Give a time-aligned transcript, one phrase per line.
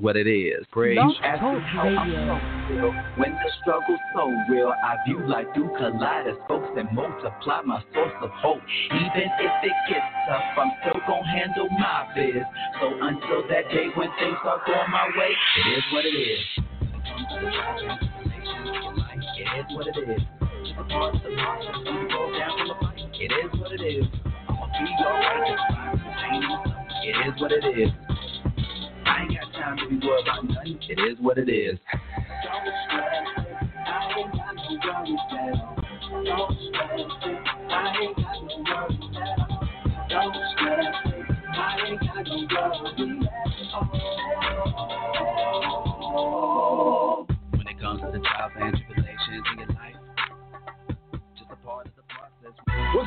[0.00, 0.64] what it is.
[0.72, 0.96] Praise.
[0.96, 2.92] You how I'm so real.
[3.16, 8.30] When the struggle's so real, I view life through kaleidoscopes and multiply my source of
[8.30, 8.62] hope.
[8.86, 12.42] Even if it gets tough, I'm still gonna handle my biz.
[12.80, 16.40] So until that day when things start going my way, it is what it is.
[19.36, 20.22] It is what it is.
[23.12, 24.06] It is what it is.
[24.48, 25.58] I'ma be alright.
[27.02, 28.09] It is what it is.
[29.10, 30.78] I ain't got time to be worried about nothing.
[30.88, 31.78] It is what it is.
[32.86, 33.50] Stress it.
[33.90, 34.54] I ain't got
[48.66, 48.79] no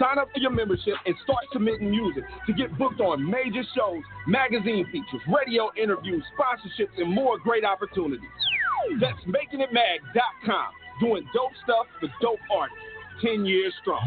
[0.00, 4.02] Sign up for your membership and start submitting music to get booked on major shows,
[4.26, 8.24] magazine features, radio interviews, sponsorships, and more great opportunities.
[8.98, 10.66] That's makingitmag.com.
[11.00, 12.78] Doing dope stuff for dope artists.
[13.22, 14.00] 10 years strong.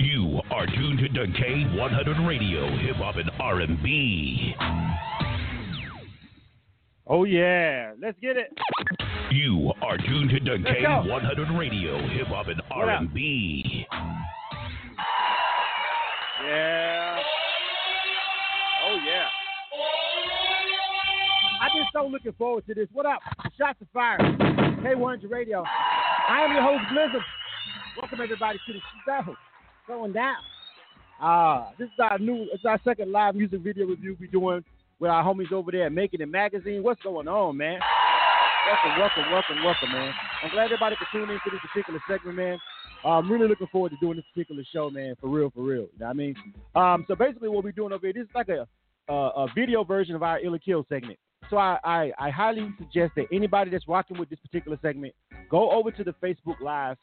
[0.00, 4.54] You are tuned to K100 Radio, Hip Hop and R&B.
[7.12, 8.56] Oh yeah, let's get it.
[9.32, 10.62] You are tuned to Let's.
[10.62, 12.88] K100 Radio, Hip Hop and What?
[12.88, 13.84] R&B.
[16.46, 17.18] Yeah.
[18.86, 19.26] Oh yeah.
[21.60, 22.86] I've been so looking forward to this.
[22.92, 23.18] What up?
[23.58, 24.18] Shots of fire.
[24.20, 25.64] K100 Radio.
[25.66, 27.22] I am your host, Blizzard.
[28.00, 29.34] Welcome everybody to the show.
[29.88, 30.36] Going down.
[31.20, 34.64] Uh, this is our new, it's our second live music video review we're doing
[35.00, 36.82] with our homies over there Making It Magazine.
[36.82, 37.80] What's going on, man?
[38.66, 40.12] Welcome, welcome, welcome, welcome, man.
[40.44, 42.58] I'm glad everybody could tune into this particular segment, man.
[43.02, 45.14] I'm really looking forward to doing this particular show, man.
[45.18, 45.88] For real, for real.
[45.94, 46.34] You know what I mean?
[46.74, 48.66] Um, so basically, what we're doing over here, this is like a
[49.08, 51.18] a, a video version of our Ill or Kill segment.
[51.48, 55.14] So I, I I highly suggest that anybody that's rocking with this particular segment
[55.50, 56.98] go over to the Facebook Live.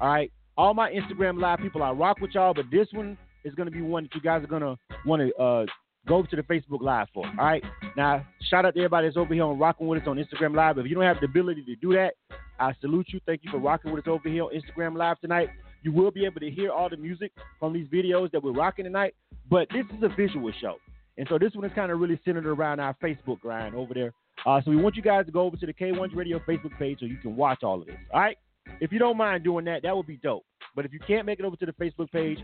[0.00, 3.54] All right, all my Instagram Live people, I rock with y'all, but this one is
[3.56, 5.66] going to be one that you guys are going to want to uh,
[6.08, 7.26] go to the Facebook Live for.
[7.26, 7.62] All right.
[7.96, 10.78] Now, shout out to everybody that's over here on rocking with us on Instagram Live.
[10.78, 12.14] If you don't have the ability to do that,
[12.58, 13.20] I salute you.
[13.26, 15.48] Thank you for rocking with us over here on Instagram Live tonight.
[15.82, 18.84] You will be able to hear all the music from these videos that we're rocking
[18.84, 19.14] tonight,
[19.48, 20.76] but this is a visual show.
[21.18, 24.12] And so this one is kind of really centered around our Facebook grind over there.
[24.46, 27.00] Uh, so we want you guys to go over to the K1's Radio Facebook page
[27.00, 27.96] so you can watch all of this.
[28.12, 28.38] All right.
[28.80, 30.44] If you don't mind doing that, that would be dope.
[30.76, 32.38] But if you can't make it over to the Facebook page,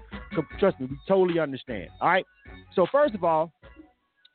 [0.59, 1.89] trust me, we totally understand.
[2.01, 2.27] All right.
[2.75, 3.53] So first of all,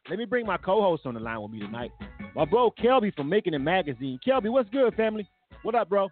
[0.09, 1.91] let me bring my co-host on the line with me tonight.
[2.35, 4.19] My bro Kelby from Making It Magazine.
[4.25, 5.27] Kelby, what's good, family?
[5.63, 6.09] What up, bro?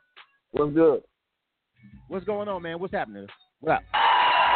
[0.52, 1.02] What's good?
[2.08, 2.80] What's going on, man?
[2.80, 3.28] What's happening?
[3.62, 3.82] What up?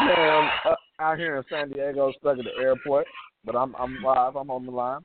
[0.02, 3.06] Man, I'm uh, out here in San Diego, stuck at the airport,
[3.46, 4.36] but I'm I'm live.
[4.36, 5.02] I'm on the line.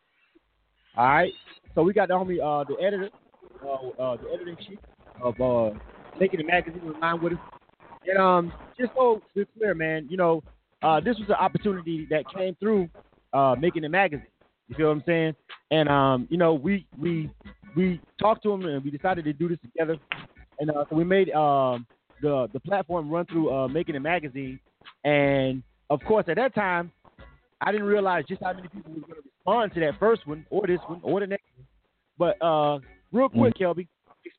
[0.96, 1.32] All right.
[1.74, 3.10] So we got the homie, uh, the editor,
[3.64, 4.78] uh, uh, the editing chief
[5.22, 5.78] of uh,
[6.18, 7.38] Making It Magazine the line with us.
[8.06, 10.42] And um, just so it's clear, man, you know,
[10.82, 12.88] uh, this was an opportunity that came through
[13.32, 14.26] uh, Making It Magazine.
[14.68, 15.34] You feel what I'm saying?
[15.70, 17.30] And um, you know, we we
[17.76, 19.96] we talked to him and we decided to do this together.
[20.58, 21.86] And uh, so we made um,
[22.22, 24.58] the the platform run through uh, Making It Magazine.
[25.04, 26.90] And of course, at that time,
[27.60, 30.44] I didn't realize just how many people were going to respond to that first one,
[30.50, 31.66] or this one, or the next one.
[32.18, 32.78] But uh,
[33.12, 33.86] real quick, Kelby,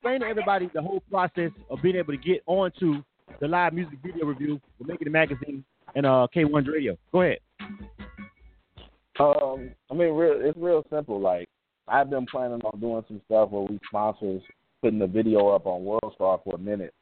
[0.07, 3.03] explain to everybody the whole process of being able to get onto
[3.41, 6.97] the live music video review for Making It Magazine and uh, K1's Radio.
[7.11, 7.39] Go ahead.
[9.19, 11.19] Um, I mean, real, it's real simple.
[11.19, 11.49] Like
[11.89, 14.41] I've been planning on doing some stuff where we sponsors
[14.81, 16.93] putting the video up on WorldStar for a minute,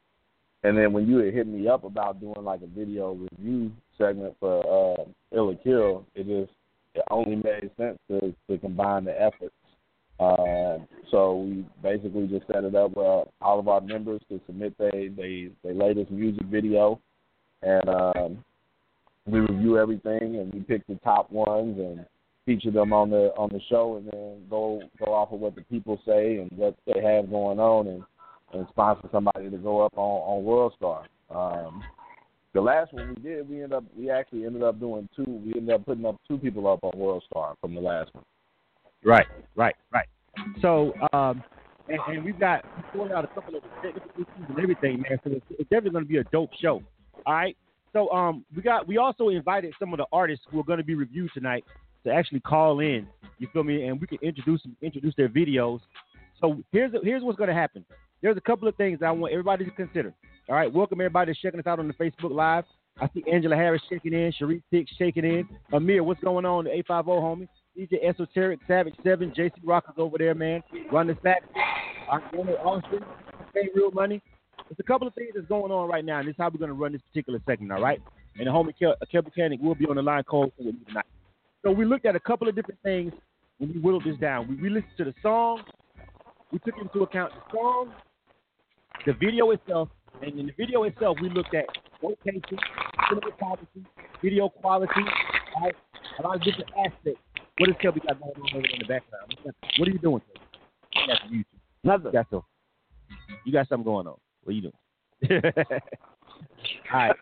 [0.64, 4.34] and then when you had hit me up about doing like a video review segment
[4.40, 4.60] for
[4.98, 6.52] uh, Ill or Kill, it just
[6.94, 9.54] it only made sense to to combine the efforts.
[10.18, 14.74] Um, so we basically just set it up where all of our members to submit
[14.78, 17.00] they they they latest music video,
[17.62, 18.44] and um,
[19.26, 22.06] we review everything and we pick the top ones and
[22.46, 25.62] feature them on the on the show, and then go go off of what the
[25.62, 28.02] people say and what they have going on, and
[28.52, 31.04] and sponsor somebody to go up on on WorldStar.
[31.28, 31.82] Um,
[32.54, 35.24] the last one we did, we ended up we actually ended up doing two.
[35.44, 38.24] We ended up putting up two people up on WorldStar from the last one.
[39.06, 40.08] Right, right, right.
[40.60, 41.42] So, um,
[41.88, 45.20] and, and we've got we out a couple of issues and everything, man.
[45.22, 46.82] So it's, it's definitely going to be a dope show.
[47.24, 47.56] All right.
[47.92, 50.84] So, um, we got we also invited some of the artists who are going to
[50.84, 51.64] be reviewed tonight
[52.04, 53.06] to actually call in.
[53.38, 53.86] You feel me?
[53.86, 55.78] And we can introduce introduce their videos.
[56.40, 57.84] So here's here's what's going to happen.
[58.22, 60.12] There's a couple of things I want everybody to consider.
[60.48, 62.64] All right, welcome everybody that's checking us out on the Facebook Live.
[63.00, 65.48] I see Angela Harris shaking in, Sharif Tick shaking in.
[65.72, 66.64] Amir, what's going on?
[66.64, 67.48] The 850 homie.
[67.76, 70.62] DJ Esoteric, Savage 7, JC Rockers over there, man.
[70.90, 71.42] Run the sack.
[72.08, 73.00] Austin,
[73.52, 74.22] pay real money.
[74.68, 76.58] There's a couple of things that's going on right now, and this is how we're
[76.58, 78.00] going to run this particular segment, all right?
[78.38, 81.04] And the homie Kel, Mechanic will be on the line call with tonight.
[81.62, 83.12] So we looked at a couple of different things
[83.58, 84.48] when we whittled this down.
[84.48, 85.62] We, we listened to the song.
[86.52, 87.92] We took into account the song,
[89.04, 89.88] the video itself,
[90.22, 91.66] and in the video itself, we looked at
[92.02, 92.58] location,
[93.10, 93.84] cinematography,
[94.22, 95.02] video quality,
[95.60, 95.74] right?
[96.18, 97.20] a lot of different aspects.
[97.58, 99.34] What does Kelby got going on over in the background?
[99.78, 100.22] What are you doing?
[100.94, 101.18] You got.
[101.84, 102.06] Nothing.
[102.06, 102.42] You got, some,
[103.44, 104.16] you got something going on.
[104.42, 105.42] What are you doing?
[106.92, 107.16] All right.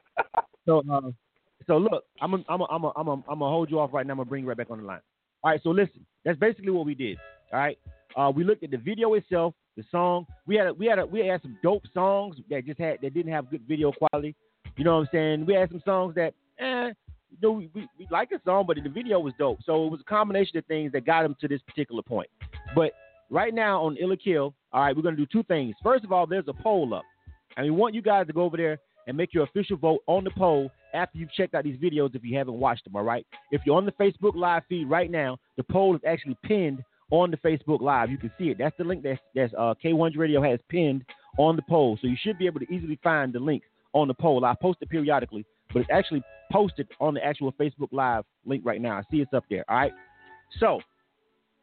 [0.67, 1.11] So, uh,
[1.67, 3.93] so look, I'm gonna, I'm gonna, I'm gonna, I'm gonna, I'm gonna hold you off
[3.93, 4.13] right now.
[4.13, 5.01] I'm gonna bring you right back on the line.
[5.43, 5.61] All right.
[5.63, 7.19] So listen, that's basically what we did.
[7.53, 7.79] All right.
[8.17, 10.27] Uh, we looked at the video itself, the song.
[10.47, 13.15] We had a, we had a, we had some dope songs that just had that
[13.15, 14.35] didn't have good video quality.
[14.77, 15.47] You know what I'm saying?
[15.47, 16.93] We had some songs that, eh,
[17.41, 19.59] you know, we, we, like a song, but the video was dope.
[19.65, 22.29] So it was a combination of things that got him to this particular point.
[22.75, 22.93] But
[23.31, 25.75] right now on Illa Kill, all right, we're gonna do two things.
[25.83, 27.05] First of all, there's a poll up,
[27.57, 30.25] and we want you guys to go over there and make your official vote on
[30.25, 32.97] the poll after you've checked out these videos if you haven't watched them.
[32.97, 33.27] All right.
[33.51, 37.31] If you're on the Facebook Live feed right now, the poll is actually pinned on
[37.31, 38.11] the Facebook Live.
[38.11, 38.59] You can see it.
[38.59, 41.05] That's the link that's, that's uh, K100 Radio has pinned
[41.39, 41.99] on the poll.
[42.01, 44.45] So you should be able to easily find the link on the poll.
[44.45, 48.81] I post it periodically, but it's actually posted on the actual Facebook Live link right
[48.81, 48.97] now.
[48.97, 49.65] I see it's up there.
[49.69, 49.93] All right.
[50.61, 50.81] So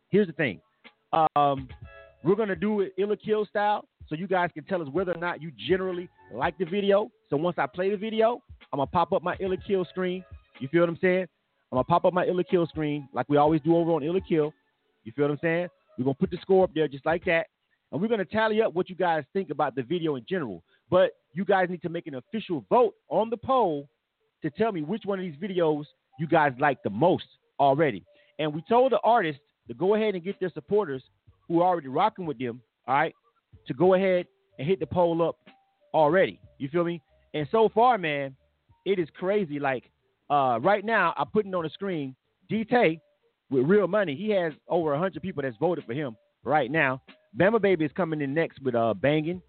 [0.10, 0.60] here's the thing.
[1.14, 1.70] Um,
[2.24, 5.18] we're gonna do it Illa Kill style, so you guys can tell us whether or
[5.18, 7.10] not you generally like the video.
[7.30, 10.24] So once I play the video, I'm gonna pop up my Illa Kill screen.
[10.60, 11.28] You feel what I'm saying?
[11.72, 14.22] I'm gonna pop up my Illa Kill screen like we always do over on Illa
[14.22, 14.54] Kill.
[15.06, 15.68] You feel what I'm saying?
[15.98, 17.48] We're gonna put the score up there just like that,
[17.92, 20.64] and we're gonna tally up what you guys think about the video in general.
[20.90, 23.88] But you guys need to make an official vote on the poll
[24.42, 25.86] to tell me which one of these videos
[26.20, 27.26] you guys like the most
[27.60, 28.04] already.
[28.40, 31.04] And we told the artists to go ahead and get their supporters
[31.48, 33.16] who are already rocking with them, all right,
[33.68, 34.26] to go ahead
[34.58, 35.38] and hit the poll up
[35.94, 36.40] already.
[36.58, 37.02] You feel me?
[37.34, 38.36] And so far, man,
[38.86, 39.60] it is crazy.
[39.60, 39.90] Like
[40.30, 42.16] uh, right now, I'm putting on the screen
[42.52, 43.00] DT
[43.50, 44.16] with real money.
[44.16, 47.02] He has over hundred people that's voted for him right now.
[47.38, 49.42] Bama Baby is coming in next with uh banging.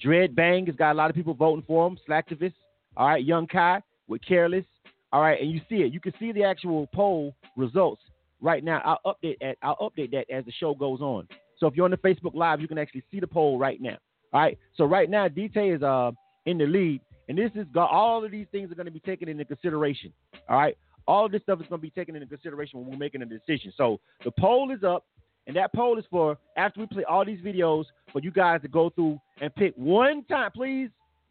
[0.00, 1.96] Dread Bang has got a lot of people voting for him.
[2.08, 2.54] Slacktivist.
[2.96, 4.64] All right, Young Kai with Careless.
[5.12, 5.92] All right, and you see it.
[5.92, 8.02] You can see the actual poll results
[8.40, 8.80] right now.
[8.84, 9.56] I'll update that.
[9.62, 11.28] I'll update that as the show goes on.
[11.58, 13.96] So if you're on the Facebook Live, you can actually see the poll right now.
[14.32, 14.58] All right.
[14.76, 16.10] So right now, DT is uh
[16.46, 19.28] in the lead, and this is all of these things are going to be taken
[19.28, 20.12] into consideration.
[20.48, 20.76] All right.
[21.06, 23.72] All this stuff is going to be taken into consideration when we're making a decision.
[23.76, 25.04] So the poll is up,
[25.46, 28.68] and that poll is for after we play all these videos for you guys to
[28.68, 30.90] go through and pick one time, please.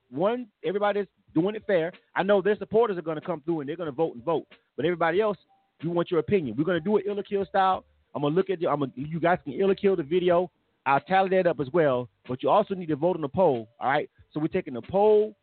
[0.09, 1.91] One, everybody's doing it fair.
[2.15, 4.23] I know their supporters are going to come through and they're going to vote and
[4.23, 4.45] vote,
[4.75, 5.37] but everybody else,
[5.83, 6.55] we want your opinion.
[6.57, 7.85] We're going to do it Illa Kill style.
[8.15, 8.67] I'm gonna look at the.
[8.67, 8.91] I'm gonna.
[8.95, 10.51] You guys can Illa Kill the video.
[10.85, 12.09] I'll tally that up as well.
[12.27, 13.67] But you also need to vote on the poll.
[13.79, 14.09] All right.
[14.31, 15.35] So we're taking the poll.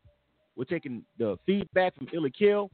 [0.57, 2.71] We're taking the feedback from Illa Kill.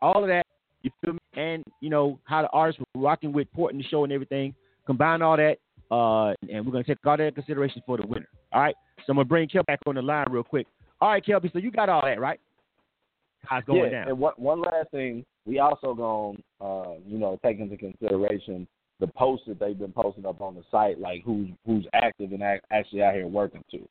[0.00, 0.46] All of that.
[0.82, 1.18] You feel me?
[1.34, 4.54] And you know how the artists were rocking with porting the show and everything.
[4.86, 5.58] Combine all that,
[5.90, 8.28] uh, and we're gonna take all that consideration for the winner.
[8.52, 8.74] All right.
[8.98, 10.66] So I'm gonna bring Kel back on the line real quick.
[11.00, 11.52] All right, Kelby.
[11.52, 12.40] So you got all that right?
[13.66, 14.08] Going yeah, down?
[14.08, 18.66] And one one last thing, we also gonna uh, you know take into consideration
[19.00, 22.42] the posts that they've been posting up on the site, like who's who's active and
[22.42, 23.86] act, actually out here working too.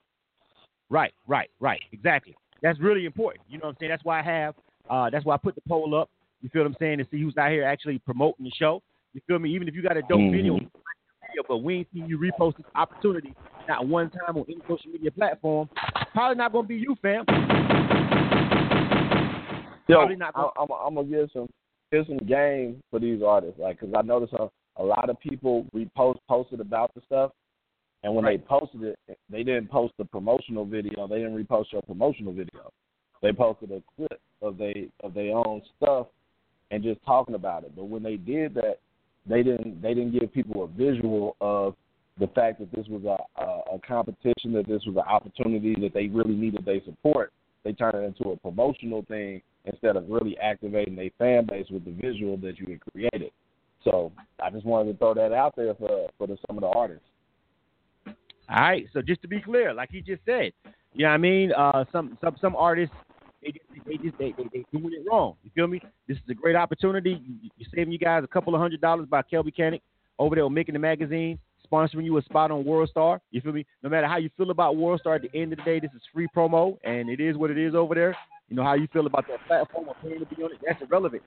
[0.90, 1.82] Right, right, right.
[1.92, 2.36] Exactly.
[2.62, 3.46] That's really important.
[3.50, 3.92] You know what I'm saying?
[3.92, 4.56] That's why I have.
[4.90, 6.10] Uh, that's why I put the poll up.
[6.42, 6.98] You feel what I'm saying?
[7.00, 8.82] To see who's out here actually promoting the show.
[9.14, 9.54] You feel me?
[9.54, 10.36] Even if you got a dope mm-hmm.
[10.36, 13.36] video, video, but we ain't seen you repost this opportunity
[13.68, 15.70] not one time on any social media platform,
[16.14, 17.26] probably not gonna be you, fam.
[19.88, 21.50] Yo, not gonna- I'm, I'm, I'm gonna give some
[21.92, 25.66] give some game for these artists, like, cause I noticed a, a lot of people
[25.76, 27.32] repost posted about the stuff,
[28.04, 28.40] and when right.
[28.40, 31.08] they posted it, they didn't post the promotional video.
[31.08, 32.72] They didn't repost your promotional video.
[33.22, 36.08] They posted a clip of they of their own stuff
[36.72, 37.76] and just talking about it.
[37.76, 38.78] But when they did that,
[39.28, 41.76] they didn't they didn't give people a visual of
[42.20, 45.94] the fact that this was a, a, a competition, that this was an opportunity that
[45.94, 47.32] they really needed their support.
[47.64, 51.86] They turned it into a promotional thing instead of really activating a fan base with
[51.86, 53.32] the visual that you had created.
[53.84, 54.12] So
[54.44, 57.06] I just wanted to throw that out there for for the, some of the artists.
[58.06, 58.14] All
[58.50, 58.86] right.
[58.94, 60.52] So just to be clear, like he just said,
[60.94, 61.52] you know what I mean?
[61.52, 62.96] Uh, some some some artists
[63.42, 65.36] they just they just they, they, they doing it wrong.
[65.44, 65.82] You feel me?
[66.08, 67.22] This is a great opportunity.
[67.26, 69.80] You, you're saving you guys a couple of hundred dollars by Kelby Cannon
[70.20, 71.40] over there Making the Magazine,
[71.72, 73.20] sponsoring you a spot on World Star.
[73.32, 73.66] You feel me?
[73.84, 75.92] No matter how you feel about World Star, at the end of the day, this
[75.96, 78.16] is free promo, and it is what it is over there.
[78.52, 80.58] You know how you feel about that platform or paying to be on it.
[80.68, 81.24] That's irrelevant.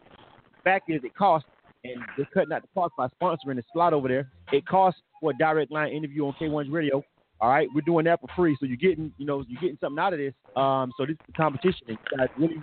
[0.62, 1.49] Fact is, it costs,
[1.83, 4.31] and they're cutting out the cost by sponsoring the slot over there.
[4.52, 7.02] It costs for a direct line interview on K1's radio.
[7.40, 9.99] All right, we're doing that for free, so you're getting, you know, you're getting something
[9.99, 10.35] out of this.
[10.54, 11.87] Um, so this is the competition.
[11.88, 12.62] And you guys really,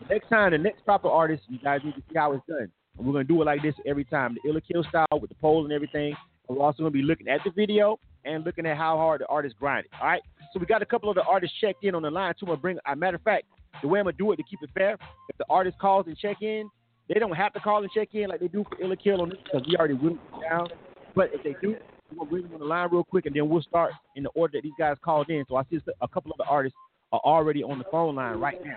[0.00, 2.70] the next time, the next proper artist, you guys need to see how it's done.
[2.98, 5.36] And we're gonna do it like this every time, the Illa Kill style with the
[5.36, 6.14] poll and everything.
[6.46, 9.26] And we're also gonna be looking at the video and looking at how hard the
[9.28, 9.90] artist grinded.
[9.98, 12.34] All right, so we got a couple of the artists checked in on the line
[12.38, 12.44] too.
[12.44, 12.78] Gonna bring.
[12.86, 13.44] A matter of fact,
[13.82, 14.94] the way I'm gonna do it to keep it fair,
[15.28, 16.68] if the artist calls and check in,
[17.08, 19.30] they don't have to call and check in like they do for Illa Kill on
[19.30, 20.68] this because we already went down.
[21.14, 21.76] But if they do,
[22.10, 24.30] we're gonna bring them on the line real quick, and then we'll start in the
[24.30, 25.44] order that these guys called in.
[25.48, 26.76] So I see a couple of the artists
[27.12, 28.76] are already on the phone line right now.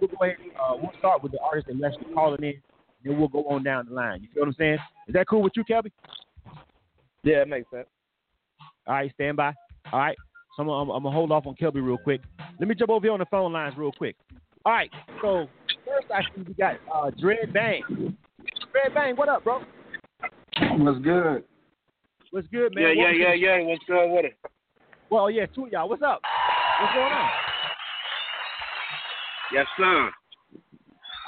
[0.00, 0.36] We'll go ahead.
[0.60, 2.62] Uh, we'll start with the artist that actually calling in, and
[3.04, 4.22] then we'll go on down the line.
[4.22, 4.78] You feel what I'm saying?
[5.08, 5.90] Is that cool with you, Kelby?
[7.22, 7.86] Yeah, it makes sense.
[8.86, 9.54] All right, stand by.
[9.92, 10.16] All right.
[10.60, 12.20] So I'm, I'm, I'm gonna hold off on Kelby real quick.
[12.58, 14.14] Let me jump over here on the phone lines real quick.
[14.66, 14.90] All right.
[15.22, 15.46] So
[15.86, 17.82] first, I see we got uh, Dread Bang.
[17.88, 19.62] Dread Bang, what up, bro?
[20.78, 21.44] What's good?
[22.30, 22.94] What's good, man?
[22.94, 23.60] Yeah, yeah, yeah, to- yeah.
[23.62, 24.36] What's good with it?
[25.08, 25.88] Well, yeah, two of y'all.
[25.88, 26.20] What's up?
[26.82, 27.30] What's going on?
[29.54, 30.10] Yes, sir.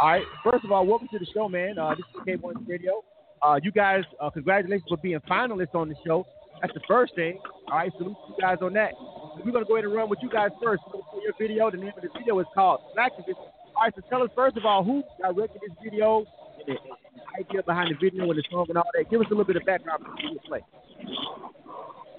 [0.01, 0.25] All right.
[0.45, 1.79] First of all, welcome to the show, man.
[1.79, 3.03] Uh, this is K1 Radio.
[3.41, 6.27] Uh, you guys, uh, congratulations for being finalists on the show.
[6.61, 7.41] That's the first thing.
[7.69, 8.93] All right, salute you guys on that.
[9.37, 10.83] We're gonna go ahead and run with you guys first.
[10.87, 11.71] We're gonna play your video.
[11.71, 13.37] The name of the video is called Slacktivist.
[13.37, 16.25] All right, so tell us first of all who directed this video
[16.67, 19.11] the, the idea behind the video and the song and all that.
[19.11, 20.61] Give us a little bit of background before you play.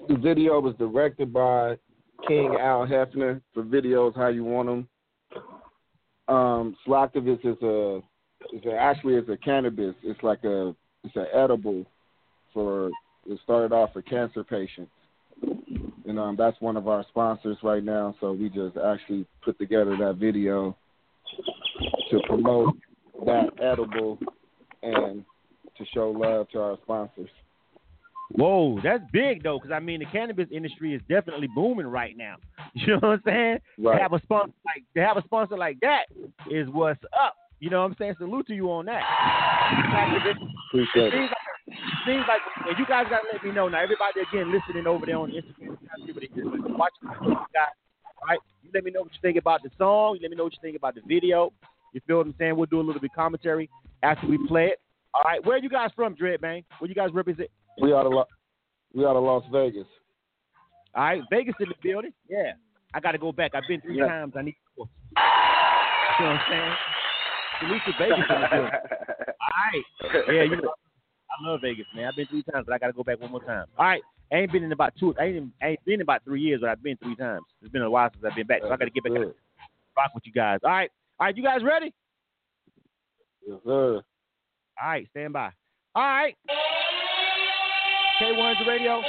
[0.08, 1.76] The video was directed by
[2.26, 4.88] King Al Hefner for videos how you want them.
[6.26, 8.00] Um, is a,
[8.52, 9.94] is a actually it's a cannabis.
[10.02, 11.84] It's like a it's an edible
[12.52, 12.90] for
[13.26, 14.90] it started off for cancer patients.
[16.06, 18.14] And um, that's one of our sponsors right now.
[18.20, 20.76] So we just actually put together that video
[22.10, 22.74] to promote
[23.24, 24.18] that edible
[24.82, 25.24] and
[25.78, 27.30] to show love to our sponsors.
[28.30, 32.36] Whoa, that's big though, because I mean the cannabis industry is definitely booming right now.
[32.76, 33.58] You know what I'm saying?
[33.78, 33.96] Right.
[33.96, 36.06] To have a sponsor like to have a sponsor like that
[36.50, 37.36] is what's up.
[37.60, 38.14] You know what I'm saying?
[38.18, 39.00] Salute to you on that.
[40.70, 41.30] Appreciate it.
[42.06, 43.82] Seems like, and you guys gotta let me know now.
[43.82, 45.76] Everybody again listening over there on Instagram,
[46.76, 47.74] watching you guys.
[48.20, 50.16] All right, you let me know what you think about the song.
[50.16, 51.52] You let me know what you think about the video.
[51.92, 52.56] You feel what I'm saying?
[52.56, 53.68] We'll do a little bit of commentary
[54.02, 54.80] after we play it.
[55.14, 56.64] All right, where are you guys from, Dread Bang?
[56.78, 57.48] Where you guys represent?
[57.80, 58.28] We out of Lo-
[58.94, 59.86] we out of Las Vegas.
[60.94, 62.12] All right, Vegas in the building.
[62.28, 62.52] Yeah,
[62.92, 63.52] I got to go back.
[63.54, 64.06] I've been three Yeah.
[64.08, 64.34] times.
[64.36, 64.88] I need to go.
[66.18, 66.74] You know what I'm saying?
[67.60, 68.70] Salute to Vegas in the building.
[69.40, 69.84] All right.
[70.34, 70.74] Yeah, you know,
[71.40, 72.06] I love Vegas, man.
[72.06, 73.66] I've been three times, but I got to go back one more time.
[73.78, 74.02] All right.
[74.32, 75.14] I ain't been in about two.
[75.18, 77.42] I ain't, even- I ain't been in about three years, but I've been three times.
[77.62, 79.34] It's been a while since I've been back, so I got to get back and
[79.96, 80.60] rock with you guys.
[80.64, 80.90] All right.
[81.20, 81.92] All right, you guys ready?
[83.46, 83.96] Yes, sir.
[84.82, 85.50] All right, stand by.
[85.94, 86.34] All right.
[88.20, 89.00] K1's the radio.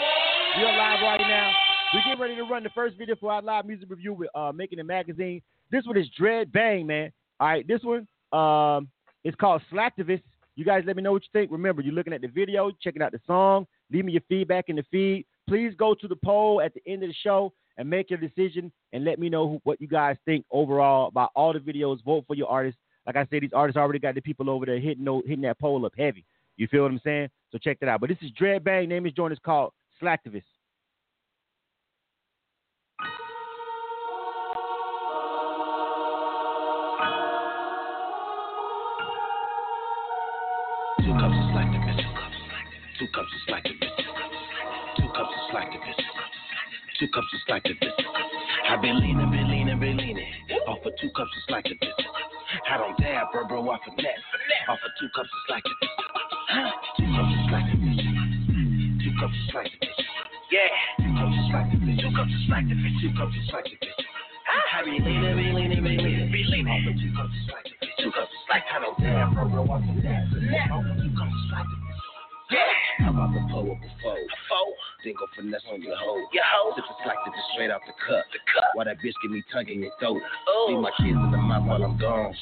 [0.58, 1.54] We are live right now.
[1.94, 4.52] We get ready to run the first video for our live music review with uh,
[4.52, 5.42] Making It Magazine.
[5.72, 7.12] This one is Dread Bang, man.
[7.40, 8.88] All right, this one um,
[9.24, 10.24] is called Slacktivist.
[10.56, 11.52] You guys let me know what you think.
[11.52, 13.68] Remember, you're looking at the video, checking out the song.
[13.92, 15.26] Leave me your feedback in the feed.
[15.48, 18.72] Please go to the poll at the end of the show and make your decision
[18.94, 22.04] and let me know who, what you guys think overall about all the videos.
[22.04, 22.80] Vote for your artists.
[23.06, 25.60] Like I said, these artists already got the people over there hitting those, hitting that
[25.60, 26.26] poll up heavy.
[26.58, 27.30] You feel what I'm saying?
[27.52, 28.00] So check that out.
[28.00, 28.88] But this is Dread Bang.
[28.88, 30.44] Name is joint is called Slacktivist.
[43.06, 44.02] Two cups of slack to bitch.
[44.98, 46.02] Two cups of slack to bitch.
[46.98, 47.94] Two cups of slack to bitch.
[48.68, 50.26] I've been leaning, been leaning, been leaning.
[50.66, 52.02] Off of two cups of slack to bitch.
[52.68, 54.18] I don't dab, bro, bro, of that.
[54.70, 55.94] Off of two cups of slack to bitch.
[56.98, 58.02] Two cups of slack to bitch.
[59.06, 60.02] Two cups of slack to bitch.
[60.50, 60.66] Yeah.
[60.98, 62.02] Two cups of slack to bitch.
[62.02, 63.02] Two cups of slack to bitch.
[63.06, 64.02] Two cups of slack to bitch.
[64.50, 66.74] I be leaning, be leaning, be leaning, be leaning.
[66.74, 68.02] Off of two cups of slack to bitch.
[68.02, 68.66] Two cups of slack.
[68.66, 70.74] I don't dab, bro, bro, of that.
[70.74, 71.85] Off of two cups of slack to bitch.
[72.52, 73.10] Yeah.
[73.10, 74.18] About the poet before?
[75.06, 76.26] Single finesse on your hoe.
[76.34, 76.74] Your hoe.
[76.74, 78.26] Sip it like this straight out the cup.
[78.34, 78.74] The cup.
[78.74, 80.18] While that bitch give me tongue in your throat.
[80.50, 80.66] Oh.
[80.74, 82.34] Leave my kids in the mouth while I'm gone.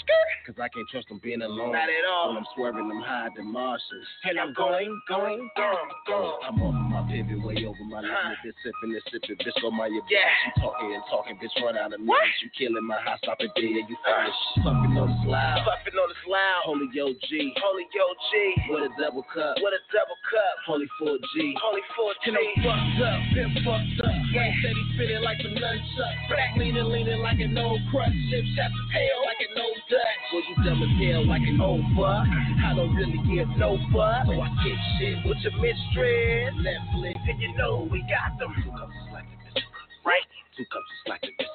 [0.48, 1.75] Cause I can't trust them being alone.
[1.75, 2.32] Not at all.
[2.32, 4.08] When I'm swerving them high the marshes.
[4.24, 6.39] And I'm going, going, going, going.
[6.48, 8.39] I'm off my pivot way over my limit.
[8.48, 10.24] This sipping, and sipping, bitch on my your Yeah.
[10.24, 12.39] You talking and talking, bitch run out of minutes.
[12.39, 14.39] You killing my high stop it there, you finish.
[14.63, 15.67] Fucking on the slide.
[15.67, 16.62] Puffing on the loud.
[16.63, 17.51] Holy yo G.
[17.60, 18.55] Holy yo G.
[18.72, 19.60] With a double cup.
[19.60, 20.55] With a double cup.
[20.65, 21.53] Holy 4G.
[21.60, 22.36] Holy 14.
[22.36, 24.15] And I'm fucked up, been fucked up.
[24.33, 26.29] Brain steady spinning like some nunchucks.
[26.29, 28.13] Back leaning, leaning like an old crutch.
[28.29, 30.24] Ship shot to tail like an old Dutch.
[30.33, 32.25] Well, you dumb as hell like an old fuck.
[32.27, 34.25] I don't really give no fuck.
[34.27, 36.53] So I get shit with your mistress.
[36.62, 38.53] Netflix, and you know we got them.
[38.62, 39.63] Two cups of slack to this.
[40.05, 40.27] Right?
[40.57, 41.50] Two cups of slack to this.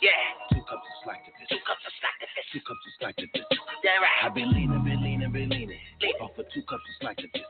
[0.00, 0.10] Yeah.
[0.54, 1.48] Two cups of slack to this.
[1.50, 2.46] Two cups of slack to this.
[2.52, 3.46] Two cups of slack to this.
[3.84, 4.18] Yeah, right.
[4.24, 5.80] I've been leaning, been leaning, been leaning.
[6.20, 7.42] Off of two cups of slack to this.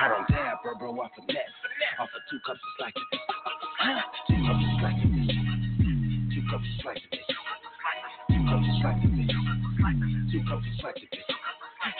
[0.00, 1.48] I don't dab, bro, bro, off of that.
[2.00, 3.20] Off of two cups slack to this.
[4.28, 5.28] Two cups slack to this.
[6.32, 7.26] Two cups of slack to this.
[8.32, 9.28] Two cups slack to this.
[10.32, 11.28] Two cups slack to this.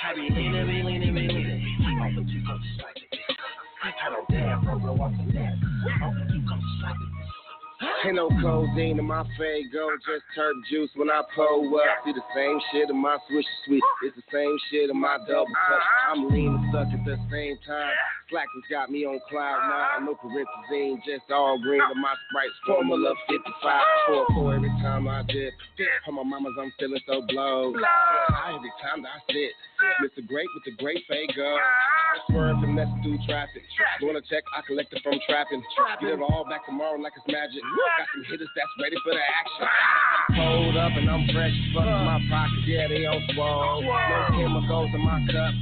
[0.06, 2.00] I be been leaning, been leaning.
[2.00, 3.36] Off of two cups of slack to this.
[3.84, 5.54] I don't dab, bro, bro, off of that.
[6.00, 6.42] Off of two
[8.06, 12.04] Ain't no codeine in my Fago, just turp juice when I pull up.
[12.04, 13.82] See the same shit in my swish sweet.
[14.04, 15.82] It's the same shit in my double cup.
[16.12, 17.90] I'm lean and stuck at the same time.
[18.30, 20.06] Slackers got me on cloud nine.
[20.06, 23.82] No promethazine, just all green with my Sprite's formula 55.
[24.06, 25.54] Four four every time I dip.
[26.06, 27.74] On my mamas, I'm feeling so blow.
[27.74, 29.50] Every time that I sit,
[29.98, 30.26] Mr.
[30.26, 31.58] Great with the great Fago.
[32.30, 33.62] Swerve and that's through traffic.
[34.00, 35.62] Going to check, I collect it from trapping.
[36.00, 37.62] Get it all back tomorrow like it's magic.
[37.96, 39.64] Got some hitters that's ready for the action.
[40.36, 42.60] Hold up and I'm fresh as fuck my pocket.
[42.68, 43.80] Yeah, they on swole.
[43.80, 45.54] No chemicals in my cup.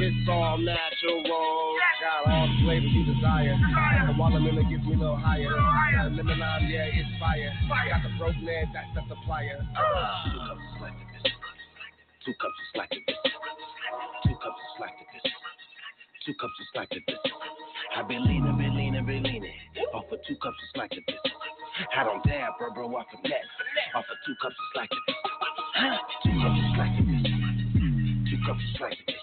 [0.00, 1.20] It's all natural.
[1.20, 3.60] Got all the flavors you desire.
[4.08, 5.52] The watermelon gets me a little higher.
[5.52, 7.52] The lemonade, yeah, it's fire.
[7.68, 9.60] Got the frozen egg, that's the supplier.
[9.60, 11.32] Two cups of slack this.
[12.24, 13.20] Two cups of slack this.
[14.24, 15.28] Two cups of slack to this.
[16.24, 17.20] Two cups of slack to this.
[17.96, 19.52] I've been leaning, been leaning, been leaning.
[19.92, 21.20] Off of two cups of slack to this.
[21.72, 23.44] I don't dab, bro, bro, off of that.
[23.94, 25.16] Off of two cups of to this.
[26.24, 27.02] Two cups of to.
[28.28, 29.16] Two cups of to.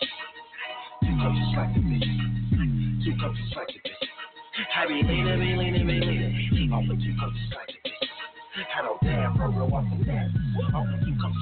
[1.05, 1.81] Two cups of to.
[3.05, 3.79] Two cups of to.
[4.75, 6.73] I be leaning, be leaning, be leaning.
[6.73, 7.79] Off of two cups of to.
[8.65, 10.27] I don't dab, bro, bro, off of that.
[10.73, 11.38] Off of two cups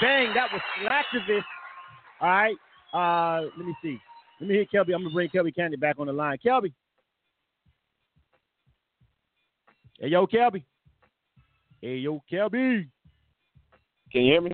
[0.00, 0.32] Bang.
[0.34, 1.42] That was Slacktivist.
[2.20, 2.56] All right.
[2.92, 3.98] Uh, let me see.
[4.40, 4.94] Let me hit Kelby.
[4.94, 6.38] I'm gonna bring Kelby Cannon back on the line.
[6.44, 6.72] Kelby.
[10.00, 10.64] Hey yo, Kelby.
[11.80, 12.88] Hey yo, Kelby.
[14.12, 14.52] Can you hear me?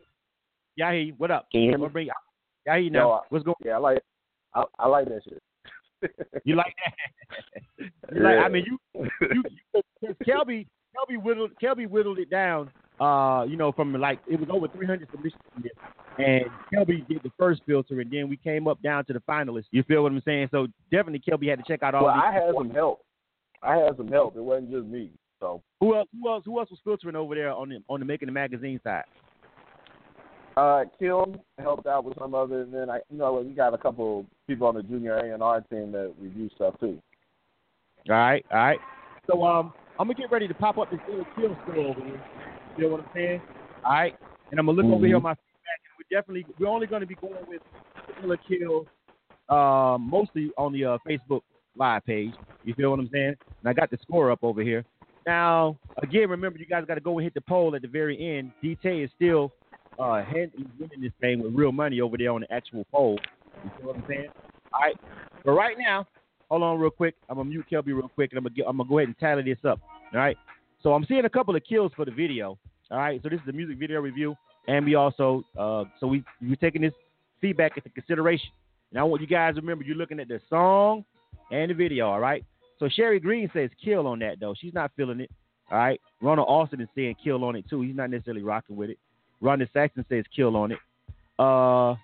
[0.76, 1.14] Yeah, I hear you.
[1.18, 1.46] What up?
[1.52, 1.88] Can you hear me?
[1.88, 2.06] bring.
[2.06, 3.00] Yeah, I hear you now.
[3.00, 3.56] Yo, I- What's going?
[3.64, 4.02] Yeah, I like
[4.54, 5.42] I, I like that shit.
[6.44, 6.74] You like
[7.78, 7.90] that?
[8.14, 8.78] you like, I mean, you
[9.20, 9.42] you,
[10.02, 12.70] you Kelby Kelby whittled Kelby whittled it down.
[13.00, 15.42] Uh, you know, from like it was over 300 submissions,
[16.18, 19.64] and Kelby did the first filter, and then we came up down to the finalists.
[19.72, 20.48] You feel what I'm saying?
[20.52, 22.04] So definitely Kelby had to check out all.
[22.04, 23.04] Well, these I had some help.
[23.62, 24.36] I had some help.
[24.36, 25.10] It wasn't just me.
[25.40, 26.08] So Who else?
[26.20, 26.44] Who else?
[26.46, 29.04] Who else was filtering over there on the on the making the magazine side?
[30.56, 33.74] uh Kim helped out with some of it and then I you know, we got
[33.74, 37.00] a couple people on the junior A and R team that review stuff too.
[38.08, 38.78] All right, all right.
[39.26, 42.22] So um, I'm gonna get ready to pop up this little kill store over here.
[42.76, 43.40] You know what I'm saying?
[43.84, 44.16] All right,
[44.50, 47.06] and I'm gonna look over here on my feedback, and we're definitely we're only gonna
[47.06, 47.62] be going with
[48.20, 48.86] Killer Kill,
[49.48, 51.42] um, mostly on the uh, Facebook
[51.76, 52.32] live page.
[52.64, 53.34] You feel what I'm saying?
[53.60, 54.84] And I got the score up over here.
[55.26, 58.36] Now, again, remember you guys got to go and hit the poll at the very
[58.38, 58.52] end.
[58.62, 59.52] DT is still
[59.98, 63.18] uh, handling winning this thing with real money over there on the actual poll.
[63.64, 64.28] You feel what I'm saying?
[64.72, 64.96] All right.
[65.44, 66.06] But right now,
[66.50, 67.14] hold on real quick.
[67.28, 69.18] I'm gonna mute Kelby real quick, and I'm gonna get, I'm gonna go ahead and
[69.18, 69.80] tally this up.
[70.12, 70.36] All right.
[70.84, 72.58] So I'm seeing a couple of kills for the video.
[72.90, 73.18] All right.
[73.22, 74.36] So this is the music video review,
[74.68, 76.92] and we also uh, so we we're taking this
[77.40, 78.50] feedback into consideration.
[78.90, 81.04] And I want you guys remember you're looking at the song
[81.50, 82.08] and the video.
[82.08, 82.44] All right.
[82.78, 84.54] So Sherry Green says kill on that though.
[84.60, 85.30] She's not feeling it.
[85.70, 86.00] All right.
[86.20, 87.80] Ronald Austin is saying kill on it too.
[87.80, 88.98] He's not necessarily rocking with it.
[89.40, 90.78] Ronda Saxon says kill on it.
[91.38, 91.94] Uh,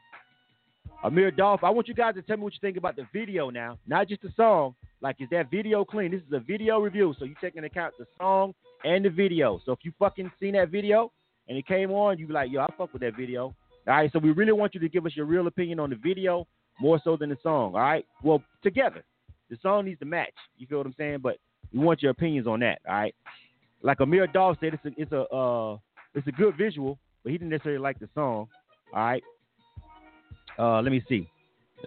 [1.02, 3.48] Amir Dolph, I want you guys to tell me what you think about the video
[3.48, 4.74] now, not just the song.
[5.00, 6.10] Like, is that video clean?
[6.10, 8.52] This is a video review, so you take into account the song
[8.84, 9.60] and the video.
[9.64, 11.10] So if you fucking seen that video
[11.48, 13.44] and it came on, you be like, yo, I fuck with that video.
[13.44, 13.54] All
[13.86, 16.46] right, so we really want you to give us your real opinion on the video
[16.78, 17.74] more so than the song.
[17.74, 19.02] All right, well together,
[19.48, 20.34] the song needs to match.
[20.58, 21.20] You feel what I'm saying?
[21.22, 21.38] But
[21.72, 22.80] we want your opinions on that.
[22.86, 23.14] All right,
[23.80, 25.78] like Amir Dog said, it's a it's a uh,
[26.14, 28.48] it's a good visual, but he didn't necessarily like the song.
[28.92, 29.22] All right,
[30.60, 31.28] uh, let me see.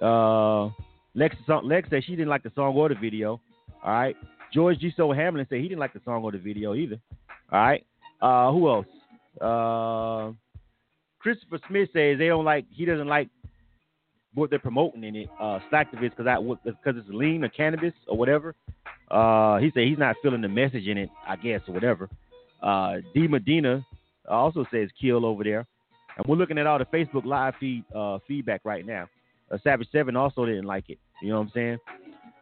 [0.02, 0.70] Uh,
[1.16, 3.40] Lex Lex said she didn't like the song or the video.
[3.84, 4.16] All right,
[4.54, 4.92] George G.
[4.98, 7.00] So Hamlin said he didn't like the song or the video either.
[7.52, 7.86] All right,
[8.22, 8.88] uh, who else?
[9.40, 10.34] Uh,
[11.20, 12.66] Christopher Smith says they don't like.
[12.72, 13.30] He doesn't like
[14.34, 15.30] what they're promoting in it.
[15.40, 18.56] Uh, Slacktivist because because it's lean or cannabis or whatever.
[19.12, 21.10] Uh, he said he's not feeling the message in it.
[21.28, 22.10] I guess or whatever.
[22.62, 23.86] Uh, D Medina
[24.28, 25.68] also says kill over there,
[26.18, 29.08] and we're looking at all the Facebook live feed uh, feedback right now.
[29.52, 31.00] Uh, Savage Seven also didn't like it.
[31.22, 31.78] You know what I'm saying?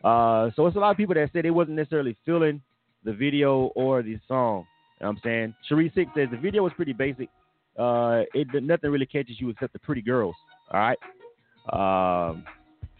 [0.03, 2.61] Uh, so it's a lot of people that said they wasn't necessarily feeling
[3.03, 4.65] the video or the song.
[4.99, 5.55] You know what I'm saying?
[5.67, 7.29] Cherie Six says the video was pretty basic.
[7.77, 10.35] Uh, it nothing really catches you except the pretty girls.
[10.71, 10.97] All right.
[11.71, 12.43] Um,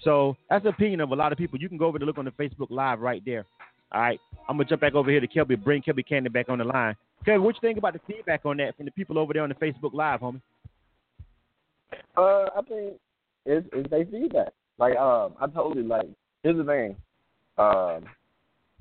[0.04, 1.60] so that's the opinion of a lot of people.
[1.60, 3.46] You can go over to look on the Facebook Live right there.
[3.92, 4.20] All right.
[4.48, 6.96] I'm gonna jump back over here to Kelby, bring Kelby Cannon back on the line.
[7.26, 9.50] Kelby, what you think about the feedback on that from the people over there on
[9.50, 10.42] the Facebook Live, homie?
[12.18, 12.94] Uh, I think
[13.46, 14.54] it's it's their feedback.
[14.78, 16.08] Like um, I told you, like
[16.44, 16.96] here's the thing.
[17.58, 18.06] Um,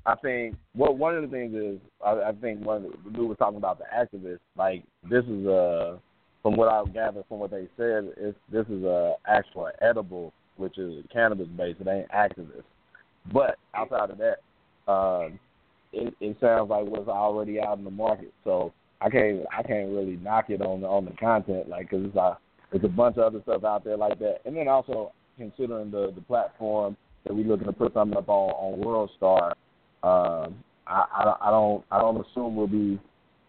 [0.05, 3.29] I think what one of the things is I, I think one of the, dude
[3.29, 4.39] was talking about the activists.
[4.57, 5.99] Like this is a
[6.41, 10.77] from what I've gathered from what they said, it's this is a actual edible, which
[10.77, 11.81] is cannabis based.
[11.81, 12.63] It ain't activist.
[13.31, 15.39] But outside of that, um,
[15.93, 18.33] it, it sounds like what's already out in the market.
[18.43, 22.05] So I can't I can't really knock it on the on the content, like because
[22.05, 22.37] it's a
[22.71, 24.41] it's a bunch of other stuff out there like that.
[24.45, 28.51] And then also considering the the platform that we're looking to put something up on
[28.51, 29.49] on World Star,
[30.03, 32.99] um, I, I I don't I don't assume we'll be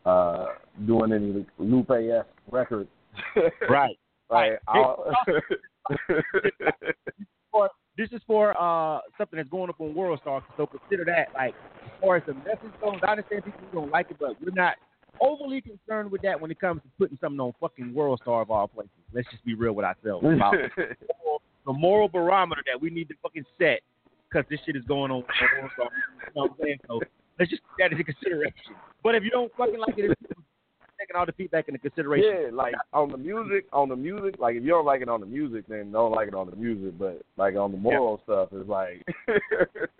[0.04, 0.46] uh,
[0.86, 2.90] doing any Lupe esque records.
[3.68, 3.98] right.
[4.30, 4.58] right.
[7.98, 11.28] this is for uh, something that's going up on World Star, so consider that.
[11.34, 11.54] Like,
[11.84, 14.76] as far as the message goes, I understand people don't like it, but we're not
[15.20, 18.50] overly concerned with that when it comes to putting something on fucking World Star of
[18.50, 18.90] all places.
[19.12, 20.54] Let's just be real with ourselves about
[21.66, 23.80] the moral barometer that we need to fucking set
[24.28, 25.88] because this shit is going on World Star.
[26.26, 26.78] You know what I'm saying?
[26.86, 27.00] So
[27.38, 28.74] let's just take that into consideration.
[29.02, 30.18] But if you don't fucking like it,
[31.02, 32.32] taking all the feedback into consideration.
[32.44, 35.20] Yeah, like on the music, on the music, like if you don't like it on
[35.20, 36.98] the music, then don't like it on the music.
[36.98, 38.34] But like on the moral yeah.
[38.34, 39.04] stuff, it's like.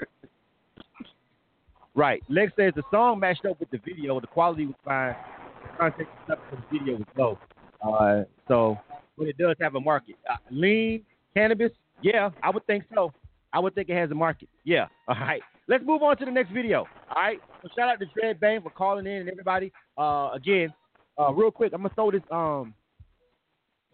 [1.95, 2.23] right.
[2.29, 4.21] Lex says the song matched up with the video.
[4.21, 5.17] The quality was fine.
[5.63, 7.39] The content stuff the video was low.
[7.83, 8.79] Uh, so,
[9.19, 10.17] but it does have a market.
[10.31, 13.13] Uh, lean cannabis, yeah, I would think so.
[13.53, 14.49] I would think it has a market.
[14.65, 14.87] Yeah.
[15.09, 15.43] All right.
[15.69, 16.87] Let's move on to the next video.
[17.15, 17.41] All right.
[17.63, 19.73] So shout out to Dread Bang for calling in and everybody.
[19.97, 20.73] Uh, again,
[21.19, 22.75] uh, real quick, I'm gonna throw this um,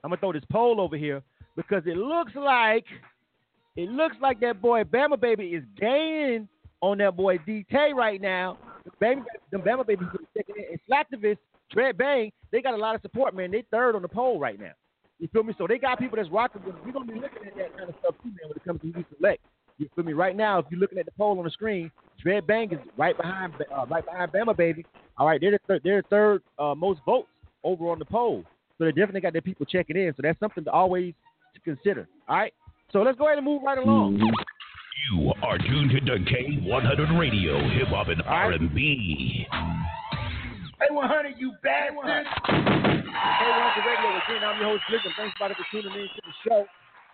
[0.04, 1.22] I'm gonna throw this poll over here
[1.56, 2.84] because it looks like
[3.76, 6.48] it looks like that boy Bama Baby is gaining
[6.80, 8.58] on that boy DK right now.
[9.00, 11.38] Baby, the Bama Baby second and Slacktivist,
[11.70, 13.50] Dread Bang, they got a lot of support, man.
[13.50, 14.72] They third on the poll right now.
[15.18, 15.54] You feel me?
[15.58, 16.82] So they got people that's rocking with them.
[16.86, 18.92] We're gonna be looking at that kind of stuff too, man, when it comes to
[18.92, 19.42] who select.
[19.78, 20.12] You feel me?
[20.12, 21.90] Right now, if you're looking at the poll on the screen,
[22.22, 24.84] Dread Bang is right behind, uh, right behind Bama Baby.
[25.18, 27.28] All right, they're the third, they're the third uh, most votes
[27.64, 28.44] over on the poll.
[28.78, 30.12] So they definitely got their people checking in.
[30.16, 31.14] So that's something to always
[31.54, 32.08] to consider.
[32.28, 32.54] All right.
[32.92, 34.20] So let's go ahead and move right along.
[35.06, 39.46] You are tuned to K100 Radio, Hip Hop and R&B.
[39.50, 42.26] Hey, 100, you bastard!
[42.46, 44.44] K100 Radio again.
[44.44, 45.12] I'm your host, Blizzard.
[45.16, 46.66] Thanks everybody for tuning in to the show.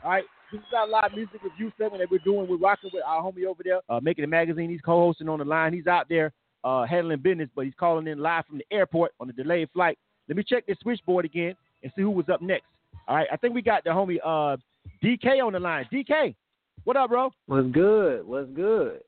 [0.03, 0.25] All right.
[0.51, 2.49] This is our live music review segment that we're doing.
[2.49, 4.71] We're rocking with our homie over there, uh, making a magazine.
[4.71, 5.73] He's co-hosting on the line.
[5.73, 6.33] He's out there
[6.65, 9.99] uh, handling business, but he's calling in live from the airport on a delayed flight.
[10.29, 12.67] Let me check this switchboard again and see who was up next.
[13.09, 14.57] All right, I think we got the homie uh,
[15.03, 15.87] DK on the line.
[15.93, 16.35] DK,
[16.83, 17.31] what up, bro?
[17.47, 18.27] What's good?
[18.27, 19.01] What's good?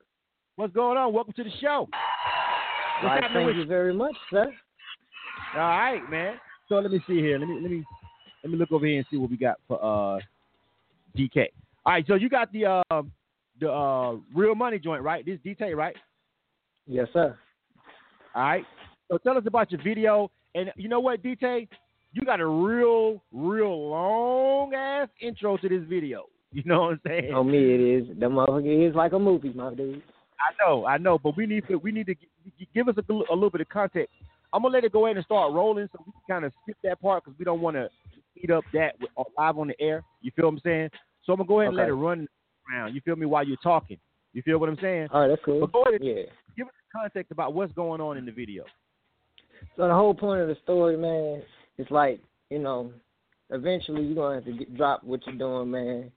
[0.55, 1.13] What's going on?
[1.13, 1.89] Welcome to the show.
[3.03, 4.47] What's right, thank you very much, sir.
[5.55, 6.37] All right, man.
[6.69, 7.39] So let me see here.
[7.39, 7.85] Let me let me
[8.43, 10.21] let me look over here and see what we got for uh
[11.17, 11.49] DK.
[11.85, 13.03] All right, so you got the uh,
[13.61, 15.25] the uh, real money joint, right?
[15.25, 15.97] This DK, right?
[16.87, 17.37] Yes, sir.
[18.35, 18.65] All right.
[19.11, 21.69] So tell us about your video, and you know what, DK,
[22.13, 26.27] you got a real, real long ass intro to this video.
[26.57, 27.35] You know what I'm saying?
[27.35, 28.09] On me, it is.
[28.19, 30.03] The motherfucker is like a movie, my dude.
[30.41, 32.15] I know, I know, but we need to we need to
[32.75, 34.15] give us a, a little bit of context.
[34.55, 36.79] I'm gonna let it go ahead and start rolling, so we can kind of skip
[36.83, 37.91] that part because we don't want to
[38.31, 40.03] speed up that uh, live on the air.
[40.23, 40.89] You feel what I'm saying?
[41.25, 42.27] So I'm gonna go ahead and let it run
[42.73, 42.95] around.
[42.95, 43.99] You feel me while you're talking?
[44.33, 45.09] You feel what I'm saying?
[45.13, 45.61] All right, that's cool.
[45.61, 46.23] But go ahead, yeah.
[46.57, 48.65] Give us context about what's going on in the video.
[49.77, 51.43] So the whole point of the story, man,
[51.77, 52.93] is like you know,
[53.51, 56.11] eventually you're gonna have to get, drop what you're doing, man.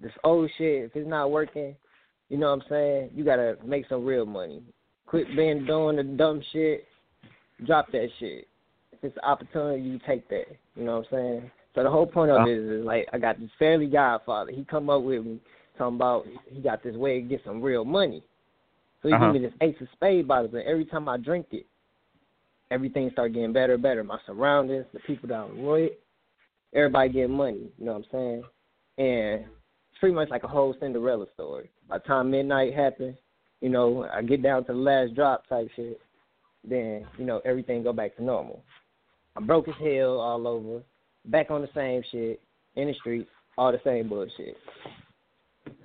[0.00, 1.74] This old shit, if it's not working,
[2.28, 3.10] you know what I'm saying?
[3.14, 4.62] You gotta make some real money.
[5.06, 6.86] Quit being doing the dumb shit.
[7.66, 8.46] Drop that shit.
[8.92, 10.46] If it's an opportunity, you take that.
[10.76, 11.50] You know what I'm saying?
[11.74, 14.52] So the whole point of it is, is like I got this fairly godfather.
[14.52, 15.40] He come up with me
[15.76, 18.22] talking about he got this way to get some real money.
[19.02, 19.32] So he Uh-huh.
[19.32, 21.66] give me this ace of spade bottles, and every time I drink it,
[22.70, 24.02] everything start getting better and better.
[24.02, 25.92] My surroundings, the people that I'm with,
[26.74, 27.70] everybody getting money.
[27.78, 28.44] You know what I'm saying?
[28.98, 29.44] And
[30.00, 31.70] pretty much like a whole Cinderella story.
[31.88, 33.16] By the time midnight happens,
[33.60, 36.00] you know, I get down to the last drop type shit,
[36.68, 38.62] then, you know, everything go back to normal.
[39.36, 40.82] I'm broke as hell all over,
[41.26, 42.40] back on the same shit,
[42.76, 44.56] in the streets, all the same bullshit.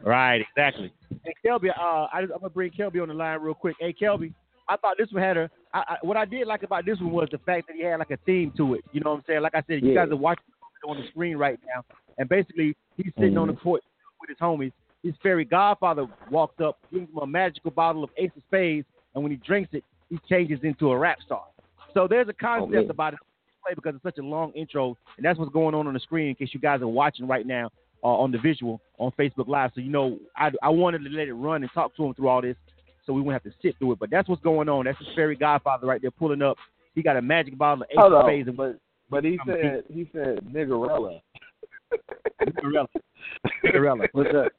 [0.04, 0.94] Right, exactly.
[1.24, 3.76] Hey, Kelby, uh, I, I'm gonna bring Kelby on the line real quick.
[3.80, 4.34] Hey, Kelby,
[4.68, 5.50] I thought this one had a.
[5.74, 8.00] I, I, what I did like about this one was the fact that he had
[8.00, 8.82] like a theme to it.
[8.92, 9.42] You know what I'm saying?
[9.42, 10.44] Like I said, you guys are watching
[10.88, 11.84] on the screen right now,
[12.18, 13.62] and basically he's sitting on the Mhm.
[13.62, 13.82] court
[14.24, 14.72] with his homies.
[15.04, 19.24] His fairy godfather walked up, gives him a magical bottle of Ace of Spades, and
[19.24, 21.44] when he drinks it, he changes into a rap star.
[21.94, 22.90] So there's a concept man.
[22.90, 23.20] about it
[23.66, 26.30] play because it's such a long intro, and that's what's going on on the screen.
[26.30, 27.70] In case you guys are watching right now
[28.04, 31.28] uh, on the visual on Facebook Live, so you know I, I wanted to let
[31.28, 32.56] it run and talk to him through all this,
[33.06, 34.00] so we wouldn't have to sit through it.
[34.00, 34.86] But that's what's going on.
[34.86, 36.58] That's his fairy godfather right there pulling up.
[36.96, 40.10] He got a magic bottle of Ace of Spades but but he I'm said he
[40.14, 41.22] said niggerella.
[42.44, 42.88] Cinderella.
[43.64, 44.08] Cinderella.
[44.12, 44.52] What's up?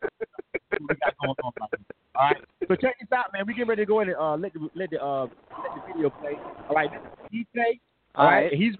[0.78, 1.52] what we got going on.
[1.56, 1.80] about this.
[2.14, 2.36] All right.
[2.68, 3.44] So check this out, man.
[3.46, 5.30] We get ready to go in and uh, let the let the uh, let
[5.74, 6.32] the video play.
[6.68, 6.90] All right.
[7.30, 7.80] This DJ.
[8.14, 8.44] All All right.
[8.44, 8.52] right.
[8.52, 8.74] He's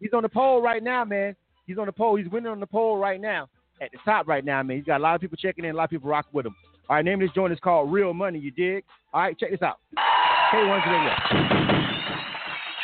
[0.00, 1.36] he's on the pole right now, man.
[1.66, 2.16] He's on the pole.
[2.16, 3.48] He's winning on the pole right now.
[3.80, 4.76] At the top right now, man.
[4.76, 6.54] He's got a lot of people checking in, a lot of people rocking with him.
[6.88, 8.84] All right, name of this joint is called Real Money, you dig?
[9.12, 9.78] All right, check this out.
[10.52, 11.10] K1's Radio.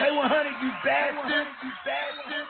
[0.01, 1.46] K100, you bastard.
[1.62, 2.46] You bastard.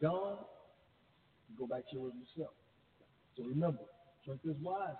[0.00, 0.38] John,
[1.58, 2.54] go back to your yourself.
[3.36, 3.84] So remember,
[4.24, 4.94] drink this wine.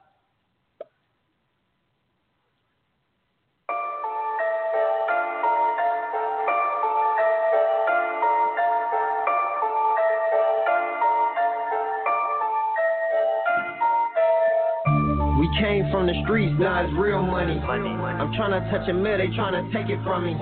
[15.59, 17.59] Came from the streets, now it's real money.
[17.59, 20.37] I'm tryna touch a mill, they tryna take it from me.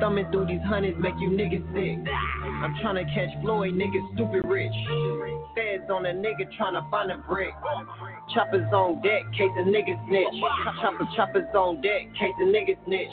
[0.00, 1.98] Thumbing through these hundreds make you niggas sick.
[2.64, 4.74] I'm tryna catch Floyd, niggas stupid rich.
[5.54, 7.54] Feds on a nigga tryna find a brick.
[8.32, 10.34] Choppers on deck, case a nigga snitch.
[10.80, 13.12] Choppers, choppers on deck, case a nigga snitch.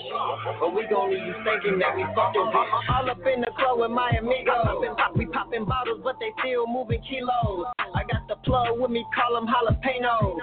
[0.59, 2.89] But we gon' leave you thinking that we fucked your bitch.
[2.89, 4.95] All up in the club with my amigos.
[5.15, 7.67] We popping bottles, but they still moving kilos.
[7.77, 10.39] I got the plug with me, call them jalapeno.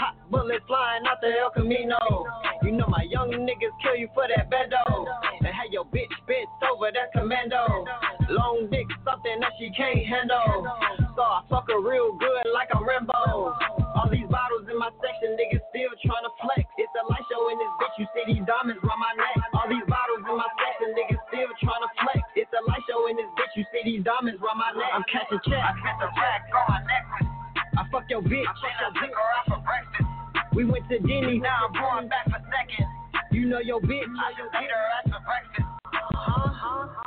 [0.00, 2.00] Hot bullets flying out the El Camino.
[2.64, 4.80] You know my young niggas kill you for that bendo.
[5.44, 7.60] And have your bitch bent over, that commando.
[8.32, 10.64] Long dick, something that she can't handle.
[11.12, 13.52] So I fuck her real good like I'm Rambo.
[13.92, 16.64] All these bottles in my section, niggas still trying to flex.
[16.80, 19.36] It's a light show in this bitch, you see these diamonds round my neck.
[19.52, 22.24] All these bottles in my section, niggas still trying to flex.
[22.40, 24.96] It's a light show in this bitch, you see these diamonds round my neck.
[24.96, 25.60] I'm catching checks.
[25.60, 27.29] I catch a check on my necklace.
[27.80, 28.44] I fuck your bitch.
[28.44, 30.04] I fuck your bitch out for breakfast.
[30.54, 32.92] We went to Denny's, now I'm going back for seconds.
[33.32, 35.64] You know your bitch, I just eat her ass for breakfast.
[35.88, 36.49] Uh-huh.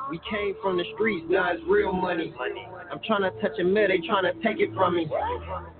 [0.10, 2.34] We came from the streets, now it's real money.
[2.92, 5.10] I'm tryna touch a mill, they tryna take it from me.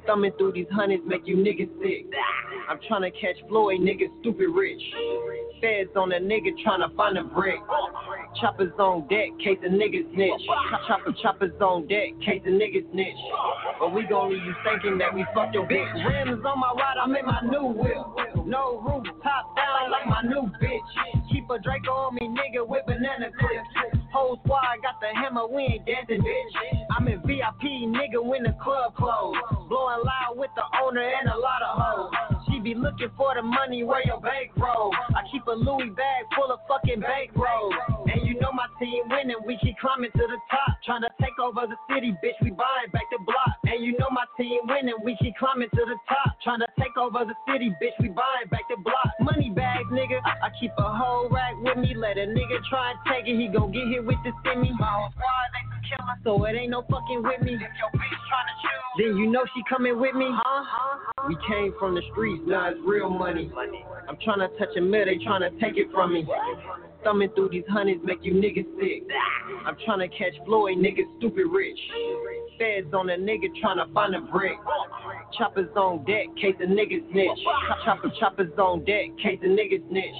[0.08, 2.06] Thumbing through these hundreds make you niggas sick.
[2.70, 4.82] I'm tryna catch Floyd, niggas stupid rich.
[5.62, 7.60] Feds on a nigga tryna find a brick.
[8.42, 10.42] Choppers on deck, case a nigga snitch.
[10.88, 13.16] Chopper, choppers on deck, case a nigga snitch.
[13.80, 15.94] But we gon' leave you thinking that we fucked your bitch.
[16.08, 18.46] Rims on my ride, I'm in my new whip.
[18.46, 21.32] No roof, top down like my new bitch.
[21.32, 23.30] Keep a Draco on me, nigga, with banana
[24.14, 26.86] Whole squad got the hammer, we ain't dancing, bitch.
[26.92, 29.40] I'm in VIP, nigga, when the club closed.
[29.70, 32.43] Blowing loud with the owner and a lot of hoes.
[32.54, 34.94] She be looking for the money, where your bankroll.
[35.18, 37.74] I keep a Louis bag full of fucking bankroll.
[38.06, 40.78] And you know my team winning, we keep climbing to the top.
[40.86, 43.58] Trying to take over the city, bitch, we buying back the block.
[43.66, 46.38] And you know my team winning, we keep climbing to the top.
[46.44, 49.10] Trying to take over the city, bitch, we buying back the block.
[49.20, 50.22] Money bags, nigga.
[50.22, 53.50] I, keep a whole rack with me, let a nigga try and take it, he
[53.50, 54.70] gon' get hit with the stimmy.
[54.78, 57.58] My whole squad, they some killers, so it ain't no fucking with me.
[57.58, 60.30] If your bitch tryna choose, then you know she coming with me.
[60.30, 61.26] Huh?
[61.28, 63.52] We came from the streets, now it's real money.
[64.08, 66.28] I'm tryna touch a mill, they tryna take it from me.
[67.04, 69.04] Thumbing through these hundreds make you niggas sick.
[69.66, 71.80] I'm tryna catch Floyd, niggas stupid rich.
[72.58, 74.58] feds on a nigga tryna find a brick.
[75.38, 77.40] Choppers on deck, case the nigga snitch.
[77.84, 80.16] Chopper choppers on deck, case the nigga snitch.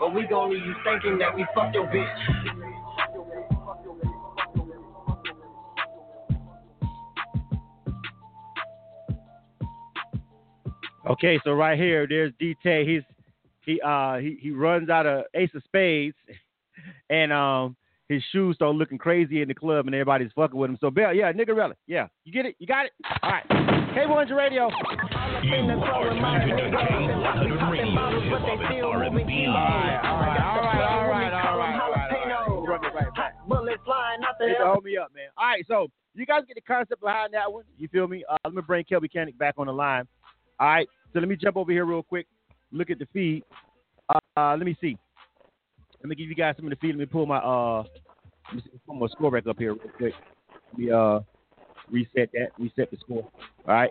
[0.00, 2.65] But we gon' leave you thinking that we fuck your bitch.
[11.08, 12.88] Okay, so right here, there's DT.
[12.88, 13.02] He's
[13.64, 16.16] he uh he, he runs out of Ace of Spades,
[17.10, 17.76] and um
[18.08, 20.78] his shoes start looking crazy in the club, and everybody's fucking with him.
[20.80, 22.92] So Bell, yeah, nigga, really, yeah, you get it, you got it.
[23.22, 24.68] All right, K100 Radio.
[25.42, 29.46] You are tuned to K100 Radio, R&B.
[29.46, 32.48] All right, all right, all right, all right, all right, all right.
[32.48, 33.34] We'll run it right back.
[33.48, 35.28] Bullets flying out the Hey, hold me up, man.
[35.36, 37.64] All right, so you guys get the concept behind that one.
[37.78, 38.24] You feel me?
[38.28, 40.06] Uh, let me bring Kelby Cannon back on the line.
[40.58, 42.26] All right, so let me jump over here real quick.
[42.70, 43.42] Look at the feed.
[44.10, 44.98] Uh, uh, let me see.
[46.02, 46.90] Let me give you guys some of the feed.
[46.90, 47.84] Let me pull my uh,
[48.86, 50.12] pull my score back up here real quick.
[50.72, 51.20] Let me uh,
[51.90, 52.48] reset that.
[52.58, 53.26] Reset the score.
[53.66, 53.90] All right.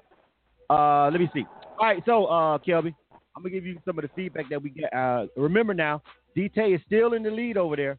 [0.70, 1.46] Uh, let me see.
[1.80, 2.94] All right, so uh, Kelby,
[3.36, 4.94] I'm gonna give you some of the feedback that we get.
[4.94, 6.04] Uh, remember now,
[6.38, 7.98] DT is still in the lead over there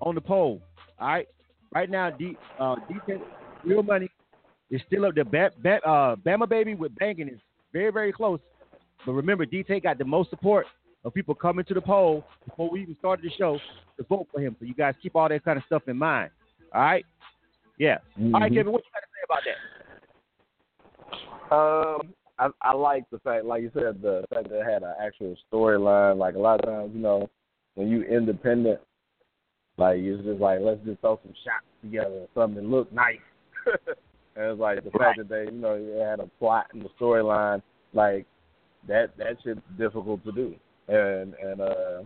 [0.00, 0.60] on the poll.
[1.00, 1.26] All right.
[1.74, 3.18] Right now, D, uh, DT,
[3.64, 4.10] real money
[4.70, 5.24] is still up there.
[5.24, 7.40] Ba- ba- uh, Bama baby with banking is
[7.72, 8.40] very very close.
[9.06, 10.66] But remember, DT got the most support
[11.04, 13.58] of people coming to the poll before we even started the show
[13.96, 14.56] to vote for him.
[14.58, 16.30] So you guys keep all that kind of stuff in mind.
[16.74, 17.04] All right.
[17.78, 17.98] Yeah.
[18.18, 18.56] All right, Mhm.
[18.56, 19.58] Kevin, what you got to say about that?
[21.50, 24.94] Um, I I like the fact, like you said, the fact that it had an
[25.00, 26.18] actual storyline.
[26.18, 27.28] Like a lot of times, you know,
[27.74, 28.80] when you independent,
[29.76, 33.18] like it's just like let's just throw some shots together or something that look nice.
[33.66, 36.90] and it's like the fact that they, you know, it had a plot and the
[37.00, 38.26] storyline, like
[38.86, 40.54] that that shit's difficult to do.
[40.88, 42.02] And and uh,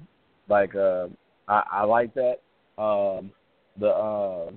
[0.49, 1.09] like uh,
[1.49, 2.37] I I like that.
[2.79, 3.31] Um,
[3.79, 4.51] the uh,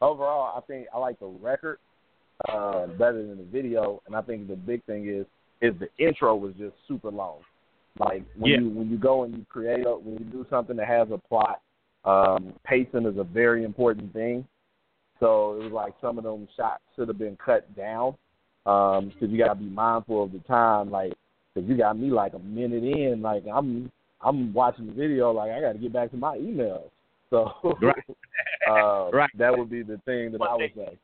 [0.00, 1.78] overall, I think I like the record
[2.48, 4.02] uh, better than the video.
[4.06, 5.26] And I think the big thing is
[5.60, 7.38] is the intro was just super long.
[7.98, 8.60] Like when Yeah.
[8.60, 11.18] you when you go and you create a, when you do something that has a
[11.18, 11.62] plot,
[12.04, 14.46] um, pacing is a very important thing.
[15.18, 18.16] So it was like some of them shots should have been cut down
[18.64, 20.90] because you got to be mindful of the time.
[20.90, 21.14] Like
[21.56, 23.90] because you got me like a minute in, like I'm
[24.20, 26.90] I'm watching the video, like I got to get back to my emails.
[27.28, 27.50] So
[27.82, 27.96] Right.
[28.70, 29.28] uh, Right.
[29.36, 30.96] that would be the thing that I would say.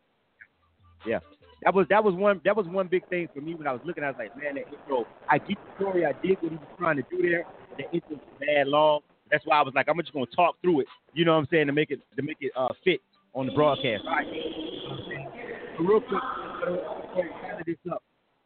[1.04, 1.18] Yeah.
[1.64, 3.80] That was that was one that was one big thing for me when I was
[3.84, 4.04] looking.
[4.04, 5.04] I was like, man, that intro.
[5.28, 6.06] I get the story.
[6.06, 7.44] I did what he was trying to do there.
[7.76, 9.00] The intro was bad long.
[9.32, 10.86] That's why I was like, I'm just gonna talk through it.
[11.12, 13.00] You know what I'm saying to make it to make it uh, fit
[13.34, 14.04] on the broadcast.
[14.06, 14.26] All right.
[15.76, 16.22] So real quick,
[17.66, 18.02] this up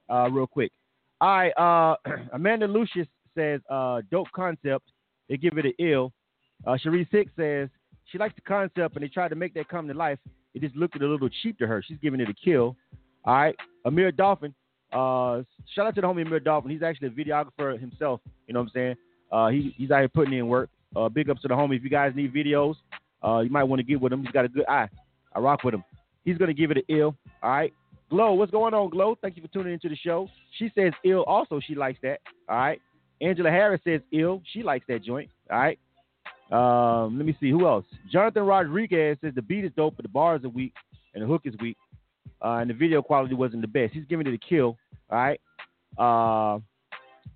[0.09, 0.73] uh, real quick.
[1.21, 1.53] All right.
[1.57, 1.97] Uh,
[2.33, 4.91] Amanda Lucius says, uh, dope concept.
[5.29, 6.13] They give it an ill.
[6.67, 7.69] Uh, Cherie Six says
[8.11, 10.19] she likes the concept and they tried to make that come to life.
[10.55, 11.83] It just looked a little cheap to her.
[11.87, 12.77] She's giving it a kill.
[13.25, 13.57] All right.
[13.85, 14.55] Amir Dolphin.
[14.93, 15.43] Uh,
[15.75, 16.71] shout out to the homie Amir Dolphin.
[16.71, 18.21] He's actually a videographer himself.
[18.47, 18.95] You know what I'm saying?
[19.31, 20.71] Uh, he, he's out here putting in work.
[20.95, 21.77] Uh, big ups to the homie.
[21.77, 22.77] If you guys need videos,
[23.23, 24.23] uh, you might want to get with him.
[24.23, 24.89] He's got a good eye.
[25.35, 25.85] I rock with him.
[26.25, 27.15] He's gonna give it an ill.
[27.43, 27.73] All right.
[28.09, 29.17] Glow, what's going on, Glow?
[29.21, 30.29] Thank you for tuning into the show.
[30.59, 31.25] She says ill.
[31.25, 32.21] Also, she likes that.
[32.49, 32.81] All right.
[33.21, 34.43] Angela Harris says ill.
[34.53, 35.29] She likes that joint.
[35.51, 35.79] All right.
[36.53, 37.85] Um, let me see who else.
[38.13, 40.75] Jonathan Rodriguez says the beat is dope, but the bars are weak
[41.15, 41.77] and the hook is weak,
[42.45, 43.95] uh, and the video quality wasn't the best.
[43.95, 44.77] He's giving it a kill.
[45.11, 45.41] All right.
[45.99, 46.61] Uh,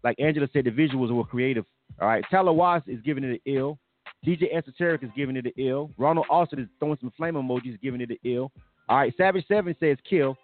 [0.05, 1.65] like Angela said, the visuals were creative.
[2.01, 2.25] All right.
[2.31, 3.79] Tyler Watts is giving it an ill.
[4.25, 5.91] DJ Esoteric is giving it an ill.
[5.97, 8.53] Ronald Austin is throwing some flame emojis, giving it an ill.
[8.89, 9.15] All right.
[9.17, 10.37] Savage Seven says kill.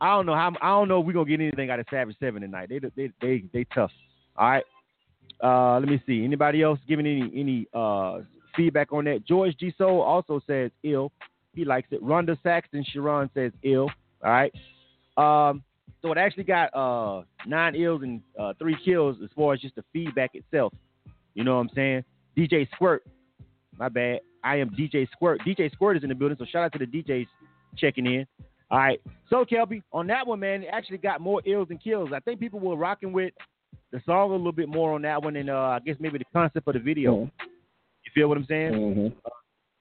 [0.00, 0.52] I don't know how.
[0.62, 2.68] I don't know if we're gonna get anything out of Savage Seven tonight.
[2.68, 3.90] They they they they tough.
[4.36, 4.64] All right.
[5.42, 6.24] Uh, let me see.
[6.24, 8.20] Anybody else giving any any uh
[8.56, 9.26] feedback on that?
[9.26, 11.12] George G Soul also says ill.
[11.54, 12.02] He likes it.
[12.02, 13.90] Rhonda Saxton Sharon says ill.
[14.24, 14.52] All right.
[15.16, 15.62] Um,
[16.02, 19.74] so it actually got uh nine ills and uh, three kills as far as just
[19.74, 20.72] the feedback itself.
[21.34, 22.04] You know what I'm saying?
[22.36, 23.04] DJ Squirt.
[23.78, 24.20] My bad.
[24.44, 25.40] I am DJ Squirt.
[25.46, 27.26] DJ Squirt is in the building, so shout out to the DJs
[27.76, 28.26] checking in.
[28.70, 29.00] All right.
[29.30, 32.10] So Kelby, on that one, man, it actually got more ills and kills.
[32.14, 33.32] I think people were rocking with
[33.92, 36.24] the song a little bit more on that one and uh I guess maybe the
[36.32, 37.14] concept of the video.
[37.14, 37.30] Mhm.
[38.04, 38.72] You feel what I'm saying?
[38.72, 39.06] Mm-hmm.
[39.06, 39.14] It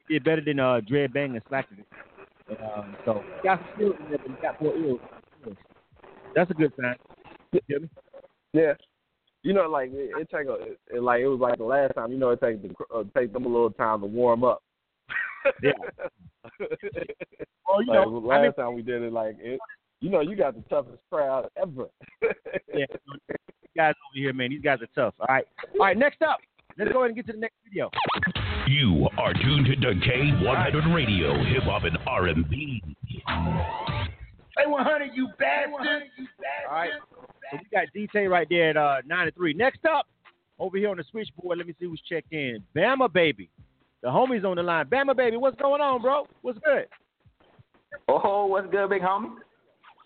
[0.10, 1.68] did better than uh Dread Bang and Slack.
[2.50, 5.00] Um, so got some skills in there, but got more ills.
[6.34, 6.96] That's a good sign.
[7.68, 7.90] You?
[8.54, 8.74] Yeah.
[9.44, 12.12] You know, like it, it take a it, like it was like the last time.
[12.12, 14.62] You know, it takes the, uh, take them a little time to warm up.
[15.64, 15.72] Yeah.
[17.68, 19.60] Well, you like, know, the I last mean- time we did it, like it,
[20.00, 21.88] you know, you got the toughest crowd ever.
[22.74, 22.86] Yeah,
[23.28, 25.14] these guys over here, man, these guys are tough.
[25.20, 25.98] All right, all right.
[25.98, 26.38] Next up,
[26.78, 27.90] let's go ahead and get to the next video.
[28.68, 32.82] You are tuned to K100 Radio, hip hop and R&B.
[34.58, 36.04] K100, you bastard.
[36.70, 36.92] All right.
[37.52, 39.54] So we got DT right there at uh, 93.
[39.54, 40.08] Next up,
[40.60, 42.64] over here on the switchboard, let me see who's checked in.
[42.76, 43.50] Bama Baby.
[44.04, 44.86] The homie's on the line.
[44.86, 46.28] Bama Baby, what's going on, bro?
[46.42, 46.88] What's good?
[48.08, 49.36] Oh, what's good, big homie?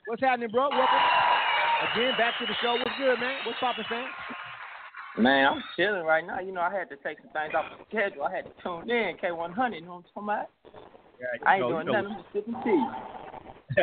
[0.07, 0.69] What's happening, bro?
[0.69, 0.87] Welcome
[1.93, 2.73] again back to the show.
[2.73, 3.39] What's good, man?
[3.45, 4.07] What's poppin', Sam?
[5.17, 6.39] Man, I'm chilling right now.
[6.39, 8.23] You know, I had to take some things off the schedule.
[8.23, 9.75] I had to tune in K100.
[9.75, 10.49] You know what I'm talking about?
[11.19, 12.01] Yeah, I ain't know, doing you know.
[12.01, 12.17] nothing.
[12.17, 13.81] I'm just sipping tea.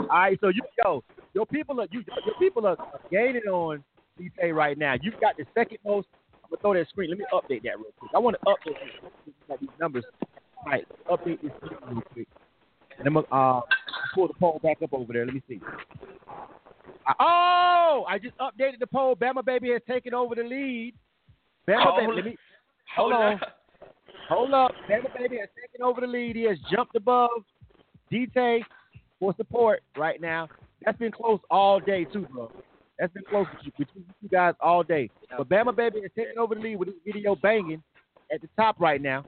[0.00, 1.02] All right, so you yo,
[1.34, 2.76] your people are you your people are
[3.10, 3.82] gaining on
[4.20, 4.94] DT right now.
[5.00, 6.08] You've got the second most.
[6.50, 7.10] I'm gonna throw that screen.
[7.10, 8.10] Let me update that real quick.
[8.14, 10.04] I want to update these, numbers.
[10.56, 12.28] All right, update this screen real quick.
[12.98, 13.60] And I'm gonna uh,
[14.14, 15.24] pull the poll back up over there.
[15.24, 15.60] Let me see.
[17.06, 19.14] Uh, oh, I just updated the poll.
[19.14, 20.94] Bama Baby has taken over the lead.
[21.68, 22.36] Bama Hold Baby, let me
[22.96, 23.32] hold, hold on.
[23.34, 23.40] up.
[24.28, 24.72] Hold up.
[24.90, 26.34] Bama Baby has taken over the lead.
[26.34, 27.30] He has jumped above
[28.10, 28.62] DT
[29.20, 30.48] for support right now.
[30.84, 32.50] That's been close all day too, bro.
[33.00, 33.86] That's been close with you,
[34.20, 35.08] you guys all day.
[35.34, 37.82] But Bama Baby is taking over the lead with this video banging
[38.30, 39.24] at the top right now.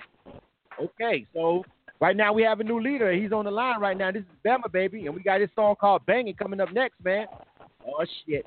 [0.79, 1.65] Okay, so
[1.99, 3.11] right now we have a new leader.
[3.13, 4.13] He's on the line right now.
[4.13, 7.27] This is Bama Baby, and we got this song called Banging coming up next, man.
[7.87, 8.45] Oh shit,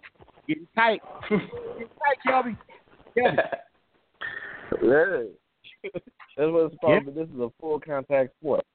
[0.47, 2.55] getting tight, getting tight, Kelby.
[3.17, 3.37] Kelby.
[4.81, 5.91] Yeah.
[6.37, 7.19] That's what it's supposed to be.
[7.19, 8.65] This is a full contact sport.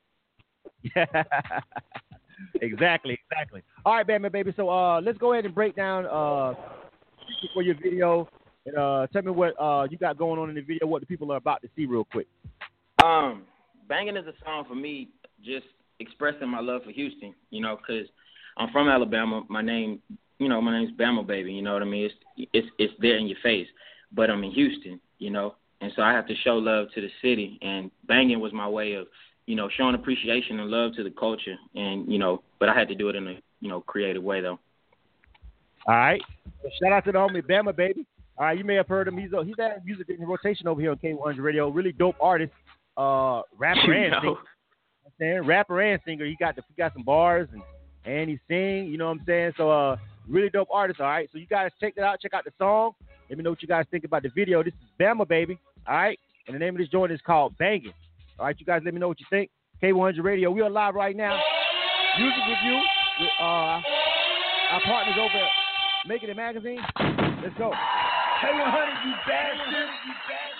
[2.61, 3.63] exactly, exactly.
[3.85, 4.53] All right, Bama baby.
[4.57, 6.55] So uh, let's go ahead and break down uh
[7.55, 8.29] for your video
[8.67, 11.07] and uh tell me what uh you got going on in the video, what the
[11.07, 12.27] people are about to see real quick.
[13.03, 13.43] Um,
[13.89, 15.09] banging is a song for me,
[15.45, 15.67] just
[16.01, 17.35] expressing my love for Houston.
[17.51, 18.07] You know, because
[18.57, 19.43] I'm from Alabama.
[19.49, 20.01] My name,
[20.39, 21.53] you know, my name's Bama Baby.
[21.53, 22.11] You know what I mean?
[22.37, 23.69] It's it's it's there in your face,
[24.13, 25.01] but I'm in Houston.
[25.19, 27.59] You know, and so I have to show love to the city.
[27.63, 29.07] And banging was my way of,
[29.51, 31.57] you know, showing appreciation and love to the culture.
[31.75, 34.41] And you know, but I had to do it in a you know creative way
[34.41, 34.61] though.
[35.89, 36.21] All right.
[36.63, 38.07] Well, shout out to the homie Bama baby.
[38.39, 39.19] All right, you may have heard him.
[39.19, 41.69] He's uh, he's at music in rotation over here on K100 Radio.
[41.69, 42.53] Really dope artist,
[42.97, 44.21] uh, rapper You and know.
[44.21, 44.23] singer.
[44.23, 46.25] You know what I'm saying rapper and singer.
[46.27, 47.63] He got the he got some bars and
[48.05, 48.87] and he sing.
[48.87, 49.53] You know what I'm saying?
[49.57, 49.97] So uh,
[50.29, 51.01] really dope artist.
[51.01, 51.29] All right.
[51.33, 52.21] So you guys check that out.
[52.21, 52.93] Check out the song.
[53.29, 54.63] Let me know what you guys think about the video.
[54.63, 55.59] This is Bama baby.
[55.89, 56.19] All right.
[56.47, 57.93] And the name of this joint is called Banging.
[58.41, 59.51] All right, you guys let me know what you think.
[59.83, 60.51] K100 Radio.
[60.51, 61.39] We are live right now.
[62.19, 62.81] Music review
[63.21, 65.51] with uh, our partners over at
[66.09, 66.81] Making It Magazine.
[67.45, 67.71] Let's go.
[68.41, 69.89] K100, you bastard.
[70.07, 70.60] You bastard.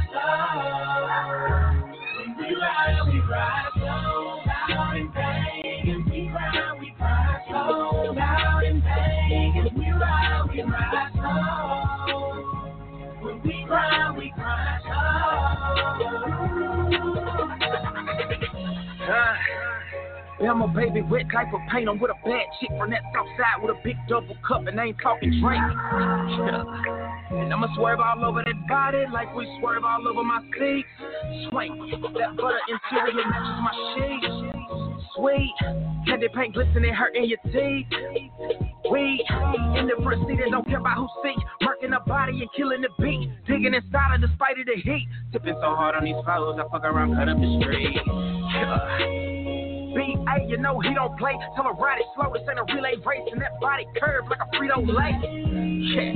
[20.41, 21.87] Yeah, I'm a baby wet type of paint.
[21.87, 24.79] I'm with a bad chick from that south side with a big double cup and
[24.79, 25.63] I ain't talking drink.
[27.31, 30.85] And I'ma swerve all over that body like we swerve all over my seat.
[31.49, 34.50] Swing that butter interior matches my sheets.
[35.21, 35.53] Sweet,
[36.07, 37.85] candy paint glistening, hurting your teeth.
[38.91, 39.23] We
[39.77, 41.35] in the front seat and don't care about who see.
[41.61, 43.29] Murking the body and killing the beat.
[43.45, 45.07] Digging inside of the spite of the heat.
[45.31, 48.01] Tipping so hard on these foes, I fuck around, cut up the street.
[48.03, 49.50] Yeah.
[49.95, 51.35] B.A., you know he don't play.
[51.55, 52.31] Tell her ride it slow.
[52.33, 55.15] This ain't a relay race, and that body curve like a Frito Lay.
[55.81, 56.15] Yeah,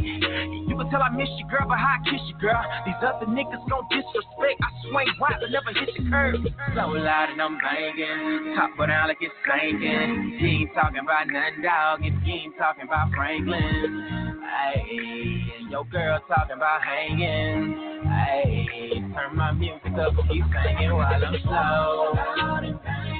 [0.67, 2.61] you can tell I miss you, girl, but how I kiss you, girl.
[2.85, 4.57] These other niggas gon' disrespect.
[4.61, 6.39] I swing wide, but never hit the curve.
[6.75, 10.39] So loud and I'm banging, top it down like it's sinking.
[10.39, 11.99] You ain't talking about nothing, dog.
[12.03, 17.75] If you ain't talking about Franklin, Ayy, and your girl talking about hanging.
[18.05, 23.14] Ayy, turn my music up keep singing while I'm slow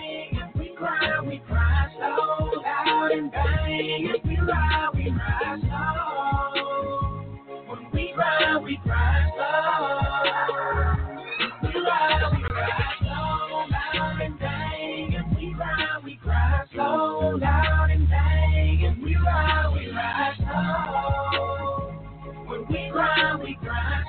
[0.85, 4.11] cry, we cry so loud and bang.
[4.15, 7.57] If we lie, we lie so.
[7.67, 9.49] When we cry, we cry so.
[11.63, 13.17] We lie, we cry so
[13.71, 15.13] loud and bang.
[15.13, 17.39] If we lie, we cry so
[19.73, 20.35] we we.
[22.47, 24.03] When we cry, we cry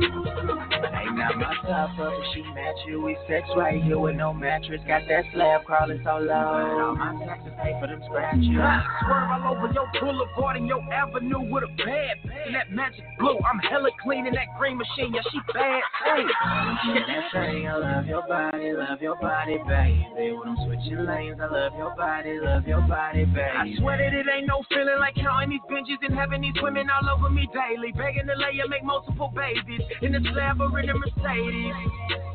[0.00, 3.02] so ride, Now my top up and she match you.
[3.02, 4.80] We sex right here with no mattress.
[4.86, 6.56] Got that slab crawling so low.
[6.60, 8.48] And all my taxes pay for them scratches.
[8.58, 12.16] I swerve all over your boulevard and your avenue with a bad
[12.46, 13.38] in that magic blue.
[13.44, 15.14] I'm hella clean in that green machine.
[15.14, 15.82] Yeah, she bad.
[16.04, 16.24] Hey.
[16.24, 20.32] That thing, I love your body, love your body, baby.
[20.32, 23.56] When I'm switching lanes, I love your body, love your body, baby.
[23.56, 26.88] I swear that it ain't no feeling like counting these binges and having these women
[26.90, 27.92] all over me daily.
[27.92, 29.80] Begging to lay and make multiple babies
[30.14, 32.29] in the slab or in the Mercedes.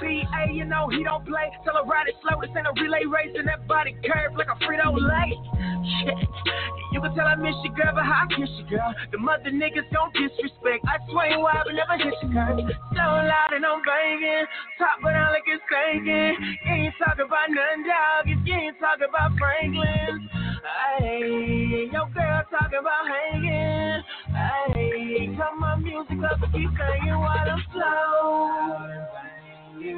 [0.00, 1.50] BA, you know he don't play.
[1.64, 2.40] Tell her ride it slow.
[2.40, 5.32] This ain't a relay race, and that body curve like a Frito Lay.
[6.02, 6.28] Shit.
[6.92, 8.94] You can tell I miss you, girl, but how I kiss you, girl.
[9.12, 10.84] The mother niggas don't disrespect.
[10.88, 12.56] I swing wild, but never hit you, girl.
[12.56, 14.46] So loud and I'm banging.
[14.78, 16.32] Top but down like it's sinking.
[16.64, 18.24] You ain't talking about none, dog.
[18.26, 20.28] If you ain't talking about Franklin.
[20.98, 24.02] Hey, your girl talking about hanging.
[24.32, 29.08] Hey, come on, music up keep singing while I'm slow.
[29.78, 29.94] Slow.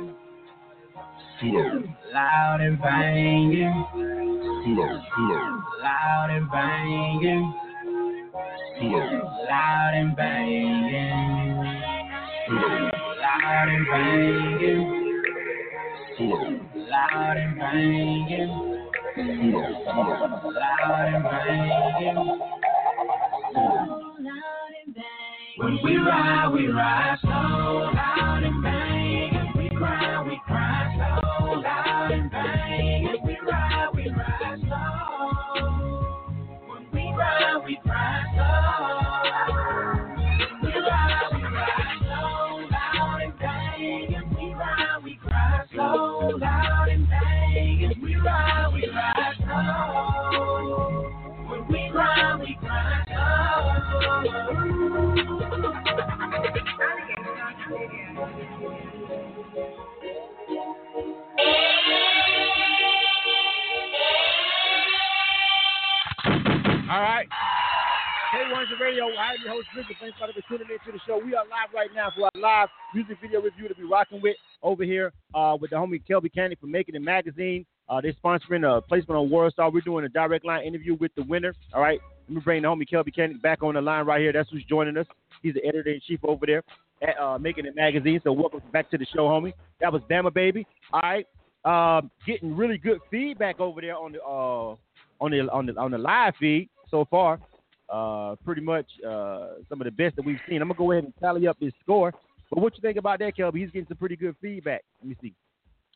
[2.12, 3.86] Loud and banging.
[3.94, 7.54] Slow, slow, Loud and banging.
[8.78, 9.08] slow,
[9.48, 11.64] Loud and banging.
[12.46, 12.90] slow,
[13.22, 14.82] Loud and banging.
[16.18, 16.44] slow,
[16.76, 18.52] Loud and banging.
[19.16, 20.50] slow, slow.
[20.50, 22.40] Loud and banging.
[25.56, 28.79] When we ride, we ride so loud and bang.
[30.00, 31.04] We cry, we cry so
[31.60, 33.16] loud and bang.
[33.26, 34.82] We ride, we ride so.
[36.68, 38.48] When we ride, we cry so.
[40.62, 42.20] We ride, we ride so
[42.72, 44.10] loud and bang.
[44.38, 45.86] We ride, we cry so
[46.40, 47.78] loud and bang.
[48.02, 49.60] We ride, we ride so.
[51.50, 53.24] When we ride, we cry so.
[66.90, 67.28] All right.
[68.34, 69.04] K1's the radio.
[69.04, 69.94] I am your host, Richard.
[70.00, 71.20] Thanks for tuning in to the show.
[71.24, 74.34] We are live right now for our live music video review to be rocking with
[74.60, 77.64] over here uh, with the homie Kelby Cannon from Making It Magazine.
[77.88, 79.70] Uh, they're sponsoring a placement on World Star.
[79.70, 81.54] We're doing a direct line interview with the winner.
[81.72, 82.00] All right.
[82.28, 84.32] Let me bring the homie Kelby Cannon back on the line right here.
[84.32, 85.06] That's who's joining us.
[85.44, 86.64] He's the editor in chief over there
[87.02, 88.20] at uh, Making It Magazine.
[88.24, 89.52] So welcome back to the show, homie.
[89.80, 90.66] That was Bama Baby.
[90.92, 91.26] All right.
[91.64, 94.74] Um, getting really good feedback over there on the uh,
[95.20, 97.40] on the on the on the live feed so far.
[97.88, 100.62] Uh, pretty much uh, some of the best that we've seen.
[100.62, 102.12] I'm gonna go ahead and tally up his score.
[102.50, 103.58] But what you think about that, Kelby?
[103.58, 104.82] He's getting some pretty good feedback.
[105.00, 105.34] Let me see.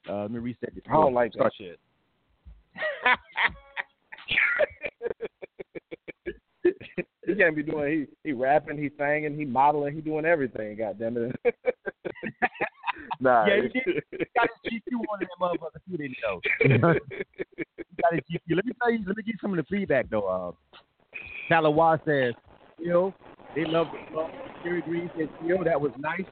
[0.09, 0.85] Uh, let me reset this.
[0.89, 1.79] I don't like that shit.
[7.35, 10.77] he can't be doing he he rapping, he singing, he modeling, he doing everything.
[10.77, 11.37] God damn it.
[13.21, 13.47] nah.
[13.47, 14.03] Yeah, he did.
[14.11, 16.41] He got his GQ on that motherfucker too, didn't he, though?
[16.61, 16.69] he
[18.03, 18.57] got his GQ.
[18.57, 18.99] Let me tell you.
[19.07, 20.27] Let me give you some of the feedback though.
[20.27, 20.53] Uh,
[21.51, 22.35] Talawa says,
[22.79, 23.15] "Yo,
[23.55, 24.31] they love the song."
[24.63, 26.25] Jerry Green says, "Yo, that was nice."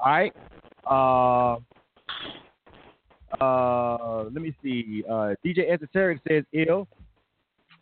[0.00, 0.34] All right.
[0.90, 1.56] Uh,
[3.40, 5.04] uh, let me see.
[5.08, 6.88] Uh, DJ Esoteric says, "Ill."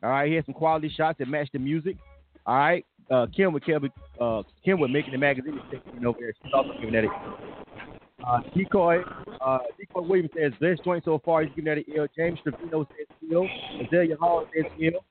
[0.00, 1.96] All right, he has some quality shots that match the music.
[2.49, 2.84] All right.
[3.11, 3.90] Uh, Kim with Kim,
[4.20, 6.32] uh, Kim with Making It Magazine is taking over there.
[6.42, 7.09] She's also giving that a
[8.26, 8.99] uh, Decoy,
[9.40, 11.42] uh, Decoy Williams says best joint so far.
[11.42, 12.07] He's giving that an ill.
[12.16, 13.46] James Trevino says ill.
[13.80, 15.05] Azalea Hall says ill.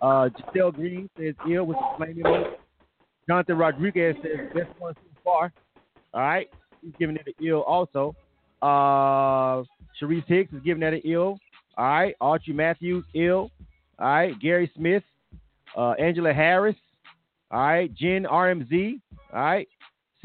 [0.00, 2.54] Uh, Giselle Green says ill with the flaming emoji.
[3.28, 5.52] Jonathan Rodriguez says best one so far.
[6.12, 6.48] All right,
[6.80, 8.14] he's giving it an ill also.
[8.62, 9.64] Uh,
[10.00, 11.38] Sharice Hicks is giving that an ill.
[11.76, 13.50] All right, Archie Matthews ill.
[13.98, 15.02] All right, Gary Smith,
[15.76, 16.76] uh, Angela Harris.
[17.50, 19.00] All right, Jen RMZ.
[19.32, 19.68] All right,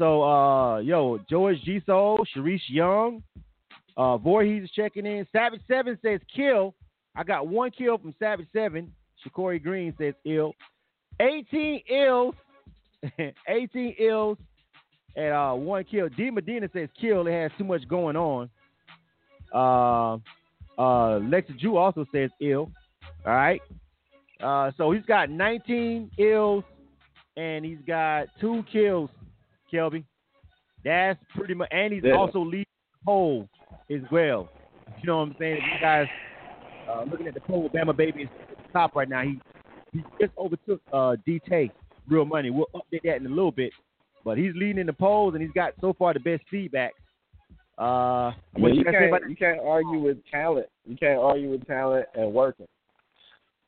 [0.00, 3.22] so, uh, yo, George G Sharice Young,
[3.98, 5.26] uh, Voorhees is checking in.
[5.30, 6.74] Savage Seven says kill.
[7.14, 8.90] I got one kill from Savage Seven.
[9.22, 10.54] Shakori Green says ill.
[11.20, 12.34] 18 ills,
[13.46, 14.38] 18 ills,
[15.16, 16.08] and uh, one kill.
[16.08, 17.26] D Medina says kill.
[17.26, 18.48] It has too much going on.
[19.52, 20.14] Uh,
[20.80, 22.70] uh, Lexa Jew also says ill.
[23.26, 23.60] All right.
[24.42, 26.64] Uh, so he's got 19 ills,
[27.36, 29.10] and he's got two kills
[29.72, 30.04] Kelby.
[30.84, 32.14] That's pretty much, and he's Yeah.
[32.16, 33.48] also leading the poll
[33.90, 34.48] as well.
[35.00, 35.56] You know what I'm saying?
[35.58, 36.08] If you guys
[36.88, 39.22] uh, looking at the poll, Bama Baby is at the top right now.
[39.22, 39.40] He
[39.92, 41.70] he just overtook uh, DT,
[42.08, 42.50] Real Money.
[42.50, 43.72] We'll update that in a little bit,
[44.24, 46.92] but he's leading in the polls, and he's got so far the best feedback.
[47.76, 50.66] Uh, mean, you about can't you can't argue with talent.
[50.86, 52.66] You can't argue with talent and working.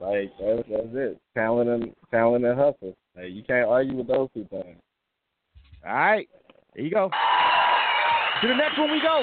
[0.03, 1.21] Like that's that's it.
[1.35, 2.97] Talent and talent and hustle.
[3.15, 4.77] Like, you can't argue with those two things.
[5.87, 6.29] All right,
[6.75, 7.09] there you go.
[8.43, 9.23] To the next one we go.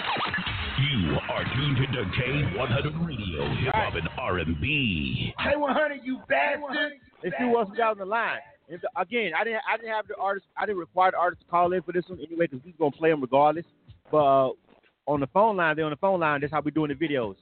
[0.80, 5.34] You are tuned to K100 Radio, Hip Hop and R&B.
[5.38, 6.94] K100, you bastard.
[7.24, 8.40] See what's got on the line.
[8.70, 11.42] If the, again, I didn't, I didn't have the artist, I didn't require the artist
[11.42, 13.66] to call in for this one anyway because we gonna play them regardless.
[14.10, 14.52] But uh,
[15.06, 16.40] on the phone line, they're on the phone line.
[16.40, 17.36] That's how we doing the videos.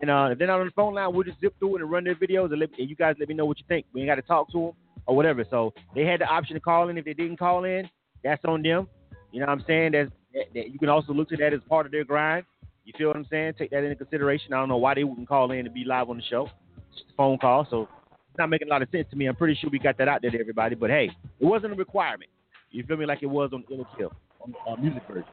[0.00, 1.90] And uh, if they're not on the phone line, we'll just zip through it and
[1.90, 3.86] run their videos, and, let, and you guys let me know what you think.
[3.92, 4.72] We ain't got to talk to them
[5.06, 5.44] or whatever.
[5.48, 6.98] So they had the option to call in.
[6.98, 7.88] If they didn't call in,
[8.22, 8.88] that's on them.
[9.30, 9.92] You know what I'm saying?
[9.92, 12.44] That's, that, that you can also look to that as part of their grind.
[12.84, 13.54] You feel what I'm saying?
[13.58, 14.52] Take that into consideration.
[14.52, 16.48] I don't know why they wouldn't call in to be live on the show.
[16.90, 19.26] It's just a phone call, so it's not making a lot of sense to me.
[19.26, 21.76] I'm pretty sure we got that out there to everybody, but hey, it wasn't a
[21.76, 22.30] requirement.
[22.70, 23.06] You feel me?
[23.06, 25.24] Like it was on Ill Kill on the uh, music version.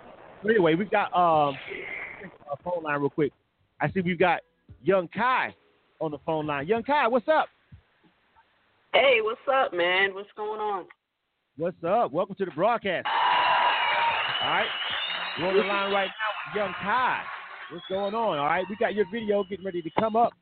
[0.44, 1.56] So anyway, we've got um
[2.52, 3.34] a phone line real quick.
[3.82, 4.42] I see we've got
[4.84, 5.54] Young Kai
[6.00, 6.68] on the phone line.
[6.68, 7.48] Young Kai, what's up?
[8.94, 10.14] Hey, what's up, man?
[10.14, 10.86] What's going on?
[11.58, 12.12] What's up?
[12.12, 13.08] Welcome to the broadcast.
[14.42, 14.68] All right,
[15.40, 17.22] we're on the line right now with Young Kai.
[17.72, 18.38] What's going on?
[18.40, 20.34] All right, we got your video getting ready to come up.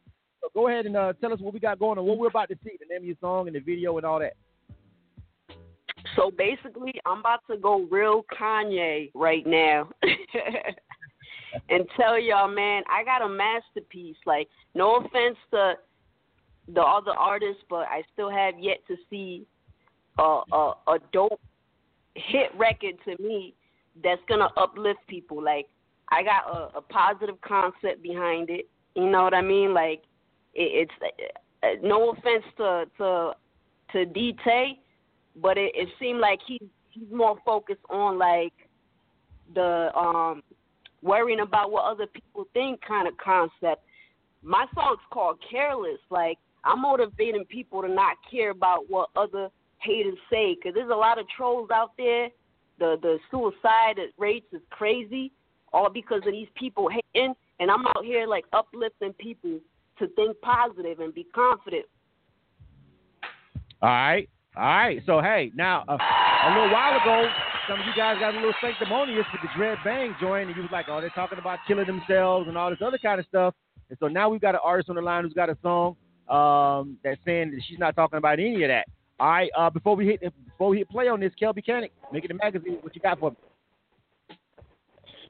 [0.42, 2.48] So go ahead and uh, tell us what we got going on, what we're about
[2.50, 4.34] to see, the name of your song and the video and all that.
[6.16, 9.90] So basically, I'm about to go real Kanye right now.
[11.70, 14.18] and tell y'all, man, I got a masterpiece.
[14.26, 15.74] Like, no offense to
[16.74, 19.46] the other artists, but I still have yet to see
[20.18, 21.40] a a, a dope
[22.16, 23.54] hit record to me
[24.04, 25.44] that's gonna uplift people.
[25.44, 25.68] Like,
[26.10, 28.68] I got a, a positive concept behind it.
[28.96, 29.74] You know what I mean?
[29.74, 30.04] Like,
[30.54, 31.28] it, it's
[31.64, 33.34] uh, no offense to to
[33.92, 34.78] to DT,
[35.42, 38.54] but it, it seemed like he's he's more focused on like
[39.56, 40.44] the um
[41.02, 43.84] worrying about what other people think kind of concept.
[44.42, 46.00] My song's called Careless.
[46.10, 49.50] Like I'm motivating people to not care about what other
[49.82, 52.30] haters say because there's a lot of trolls out there.
[52.80, 55.32] The the suicide rates is crazy,
[55.74, 57.34] all because of these people hating.
[57.60, 59.60] And I'm out here like uplifting people
[60.00, 61.86] to think positive and be confident.
[63.82, 64.30] All right.
[64.56, 65.02] All right.
[65.06, 67.30] So, hey, now, uh, a little while ago,
[67.70, 70.64] some of you guys got a little sanctimonious with the Dread Bang joint, and you
[70.64, 73.54] was like, oh, they're talking about killing themselves and all this other kind of stuff.
[73.90, 75.96] And so now we've got an artist on the line who's got a song
[76.30, 78.88] um, that's saying that she's not talking about any of that.
[79.20, 79.52] All right.
[79.56, 82.34] Uh, before we hit before we hit play on this, Kelby Cannon, make it a
[82.34, 82.80] magazine.
[82.82, 83.38] What you got for me?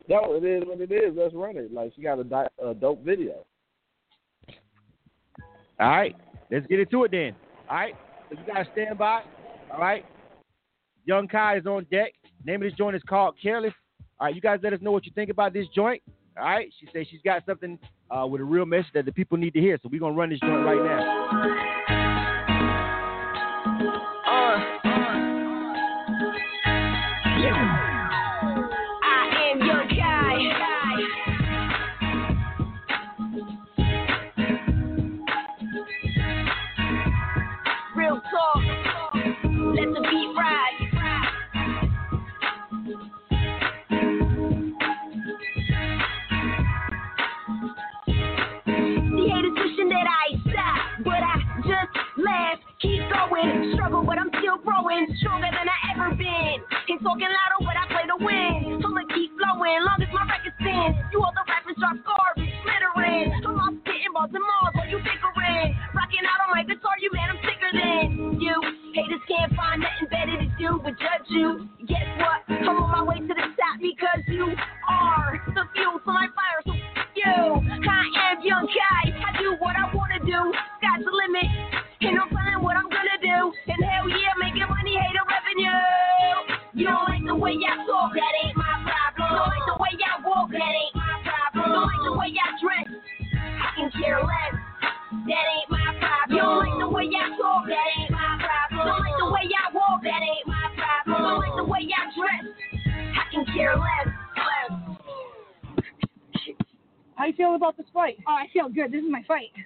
[0.07, 1.13] No, it is what it is.
[1.15, 1.73] Let's run it.
[1.73, 3.45] Like she got a, di- a dope video.
[5.79, 6.15] All right,
[6.51, 7.35] let's get into it then.
[7.69, 7.95] All right,
[8.29, 9.21] so you guys stand by.
[9.71, 10.05] All right,
[11.09, 12.13] Young Kai is on deck.
[12.45, 13.73] Name of this joint is called Careless.
[14.19, 16.03] All right, you guys let us know what you think about this joint.
[16.37, 17.79] All right, she says she's got something
[18.11, 19.79] uh, with a real message that the people need to hear.
[19.81, 21.78] So we're gonna run this joint right now.
[53.73, 56.57] Struggle, but I'm still growing, stronger than I ever been.
[56.89, 58.81] Ain't talking louder, but I play to win.
[58.81, 60.95] I'ma keep flowing, long as my record spins.
[61.13, 63.29] You all the rappers drop garbage, glittering.
[63.45, 65.77] I'm off spitting Baltimore, but you bickering.
[65.93, 68.55] Rocking out on my guitar, you man, I'm sicker than you.
[68.93, 71.68] Haters can't find nothing better to do but judge you.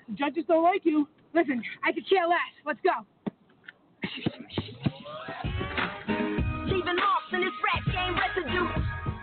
[0.08, 1.08] The judges don't like you.
[1.34, 2.54] Listen, I could care less.
[2.66, 2.94] Let's go.
[6.70, 8.68] Leaving marks in this rap game residue.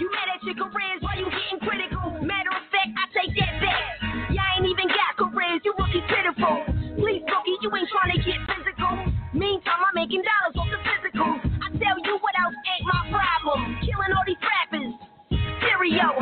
[0.00, 2.18] You mad at your careers while you getting critical.
[2.24, 4.00] Matter of fact, I take that back.
[4.60, 6.60] Ain't even got careers, you rookie pitiful.
[7.00, 8.92] Please, rookie, you ain't trying to get physical.
[9.32, 11.32] Meantime, I'm making dollars off the physical.
[11.64, 13.80] I tell you what else ain't my problem.
[13.80, 14.92] Killing all these rappers.
[15.64, 16.12] Stereo.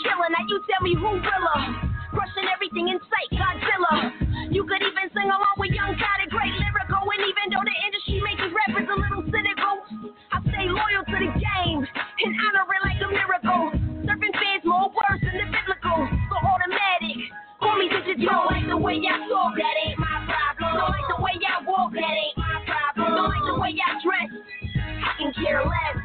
[0.00, 1.60] Killing, now you tell me who realer
[2.14, 3.30] crushing everything in sight.
[3.34, 4.54] Godzilla.
[4.54, 7.02] You could even sing along with Young God and Great Lyrical.
[7.10, 9.74] And even though the industry makes rappers a little cynical,
[10.30, 13.62] I stay loyal to the game and honor it like a miracle.
[14.06, 15.98] Serving fans more words than the biblical.
[16.30, 17.18] So automatic.
[17.60, 18.26] Call me digital.
[18.30, 20.70] Don't Like the way I talk, that ain't my problem.
[20.76, 23.08] Don't like the way I walk, that ain't my problem.
[23.16, 24.30] Don't like the way I dress.
[24.84, 25.96] I can care less.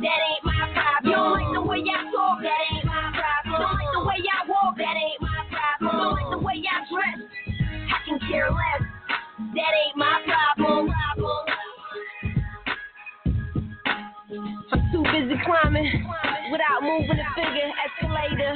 [0.00, 1.12] That ain't my problem.
[1.12, 3.60] Don't like the way I talk, that ain't my problem.
[3.60, 5.35] Don't like the way I walk, that ain't my
[5.80, 7.28] don't like the way I dress,
[7.68, 8.82] I can care less.
[9.54, 10.90] That ain't my problem.
[14.72, 16.06] I'm too busy climbing
[16.52, 18.54] without moving a figure escalator.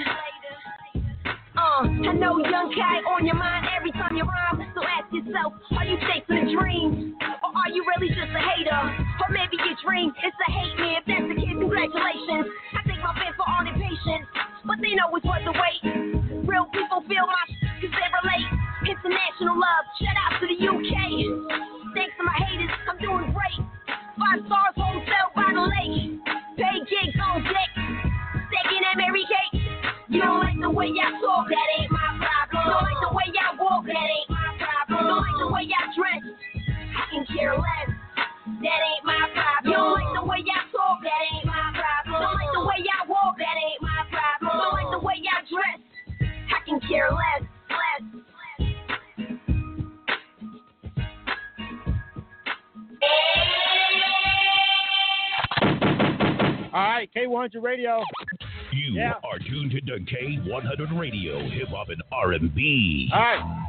[1.60, 4.64] Uh, I know young Kai on your mind every time you rhyme.
[4.72, 7.20] So ask yourself, are you chasing a dream?
[7.20, 8.80] Or are you really just a hater?
[9.20, 10.96] Or maybe your dream is to hate me.
[10.96, 12.48] If that's the case, congratulations.
[12.72, 14.24] I thank my fans for all their patience.
[14.64, 15.80] But they know it's worth the wait.
[16.48, 18.48] Real people feel my sh- cause they relate.
[18.88, 20.92] International love, shout out to the UK.
[21.92, 23.60] Thanks to my haters, I'm doing great.
[24.16, 26.24] Five stars hotel by the lake.
[26.56, 27.70] Pay gigs on deck.
[28.48, 29.69] Second and Mary Kate.
[30.10, 32.66] You don't like the way I talk, that ain't my problem.
[32.66, 35.06] Don't like the way I walk, that ain't my problem.
[35.06, 36.22] Don't like the way I dress,
[36.98, 37.94] I can care less.
[38.58, 39.70] That ain't my problem.
[39.70, 42.26] You don't like the way I talk, that ain't my problem.
[42.26, 44.50] Don't like the way I walk, that ain't my problem.
[44.50, 45.78] Don't like the way I dress,
[46.26, 47.46] I can care less.
[47.70, 48.02] less.
[56.72, 58.02] All right, K100 Radio.
[59.46, 63.10] Tuned to K100 Radio, Hip Hop and R&B.
[63.12, 63.66] All right.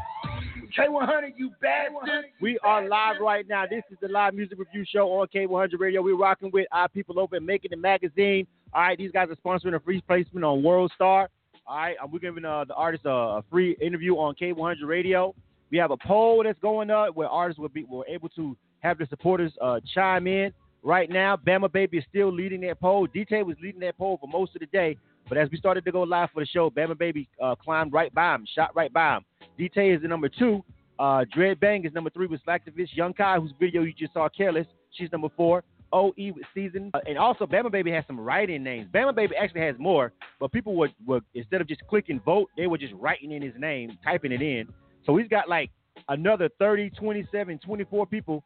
[0.78, 2.26] K100, you bastard.
[2.40, 3.66] We are live right now.
[3.70, 6.02] This is the live music review show on K100 Radio.
[6.02, 8.48] We're rocking with our people over at Making It Magazine.
[8.74, 11.30] All right, these guys are sponsoring a free placement on World Star.
[11.66, 15.34] All right, we're giving uh, the artists a, free interview on K100 Radio.
[15.72, 18.98] We have a poll that's going up where artists will be will able to have
[18.98, 20.54] the supporters uh, chime in.
[20.84, 23.08] Right now, Bama Baby is still leading that poll.
[23.08, 24.98] DT was leading that poll for most of the day,
[25.32, 28.14] but as we started to go live for the show, Bama Baby uh, climbed right
[28.14, 29.24] by him, shot right by him.
[29.58, 30.62] DT is the number two.
[31.00, 32.90] Uh, Dread Bang is number three with Slacktivist.
[32.96, 35.64] Young Kai, whose video you just saw, Careless, she's number four.
[35.94, 36.92] OE with Season.
[36.94, 38.90] Uh, and also, Bama Baby has some writing names.
[38.94, 42.68] Bama Baby actually has more, but people would, would, instead of just clicking vote, they
[42.68, 44.68] were just writing in his name, typing it in.
[45.06, 45.72] So he's got like
[46.10, 48.44] another 30, 27, 24 people,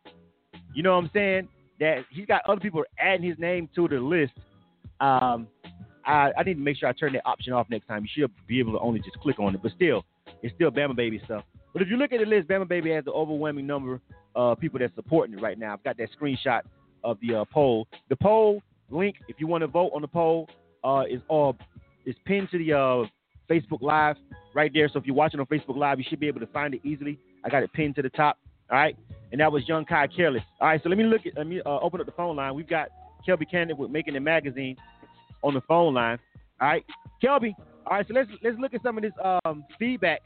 [0.76, 1.48] you know what I'm saying,
[1.80, 4.34] that he's got other people adding his name to the list.
[5.00, 5.48] Um,
[6.06, 8.04] I, I need to make sure I turn that option off next time.
[8.04, 10.06] You should be able to only just click on it, but still,
[10.42, 11.44] it's still Bama Baby stuff.
[11.74, 14.00] But if you look at the list, Bama Baby has the overwhelming number
[14.36, 15.74] of people that's supporting it right now.
[15.74, 16.62] I've got that screenshot
[17.04, 17.88] of the uh, poll.
[18.10, 20.50] The poll link, if you want to vote on the poll,
[20.84, 21.58] uh, is all
[22.06, 23.06] is pinned to the uh,
[23.50, 24.16] Facebook Live
[24.54, 24.90] right there.
[24.92, 27.20] So if you're watching on Facebook Live, you should be able to find it easily.
[27.44, 28.38] I got it pinned to the top.
[28.72, 28.98] All right,
[29.32, 30.42] and that was Young Kai Careless.
[30.60, 32.56] All right, so let me look at let me uh, open up the phone line.
[32.56, 32.90] We've got
[33.28, 34.76] Kelby Cannon with Making It Magazine
[35.44, 36.20] on the phone line.
[36.62, 36.86] All right,
[37.24, 37.54] Kelby.
[37.86, 40.22] All right, so let's let's look at some of this um, feedback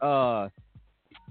[0.00, 0.48] uh,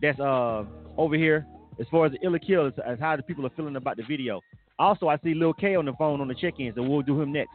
[0.02, 0.64] that's uh,
[0.98, 1.46] over here
[1.80, 4.04] as far as the Illa Kill as, as how the people are feeling about the
[4.04, 4.42] video.
[4.78, 7.32] Also, I see Lil K on the phone on the check-in, so we'll do him
[7.32, 7.52] next.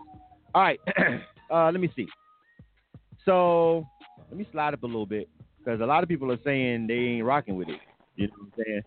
[0.55, 0.81] All right,
[1.51, 2.07] uh, let me see.
[3.25, 3.87] So
[4.31, 6.95] let me slide up a little bit because a lot of people are saying they
[6.95, 7.81] ain't rocking with it.
[8.17, 8.83] You know what I'm saying?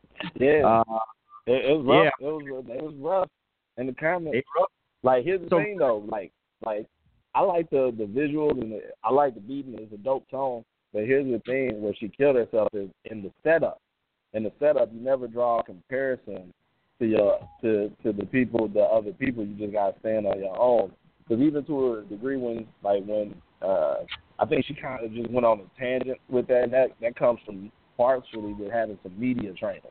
[0.62, 0.68] Yeah.
[0.68, 1.00] Uh,
[1.46, 2.14] It, it was rough.
[2.20, 2.28] Yeah.
[2.28, 3.30] It was it was rough
[3.78, 4.38] in the comments.
[4.38, 4.46] It.
[5.04, 6.32] Like here's the So- thing though, like
[6.66, 6.88] like
[7.36, 10.30] I like the the visuals and the, I like the beat and it's a dope
[10.30, 10.64] tone.
[10.94, 13.80] But here's the thing: where she killed herself is in the setup.
[14.34, 16.54] In the setup, you never draw a comparison
[17.00, 19.44] to your to to the people, the other people.
[19.46, 20.92] You just gotta stand on your own.
[21.28, 24.04] Because even to a degree, when like when uh
[24.40, 26.64] I think she kind of just went on a tangent with that.
[26.64, 29.82] And that that comes from partially with having some media training.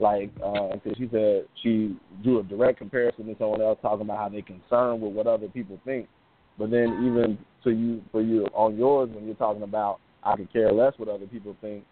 [0.00, 4.18] Like, uh, because she said she drew a direct comparison to someone else talking about
[4.18, 6.08] how they're concerned with what other people think.
[6.56, 10.52] But then even to you, for you on yours, when you're talking about I could
[10.52, 11.84] care less what other people think,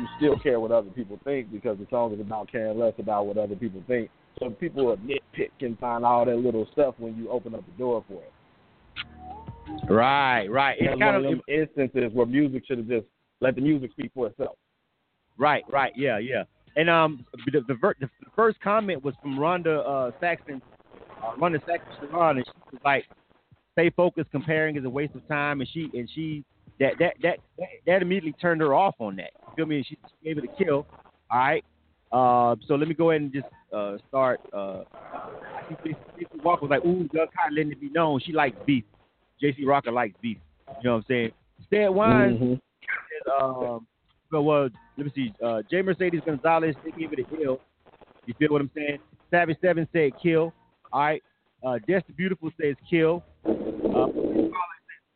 [0.00, 3.26] you still care what other people think because the song is about caring less about
[3.26, 4.10] what other people think.
[4.40, 7.78] So people will nitpick and find all that little stuff when you open up the
[7.78, 8.32] door for it.
[9.90, 10.76] Right, right.
[10.78, 13.06] It's It's one kind of of instances where music should have just
[13.40, 14.56] let the music speak for itself.
[15.38, 16.44] Right, right, yeah, yeah.
[16.76, 20.60] And um, the the, ver- the first comment was from Rhonda uh, Saxton,
[21.22, 23.04] uh, Rhonda Sharon, and she was like,
[23.72, 24.30] "Stay focused.
[24.32, 26.44] Comparing is a waste of time." And she and she
[26.80, 29.30] that that that that, that immediately turned her off on that.
[29.48, 29.84] You feel me?
[29.88, 30.86] She, she gave it a kill.
[31.30, 31.64] All right.
[32.10, 34.40] Uh, so let me go ahead and just uh, start.
[34.52, 34.82] Uh,
[35.14, 36.26] I think J.C.
[36.42, 38.84] Walker was like, "Ooh, Doug Cotton letting it be known she likes beef."
[39.40, 39.64] J.C.
[39.64, 40.38] Rocker likes beef.
[40.80, 41.32] You know what I'm saying?
[41.66, 42.60] Stead Wines Mhm.
[42.60, 43.86] says, um,
[44.30, 45.34] so, well, let me see.
[45.44, 45.82] Uh, J.
[45.82, 47.60] Mercedes Gonzalez, they gave it a kill.
[48.26, 48.98] You feel what I'm saying?
[49.30, 50.52] Savage Seven said kill.
[50.92, 51.22] All right.
[51.64, 53.22] Uh, Des the Beautiful says kill.
[53.46, 54.06] Uh,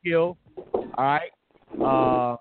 [0.05, 0.37] kill.
[0.57, 1.31] All right.
[1.83, 2.37] Uh,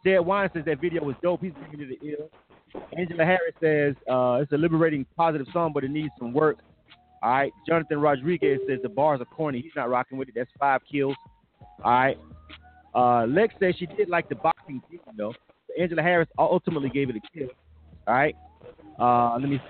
[0.00, 1.42] Stead Wine says that video was dope.
[1.42, 2.82] He's giving it an ill.
[2.96, 6.58] Angela Harris says uh, it's a liberating, positive song, but it needs some work.
[7.22, 7.52] All right.
[7.68, 9.60] Jonathan Rodriguez says the bars are corny.
[9.60, 10.34] He's not rocking with it.
[10.34, 11.16] That's five kills.
[11.84, 12.18] All right.
[12.94, 15.34] Uh, Lex says she did like the boxing thing, though.
[15.80, 17.48] Angela Harris ultimately gave it a kill.
[18.06, 18.36] All right.
[18.98, 19.60] Uh, let me.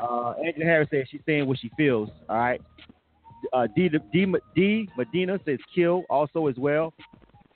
[0.00, 2.10] Uh, Angela Harris says she's saying what she feels.
[2.28, 2.60] All right.
[3.52, 6.92] Uh, D, D, D Medina says kill also as well.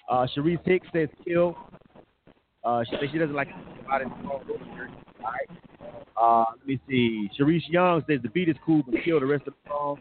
[0.09, 1.57] Uh, Sharice Hicks says kill.
[2.65, 3.49] Uh, she says she doesn't like
[3.85, 4.09] about it.
[4.25, 4.41] All
[5.23, 5.49] right.
[6.21, 7.29] Uh, let me see.
[7.39, 10.01] Sharice Young says the beat is cool, but kill the rest of the song.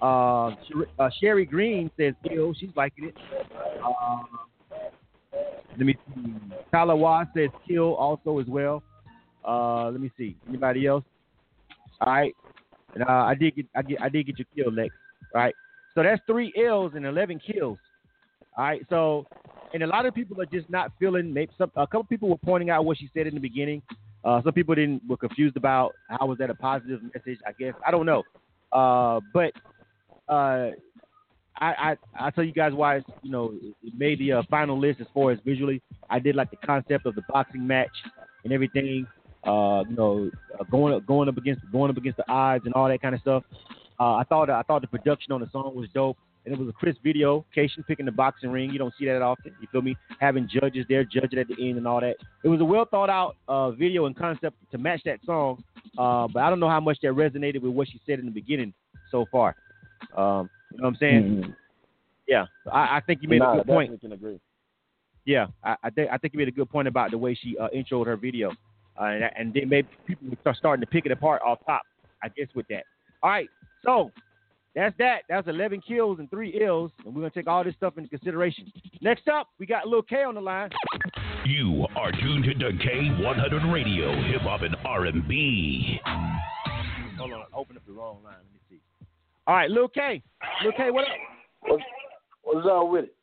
[0.00, 2.54] Uh, Sher- uh, Sherry Green says kill.
[2.54, 3.16] She's liking it.
[3.84, 4.22] Uh,
[5.76, 6.34] let me see.
[6.72, 8.82] Tyler Watt says kill also as well.
[9.46, 10.36] Uh, let me see.
[10.48, 11.04] Anybody else?
[12.00, 12.34] All right.
[12.94, 14.94] And, uh, I did get I get I did get your kill, Lex.
[15.34, 15.54] All right.
[15.94, 17.78] So that's three L's and eleven kills.
[18.56, 18.84] All right.
[18.90, 19.26] So,
[19.72, 21.32] and a lot of people are just not feeling.
[21.32, 23.82] Maybe some a couple people were pointing out what she said in the beginning.
[24.24, 27.38] Uh, some people didn't were confused about how was that a positive message.
[27.46, 28.22] I guess I don't know.
[28.72, 29.52] Uh, but
[30.28, 30.70] uh,
[31.56, 34.78] I, I I tell you guys why it's, you know it made the uh, final
[34.78, 35.82] list as far as visually.
[36.08, 37.90] I did like the concept of the boxing match
[38.44, 39.06] and everything.
[39.44, 42.74] Uh, you know, uh, going up going up against going up against the odds and
[42.74, 43.42] all that kind of stuff.
[43.98, 46.68] Uh, I thought I thought the production on the song was dope, and it was
[46.68, 47.44] a crisp video.
[47.54, 49.54] Cation picking the boxing ring, you don't see that often.
[49.60, 49.96] You feel me?
[50.20, 52.16] Having judges there, judging at the end and all that.
[52.44, 55.62] It was a well thought out uh, video and concept to match that song.
[55.98, 58.30] Uh, but I don't know how much that resonated with what she said in the
[58.30, 58.72] beginning
[59.10, 59.56] so far.
[60.16, 61.22] Um, you know what I'm saying?
[61.22, 61.50] Mm-hmm.
[62.26, 63.90] Yeah, I, I think you made nah, a good point.
[63.90, 64.40] definitely can agree.
[65.24, 67.56] Yeah, I, I think I think you made a good point about the way she
[67.58, 68.50] uh, introed her video,
[69.00, 71.82] uh, and, and then maybe people would start starting to pick it apart off top.
[72.22, 72.84] I guess with that.
[73.22, 73.48] All right,
[73.84, 74.12] so
[74.74, 75.22] that's that.
[75.28, 78.72] That's 11 kills and three ills, and we're gonna take all this stuff into consideration.
[79.00, 80.70] Next up, we got Lil K on the line.
[81.46, 86.00] You are tuned to K100 Radio, Hip Hop and R&B.
[87.18, 88.34] Hold on, open up the wrong line.
[88.36, 88.80] Let me see.
[89.46, 90.22] All right, Lil K.
[90.62, 91.10] Lil K, what up?
[91.62, 91.82] What's,
[92.42, 93.14] what's up with it?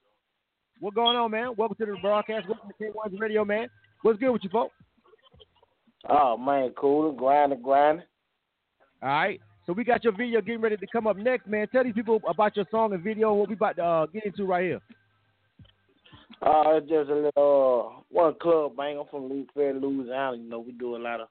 [0.80, 1.54] What's going on, man?
[1.58, 2.48] Welcome to the broadcast.
[2.48, 3.68] Welcome to K1's Radio, man.
[4.02, 4.76] What's good with you, folks?
[6.10, 7.12] Oh man, cool.
[7.12, 8.06] Grinding, grinding.
[9.02, 9.42] All right.
[9.66, 11.68] So we got your video getting ready to come up next, man.
[11.68, 14.26] Tell these people about your song and video and what we about to uh, get
[14.26, 14.82] into right here.
[16.42, 18.98] Uh, it's just a little uh, one club bang.
[18.98, 20.38] I'm from Louis Fair, Louisiana.
[20.38, 21.28] You know, we do a lot of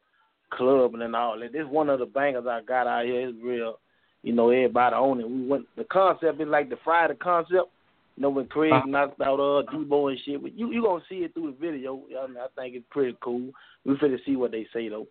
[0.52, 1.52] clubbing and all that.
[1.52, 3.28] This one of the bangers I got out here.
[3.28, 3.78] It's real.
[4.26, 5.30] You know, everybody on it.
[5.30, 5.66] We went.
[5.76, 7.70] The concept is like the Friday concept.
[8.16, 8.84] You know, when Craig Uh-huh.
[8.84, 10.42] knocked out uh Debo and shit.
[10.42, 12.02] But you you gonna see it through the video.
[12.20, 13.52] I, mean, I think it's pretty cool.
[13.84, 15.06] We finna see what they say though.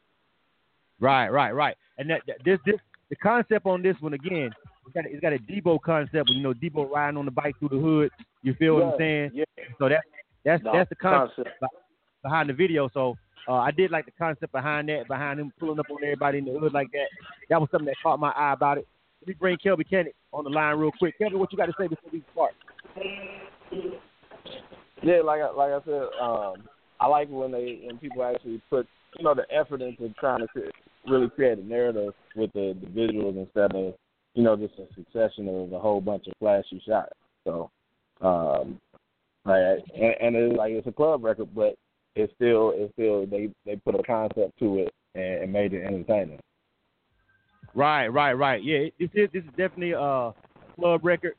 [0.99, 1.77] Right, right, right.
[1.97, 2.75] And that, that this this
[3.09, 4.49] the concept on this one again.
[4.85, 6.29] It's got a, it's got a Debo concept.
[6.29, 8.11] You know, Debo riding on the bike through the hood.
[8.43, 9.31] You feel what I'm saying?
[9.33, 9.45] Yeah.
[9.79, 10.03] So that
[10.43, 11.73] that's No, that's the concept, concept.
[12.21, 12.89] behind the video.
[12.93, 13.15] So
[13.47, 16.45] uh, I did like the concept behind that, behind him pulling up on everybody in
[16.45, 17.07] the hood like that.
[17.49, 18.87] That was something that caught my eye about it.
[19.25, 21.15] Let me bring Kelby Cannon on the line real quick.
[21.19, 22.53] Kelby, what you got to say before we start?
[25.01, 26.53] Yeah, like I, like I said, um,
[26.99, 28.85] I like when they when people actually put
[29.17, 30.69] you know the effort into trying to
[31.07, 33.95] really create a narrative with the, the visuals instead of
[34.35, 37.13] you know just a succession of a whole bunch of flashy shots.
[37.45, 37.71] So,
[38.21, 38.79] um,
[39.43, 41.73] like and, and it's like it's a club record, but
[42.15, 45.83] it's still it's still they they put a concept to it and, and made it
[45.83, 46.39] entertaining.
[47.75, 48.63] Right, right, right.
[48.63, 50.33] Yeah, this is this is definitely a
[50.75, 51.33] club record.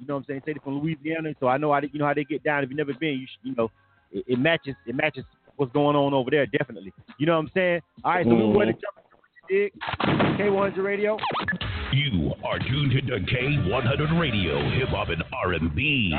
[0.00, 0.42] You know what I'm saying?
[0.44, 2.62] Say it from Louisiana, so I know how they, you know how they get down.
[2.64, 3.70] If you've never been, you should, you know
[4.12, 5.24] it, it matches it matches
[5.56, 6.46] what's going on over there.
[6.46, 6.92] Definitely.
[7.18, 7.80] You know what I'm saying?
[8.04, 9.72] All right, so we're going to jump into what you dig.
[10.38, 11.16] K100 Radio.
[11.92, 16.14] You are tuned to K100 Radio, Hip Hop and R&B.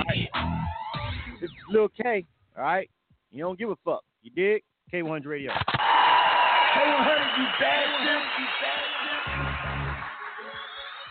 [1.40, 2.26] This is Lil K.
[2.58, 2.90] All right,
[3.32, 4.04] you don't give a fuck.
[4.24, 4.64] You dig?
[4.94, 5.52] K100 Radio.
[5.52, 8.46] K100, you bad shit, you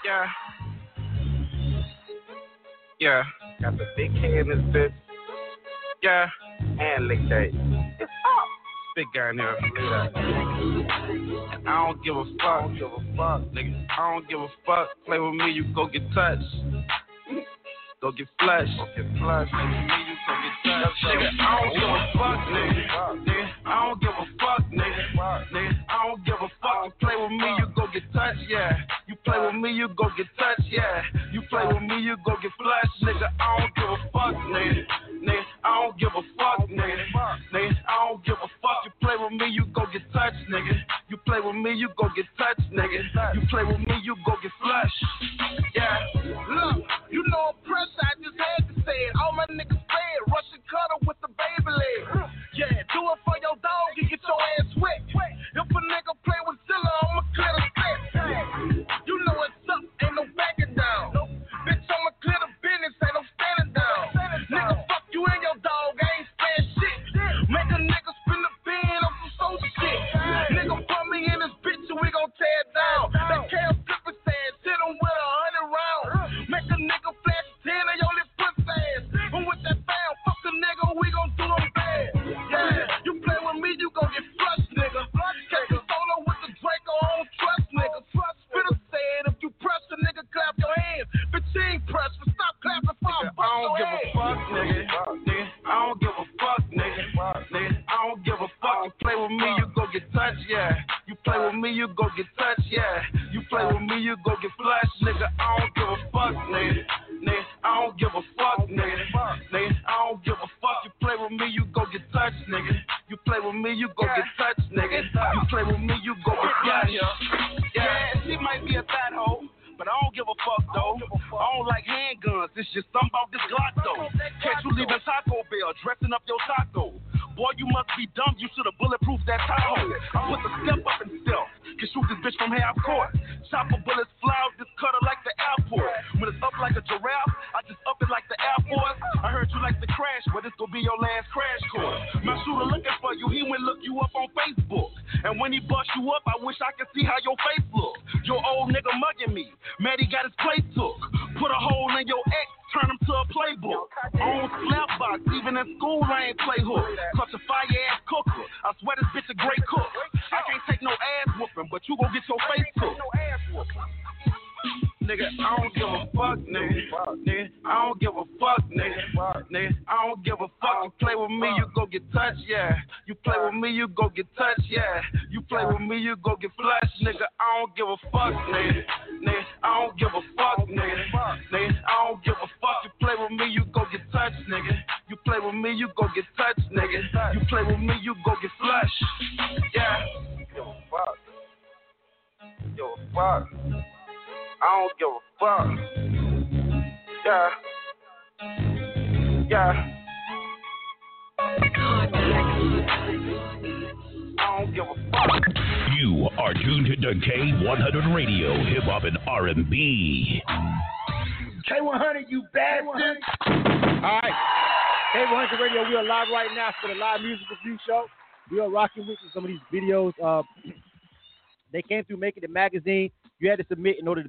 [0.08, 0.26] Yeah.
[2.98, 3.22] Yeah.
[3.60, 4.94] Got the big K in this bitch.
[6.02, 6.26] Yeah.
[6.80, 7.50] And lick that.
[7.52, 8.08] It's up.
[8.96, 9.56] Big guy in here.
[9.60, 10.20] Look at that.
[11.66, 12.40] I don't give a fuck.
[12.40, 13.86] I don't give a fuck, nigga.
[13.90, 14.88] I don't give a fuck.
[15.04, 16.42] Play with me, you go get touched.
[18.00, 18.78] Go get flushed.
[18.78, 19.52] Go get flushed.
[19.52, 21.04] Play with me, you go get touched.
[21.04, 23.37] Nigga, I don't give a fuck, nigga.
[29.96, 30.26] Go get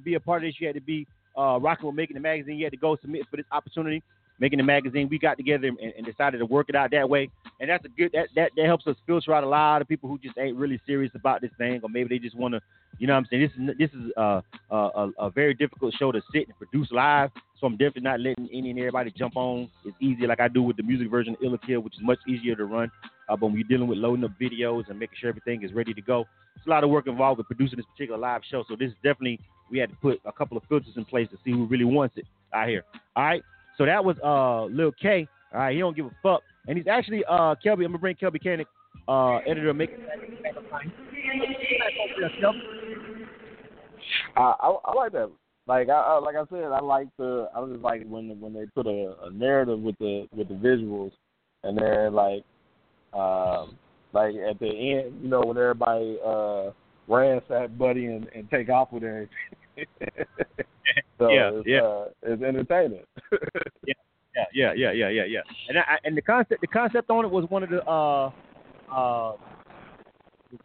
[0.00, 0.56] to be a part of this.
[0.58, 2.56] You had to be uh, rocking with Making It Magazine.
[2.56, 4.02] You had to go submit for this opportunity.
[4.38, 5.08] Making It Magazine.
[5.10, 7.28] We got together and, and decided to work it out that way,
[7.60, 8.10] and that's a good.
[8.12, 10.80] That, that that helps us filter out a lot of people who just ain't really
[10.86, 12.60] serious about this thing, or maybe they just want to,
[12.98, 14.40] you know, what I'm saying this is this is uh,
[14.70, 17.30] a, a a very difficult show to sit and produce live.
[17.60, 19.68] So I'm definitely not letting any and everybody jump on.
[19.84, 22.56] It's easy like I do with the music version of Illa which is much easier
[22.56, 22.90] to run.
[23.28, 25.92] Uh, but when you're dealing with loading up videos and making sure everything is ready
[25.92, 26.24] to go,
[26.56, 28.64] it's a lot of work involved with producing this particular live show.
[28.66, 29.40] So this is definitely
[29.70, 32.16] we had to put a couple of filters in place to see who really wants
[32.16, 32.84] it out here.
[33.16, 33.42] All right.
[33.78, 35.26] So that was uh Lil K.
[35.52, 37.84] All right, he don't give a fuck, and he's actually uh Kelby.
[37.84, 38.66] I'm gonna bring Kelby Cannon,
[39.08, 39.90] uh editor, make.
[44.36, 45.30] I, I I like that.
[45.66, 48.66] Like I, I like I said, I like the I just like when when they
[48.74, 51.12] put a, a narrative with the with the visuals,
[51.64, 52.44] and they're like,
[53.12, 53.76] um,
[54.12, 56.70] like at the end, you know, when everybody uh
[57.08, 59.28] ransack Buddy and, and take off with everything.
[61.18, 61.80] so Yeah, it's, yeah.
[61.80, 63.04] Uh, it's entertaining.
[63.86, 63.94] yeah,
[64.54, 65.40] yeah, yeah, yeah, yeah, yeah.
[65.68, 68.30] And I, and the concept, the concept on it was one of the uh
[68.90, 69.36] uh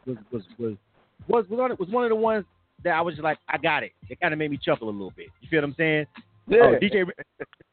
[0.05, 0.77] was was was
[1.27, 2.45] was was, on it, was one of the ones
[2.83, 3.91] that I was just like, I got it.
[4.09, 5.27] It kind of made me chuckle a little bit.
[5.41, 6.05] You feel what I'm saying?
[6.47, 6.59] Yeah.
[6.61, 7.05] Oh, DJ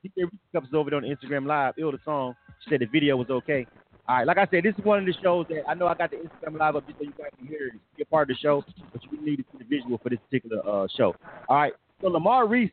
[0.05, 1.75] DJ comes over there on Instagram Live.
[1.79, 2.35] Ill the song.
[2.65, 3.67] She said the video was okay.
[4.09, 5.95] All right, like I said, this is one of the shows that I know I
[5.95, 8.37] got the Instagram Live up just so you guys can hear it, a part of
[8.37, 11.15] the show, but you need to see the visual for this particular uh, show.
[11.49, 12.73] All right, so Lamar Reese,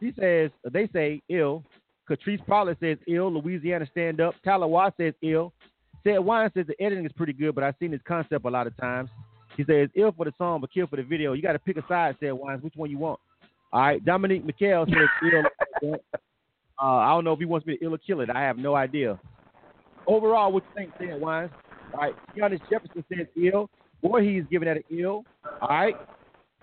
[0.00, 1.62] she says, they say ill.
[2.08, 3.32] Catrice Pollard says ill.
[3.32, 4.34] Louisiana stand up.
[4.44, 5.52] Watt says ill.
[6.02, 8.66] Said Wine says the editing is pretty good, but I've seen this concept a lot
[8.66, 9.08] of times.
[9.56, 11.32] He says ill for the song, but kill for the video.
[11.32, 12.62] You got to pick a side, said Wines.
[12.62, 13.20] Which one you want?
[13.72, 15.08] All right, Dominique McHale says
[15.82, 15.96] ill.
[16.82, 18.28] Uh, I don't know if he wants me to ill or kill it.
[18.28, 19.16] I have no idea.
[20.06, 21.50] Overall, what you think, Sam Wines?
[21.92, 23.70] All right, Giannis Jefferson says ill.
[24.02, 25.24] Boy, he's giving that an ill.
[25.62, 25.94] All right.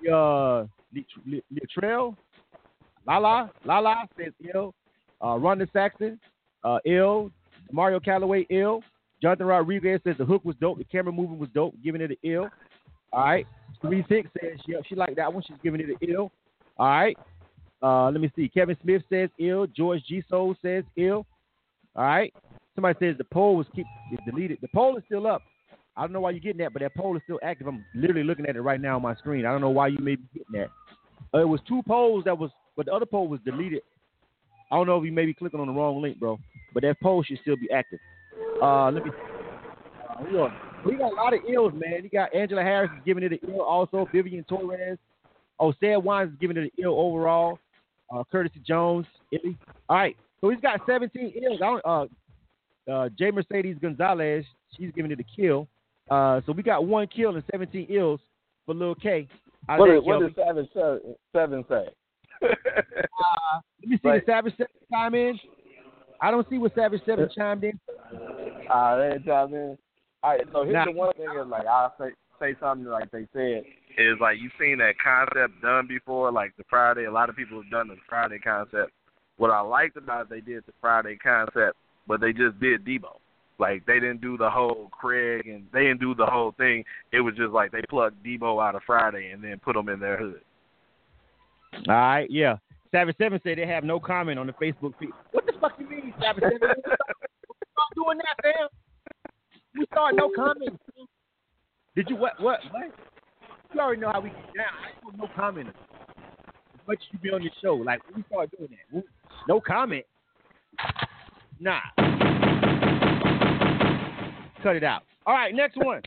[0.02, 2.16] Uh, Latrell,
[3.08, 4.74] Lala, Lala says ill.
[5.24, 6.20] Uh, Ronda Saxon,
[6.64, 7.32] uh, ill.
[7.72, 8.82] Mario Calloway, ill.
[9.22, 10.80] Jonathan Rodriguez says the hook was dope.
[10.80, 12.50] The camera movement was dope, giving it an ill.
[13.14, 13.48] All right.
[13.82, 15.44] Three six says she she liked that one.
[15.48, 16.32] She's giving it an ill.
[16.78, 17.18] All right.
[17.82, 18.48] Uh, let me see.
[18.48, 19.68] Kevin Smith says ill.
[19.68, 21.26] George G Soul says ill.
[21.96, 22.34] All right.
[22.76, 23.86] Somebody says the poll was keep
[24.26, 24.60] deleted.
[24.62, 25.42] The poll is still up.
[25.98, 27.68] I don't know why you're getting that, but that poll is still active.
[27.68, 29.46] I'm literally looking at it right now on my screen.
[29.46, 30.70] I don't know why you may be getting that.
[31.34, 33.82] Uh, it was two polls that was, but the other poll was deleted.
[34.72, 36.40] I don't know if you may be clicking on the wrong link, bro.
[36.74, 38.00] But that poll should still be active.
[38.62, 39.12] Uh, let me.
[39.12, 40.54] Uh, we, are,
[40.86, 42.04] we got a lot of ills, man.
[42.04, 44.98] You got Angela Harris is giving it an ill, also Vivian Torres.
[45.60, 47.60] Oh, Sad Wines is giving it an ill overall.
[48.14, 49.58] Uh, Curtis Jones, Illy.
[49.90, 51.60] All right, so he's got 17 ills.
[51.62, 52.06] I don't, uh,
[52.92, 53.32] uh, J.
[53.32, 54.46] Mercedes Gonzalez,
[54.78, 55.68] she's giving it a kill.
[56.10, 58.20] Uh, so we got one kill and 17 ills
[58.66, 59.28] for Lil K.
[59.68, 61.86] What of did, that, what did Savage Seven, seven say?
[62.44, 65.40] Uh, let me see Like- the Savage Seven chime in.
[66.22, 67.80] I don't see what Savage Seven chimed in.
[68.72, 69.78] Uh, they chime in.
[70.24, 70.86] All right, so here's Nah.
[70.86, 72.10] the one thing is like I'll say
[72.40, 73.64] say something like they said.
[73.98, 77.06] is like you've seen that concept done before, like the Friday.
[77.06, 78.92] A lot of people have done the Friday concept.
[79.38, 81.76] What I liked about it, they did the Friday concept,
[82.08, 83.18] but they just did Debo.
[83.60, 86.84] Like they didn't do the whole Craig and they didn't do the whole thing.
[87.12, 90.00] It was just like they plucked Debo out of Friday and then put him in
[90.00, 90.42] their hood.
[91.88, 92.58] All right, yeah.
[92.92, 95.12] Savage Seven said they have no comment on the Facebook feed.
[95.32, 96.60] What the fuck you mean, Savage Seven?
[96.60, 96.96] We
[97.72, 98.68] start doing that, fam.
[99.78, 100.80] We start no comment.
[101.96, 102.34] Did you what?
[102.42, 102.60] What?
[102.72, 102.92] What?
[103.74, 104.74] You already know how we get down.
[104.84, 105.70] I ain't no comment.
[105.70, 109.04] As much as you be on this show, like we start doing that,
[109.48, 110.06] no comment.
[111.62, 111.80] Nah.
[114.64, 115.04] Cut it out.
[115.28, 116.02] All right, next one.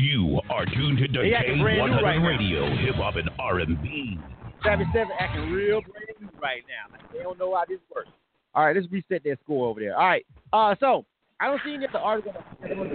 [0.00, 2.26] You are tuned to They acting brand new K100 now.
[2.26, 4.18] Radio, Hip Hop and R&B.
[4.64, 6.90] Savage Seven acting real brand new right now.
[6.90, 8.08] Like, they don't know how this works.
[8.54, 9.96] All right, let's reset their score over there.
[9.96, 10.26] All right.
[10.52, 11.04] Uh, so
[11.38, 12.32] I don't see any of the article.
[12.64, 12.90] You want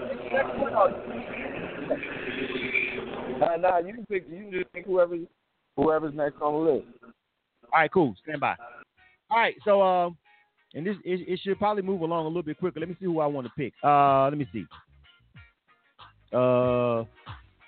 [0.00, 0.74] to pick the next one?
[0.74, 0.88] Or?
[3.44, 4.24] Uh, nah, you can pick.
[4.30, 5.16] You can just pick whoever
[5.76, 6.86] whoever's next on the list.
[7.64, 8.14] All right, cool.
[8.22, 8.56] Stand by.
[9.32, 10.18] All right, so um,
[10.74, 12.78] and this it, it should probably move along a little bit quicker.
[12.78, 13.72] Let me see who I want to pick.
[13.82, 14.66] Uh, let me see.
[16.34, 17.04] Uh,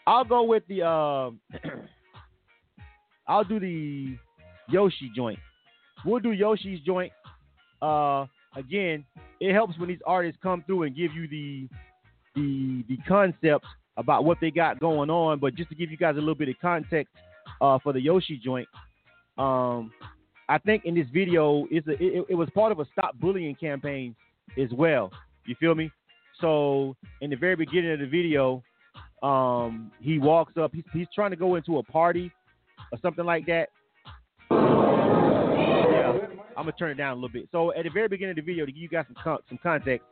[0.07, 1.41] I'll go with the um,
[3.27, 4.15] I'll do the
[4.69, 5.39] Yoshi joint.
[6.05, 7.12] We'll do Yoshi's joint.
[7.81, 9.03] Uh, again,
[9.41, 11.67] it helps when these artists come through and give you the
[12.35, 15.39] the the concepts about what they got going on.
[15.39, 17.15] But just to give you guys a little bit of context
[17.62, 18.69] uh, for the Yoshi joint,
[19.39, 19.93] um,
[20.49, 24.14] I think in this video a, it, it was part of a stop bullying campaign
[24.62, 25.11] as well.
[25.47, 25.90] You feel me?
[26.40, 28.62] So in the very beginning of the video,
[29.22, 30.72] um, he walks up.
[30.74, 32.30] He's, he's trying to go into a party
[32.92, 33.68] or something like that.
[34.51, 36.12] Yeah,
[36.57, 37.49] I'm gonna turn it down a little bit.
[37.51, 39.59] So at the very beginning of the video, to give you guys some con- some
[39.62, 40.07] context,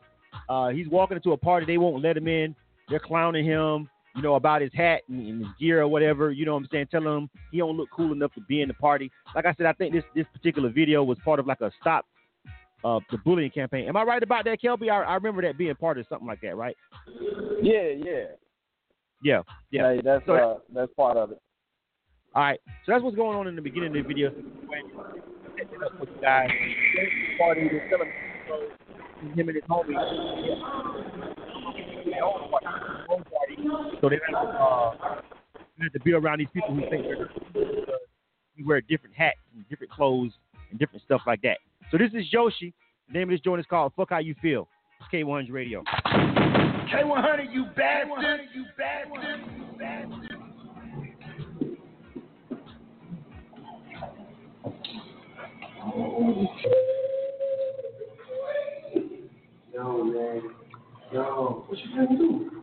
[0.49, 1.65] uh, he's walking into a party.
[1.65, 2.55] They won't let him in.
[2.89, 6.31] They're clowning him, you know, about his hat and, and his gear or whatever.
[6.31, 6.87] You know what I'm saying?
[6.91, 9.11] Telling him he don't look cool enough to be in the party.
[9.35, 12.05] Like I said, I think this this particular video was part of like a stop
[12.83, 13.87] uh, the bullying campaign.
[13.87, 14.89] Am I right about that, Kelby?
[14.89, 16.75] I, I remember that being part of something like that, right?
[17.61, 18.23] Yeah, yeah,
[19.21, 19.41] Yeah,
[19.71, 19.93] yeah.
[19.93, 21.41] Hey, that's So- uh, that's part of it.
[22.35, 24.31] All right, so that's what's going on in the beginning of the video.
[24.31, 24.35] So
[24.65, 25.03] when you
[25.55, 26.47] set it up with the guy,
[27.37, 29.93] party, him and his homie.
[33.63, 34.01] Their own party, their.
[34.01, 35.21] So they have to, uh,
[35.77, 37.99] they have to be around these people who think they're because
[38.55, 40.31] you wear different hats and different clothes
[40.69, 41.57] and different stuff like that.
[41.91, 42.73] So this is Yoshi.
[43.07, 44.67] The name of this joint is called "Fuck How You Feel."
[44.99, 45.83] It's K100 Radio.
[46.05, 48.41] K100, you bastard.
[48.53, 49.39] You bastard.
[49.57, 50.29] You bastard.
[59.73, 60.41] Yo, man.
[61.11, 62.62] Yo, what you gonna do?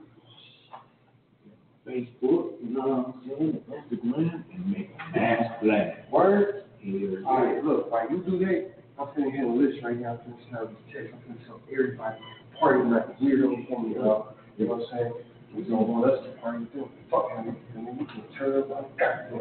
[1.91, 3.59] Facebook, you know what I'm saying?
[3.67, 6.07] Instagram, and make a mass black.
[6.13, 6.65] Word?
[6.83, 7.27] Yeah.
[7.27, 10.21] All right, look, while you do that, I'm finna hit a list right now.
[10.25, 11.15] I'm finna send this text.
[11.15, 12.17] I'm finna tell everybody
[12.59, 14.35] party like a weirdo for me, dog.
[14.57, 15.13] You know what I'm saying?
[15.57, 16.89] We don't want us to party too.
[17.11, 17.57] Fuck him.
[17.75, 19.31] And then we can turn up like that.
[19.33, 19.39] You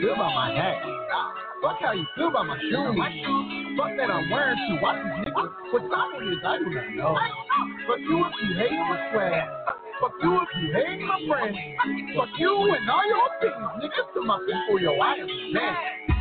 [0.00, 0.82] feel about my hat.
[1.62, 2.96] Fuck how you feel about my shoes.
[3.76, 5.50] Fuck that I'm wearing to watch these niggas.
[5.72, 7.16] What time it is, I do not know.
[7.88, 9.48] Fuck you if you hate my swag.
[10.00, 11.56] Fuck you if you hate my friends.
[12.16, 14.14] Fuck you and all your opinions, niggas.
[14.14, 16.15] To my people, yo, I am man.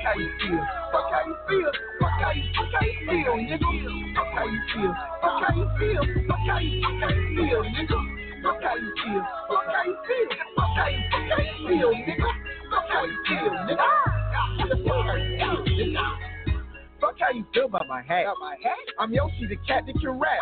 [0.00, 0.64] Fuck how you feel.
[0.92, 1.72] Fuck how you feel.
[2.00, 3.68] Fuck how you, fuck how you feel, nigga.
[4.16, 4.92] Fuck how you feel.
[5.20, 6.02] Fuck how you feel.
[6.26, 8.00] Fuck how you, fuck how you feel, nigga.
[8.42, 9.22] Fuck how you feel.
[9.48, 10.28] Fuck how you feel.
[10.56, 12.30] Fuck how you, fuck how you feel, nigga.
[12.70, 13.76] Fuck how you feel, nigga.
[13.76, 16.04] Fuck how you feel, nigga.
[17.20, 18.24] How you feel about my hat.
[18.98, 20.38] I'm Yoshi, the cat that can rap.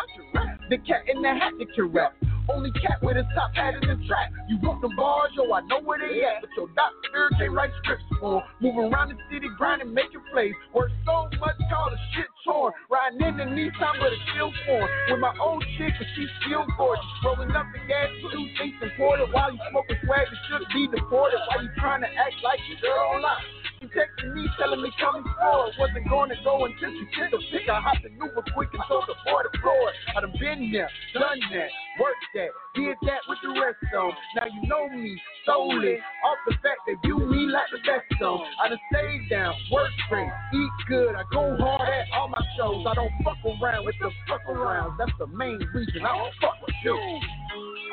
[0.69, 2.13] The cat in the hat that can rap.
[2.49, 4.33] Only cat with his top hat in the trap.
[4.49, 6.41] You want them bars, yo, I know where they at.
[6.41, 8.43] But your Doc Spirit can't write scripts for.
[8.59, 10.53] Moving around the city, grinding, making plays.
[10.73, 12.73] Work so much, call the shit torn.
[12.89, 14.89] Riding in the Nissan with a kill form.
[15.09, 17.05] With my old chick, but she's still gorgeous.
[17.23, 19.29] Rolling up the gas, two things imported.
[19.31, 21.37] While you smoking swag, that should be deported.
[21.53, 23.58] Why you trying to act like your girl online?
[23.79, 25.71] She texting me, telling me coming forward.
[25.79, 27.69] Wasn't going to go until she took the pick.
[27.71, 29.87] I hopped the Uber quick and told the boy to floor.
[30.15, 34.11] I done been there, done that, worked that, did that with the rest of them.
[34.35, 35.15] Now you know me,
[35.45, 38.47] solely off the fact they view me like the best of 'em.
[38.59, 41.15] I done stayed down, work straight, eat good.
[41.15, 42.83] I go hard at all my shows.
[42.85, 44.97] I don't fuck around with the fuck arounds.
[44.97, 46.99] That's the main reason I don't fuck with you.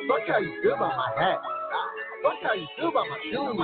[0.09, 1.39] Fuck how you feel about my hat.
[2.23, 3.57] Fuck how you feel about my shoes.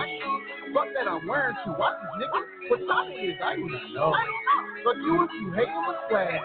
[0.74, 2.40] Fuck that I'm wearing to watch this nigga.
[2.68, 4.12] What time it is, I do not know.
[4.84, 6.40] Fuck you if you hate my swag.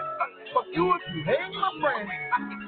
[0.54, 2.10] Fuck you if you hate my friends.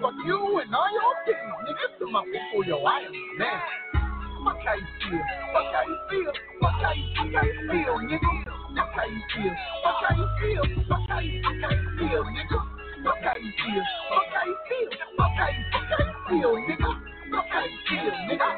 [0.00, 1.86] Fuck you and all your opinions, nigga.
[1.98, 3.60] To my people, yo, I am man.
[4.44, 5.24] Fuck how you feel.
[5.52, 6.32] Fuck how you feel.
[6.60, 8.32] Fuck how you, fuck how you feel, nigga.
[8.76, 9.54] Fuck how you feel.
[9.84, 10.64] Fuck how you feel.
[10.88, 12.58] Fuck how you, fuck how you feel, nigga.
[13.04, 13.84] Fuck how you feel.
[14.08, 14.88] Fuck how you feel.
[15.16, 17.09] Fuck how you, fuck how you feel, nigga.
[17.30, 18.48] Fuck how you feel, nigga.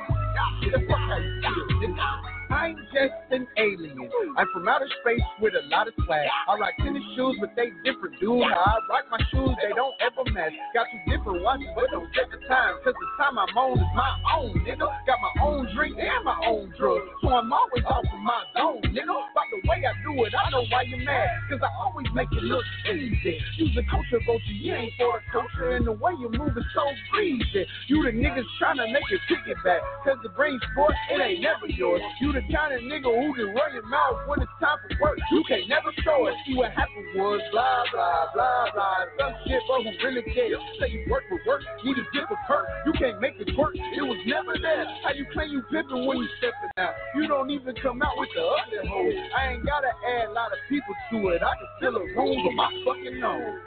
[0.62, 2.41] Yeah, fuck how you feel, nigga.
[2.52, 3.96] I'm just an alien.
[4.36, 6.28] I'm from outer space with a lot of swag.
[6.48, 8.44] I rock tennis shoes, but they different, dude.
[8.44, 10.52] How I rock my shoes, they don't ever match.
[10.76, 12.76] Got two different watches, but don't take the time.
[12.84, 14.84] Cause the time I'm on is my own, nigga.
[15.08, 17.08] Got my own drink and my own drugs.
[17.24, 19.16] So I'm always off of my zone, nigga.
[19.32, 21.32] By the way I do it, I know why you're mad.
[21.48, 23.40] Cause I always make it look easy.
[23.64, 25.72] Use the culture vulture, you ain't for the culture.
[25.72, 26.84] And the way you move is so
[27.16, 27.64] breezy.
[27.88, 29.80] You the niggas trying to make it ticket back.
[30.04, 32.04] Cause the brain sport, it ain't never yours.
[32.20, 35.18] You the kind of nigga who can run your mouth when it's time for work.
[35.30, 36.34] You can't never show it.
[36.46, 39.06] See what happened was blah, blah, blah, blah.
[39.18, 40.58] Some shit, but who really cares?
[40.80, 42.66] Say you work for work, need a different perk.
[42.86, 43.74] You can't make it work.
[43.74, 44.86] It was never there.
[45.04, 46.94] How you claim you pimping when you stepping out?
[47.14, 49.14] You don't even come out with the other hoes.
[49.36, 51.42] I ain't gotta add a lot of people to it.
[51.42, 53.60] I can fill a room with my fucking nose.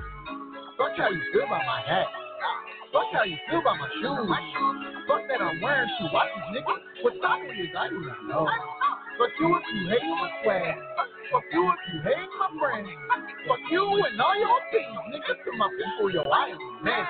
[0.78, 2.08] Fuck how you feel about my hat.
[2.96, 4.24] Fuck how you feel about my shoes.
[5.04, 6.08] Fuck that I'm wearing shoes.
[6.16, 6.80] Watch these niggas.
[7.04, 8.48] What time it is, I do not know.
[9.20, 10.80] Fuck you if you hate my swag.
[11.28, 12.88] Fuck you if you hate my friends.
[13.52, 15.44] Fuck you and all your opinions, niggas.
[15.44, 17.04] To my people, yo, I am man.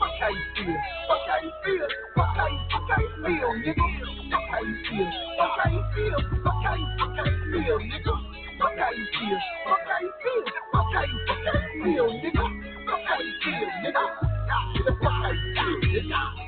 [0.00, 0.72] Fuck how you feel.
[0.72, 1.88] Fuck how you feel.
[2.16, 3.84] Fuck how you, fuck how you feel, nigga.
[4.32, 5.10] Fuck how you feel.
[5.36, 6.16] Fuck how you feel.
[6.48, 8.14] Fuck how you, fuck how you feel, nigga.
[8.56, 9.36] Fuck how you feel.
[9.68, 10.48] Fuck how you feel.
[10.72, 12.44] Fuck how you, fuck how you feel, nigga.
[12.88, 14.33] Fuck how you feel, nigga.
[14.46, 16.44] Fuck how you feel, nigga.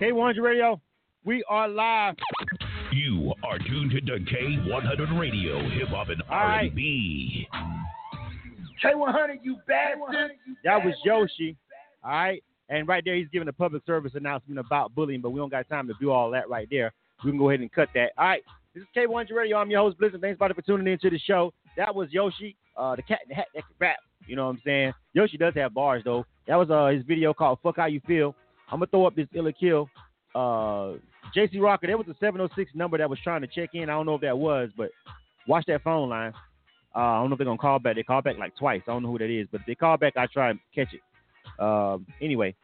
[0.00, 0.80] K100 Radio,
[1.24, 2.16] we are live.
[2.92, 7.48] You are tuned to K100 Radio, Hip Hop and R&B.
[8.84, 10.32] K100, you bastard.
[10.64, 11.56] That was Yoshi.
[12.04, 12.42] All right.
[12.68, 15.68] And right there, he's giving a public service announcement about bullying, but we don't got
[15.68, 16.92] time to do all that right there.
[17.24, 18.12] We can go ahead and cut that.
[18.18, 18.42] All right.
[18.74, 19.56] This is K100 Radio.
[19.56, 20.20] I'm your host, Blizzard.
[20.20, 21.52] Thanks, for tuning into the show.
[21.76, 23.96] That was Yoshi, uh, the cat in the hat that can rap.
[24.26, 24.92] You know what I'm saying?
[25.14, 26.26] Yoshi does have bars, though.
[26.46, 28.34] That was uh, his video called Fuck How You Feel.
[28.70, 29.88] I'm going to throw up this Illa Kill.
[30.34, 30.98] Uh,
[31.34, 33.84] JC Rocker, there was a 706 number that was trying to check in.
[33.84, 34.90] I don't know if that was, but
[35.48, 36.32] watch that phone line.
[36.94, 37.96] Uh, I don't know if they're going to call back.
[37.96, 38.82] They call back like twice.
[38.86, 40.88] I don't know who that is, but if they call back, I try and catch
[40.92, 41.00] it.
[41.62, 42.54] Um, anyway,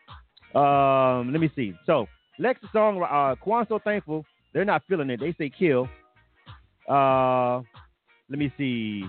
[0.54, 1.74] um, let me see.
[1.86, 2.06] So,
[2.38, 5.20] Lex's song, uh, Quan So Thankful, they're not feeling it.
[5.20, 5.88] They say kill.
[6.88, 7.62] Uh,
[8.28, 9.04] let me see.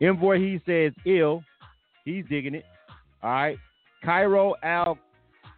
[0.00, 1.42] Envoy, he says ill.
[2.04, 2.64] He's digging it.
[3.22, 3.58] All right.
[4.04, 4.98] Cairo Al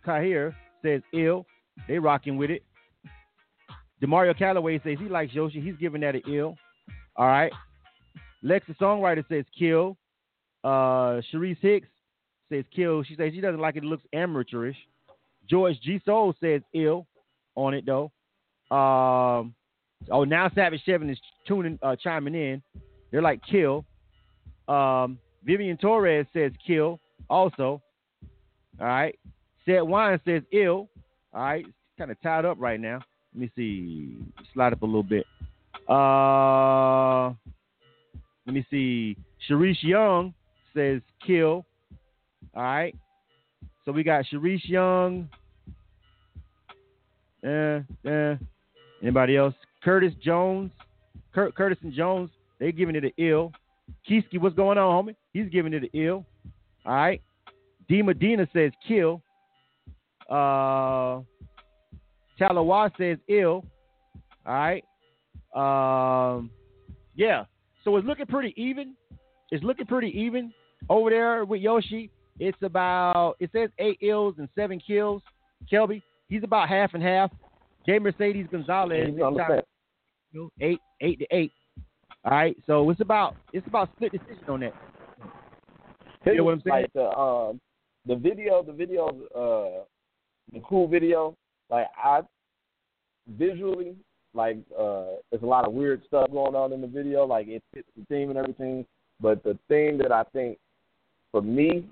[0.06, 1.46] Kahir says ill.
[1.86, 2.62] They rocking with it.
[4.02, 5.60] Demario Calloway says he likes Yoshi.
[5.60, 6.56] He's giving that an ill.
[7.16, 7.52] All right.
[8.42, 9.96] Lex, the songwriter, says kill.
[10.64, 11.88] Uh, Sharice Hicks
[12.50, 13.02] says kill.
[13.02, 13.84] She says she doesn't like it.
[13.84, 14.76] It looks amateurish.
[15.48, 17.06] George G Soul says ill
[17.64, 18.10] on it though.
[18.74, 19.54] Um,
[20.10, 22.62] oh, now Savage Seven is tuning, uh, chiming in.
[23.10, 23.84] They're like kill.
[24.68, 27.82] Um, Vivian Torres says kill also.
[28.80, 29.18] All right.
[29.66, 30.88] Said Wine says ill.
[31.32, 31.66] All right.
[31.98, 33.00] Kind of tied up right now.
[33.34, 34.16] Let me see.
[34.54, 35.26] Slide up a little bit.
[35.88, 37.28] Uh,
[38.46, 39.16] let me see.
[39.48, 40.34] Sharice Young
[40.74, 41.64] says kill.
[42.54, 42.94] All right.
[43.84, 45.28] So we got Sharice Young.
[47.46, 48.36] Uh, uh,
[49.02, 49.54] anybody else?
[49.82, 50.70] Curtis Jones.
[51.32, 52.30] Curtis and Jones.
[52.58, 53.52] They giving it an ill.
[54.08, 55.16] Kieski, what's going on, homie?
[55.32, 56.24] He's giving it an ill.
[56.84, 57.22] All right.
[57.88, 59.22] D Medina says kill.
[60.28, 61.20] Uh,
[62.40, 63.64] Talawa says ill.
[64.46, 64.84] All right.
[65.54, 66.50] Um,
[67.16, 67.44] yeah.
[67.84, 68.94] So it's looking pretty even.
[69.50, 70.52] It's looking pretty even
[70.88, 72.10] over there with Yoshi.
[72.38, 75.22] It's about it says eight ills and seven kills.
[75.70, 77.30] Kelby, he's about half and half.
[77.84, 81.52] J Mercedes Gonzalez He's on the eight eight to eight.
[82.24, 84.74] All right, so it's about it's about split decision on that.
[86.24, 86.82] You know what I'm saying?
[86.82, 87.60] Like the um
[88.06, 89.84] the video, the video, uh,
[90.52, 91.34] the cool video.
[91.70, 92.20] Like I
[93.38, 93.96] visually,
[94.34, 97.24] like uh, there's a lot of weird stuff going on in the video.
[97.24, 98.86] Like it fits the theme and everything.
[99.20, 100.58] But the thing that I think
[101.30, 101.86] for me,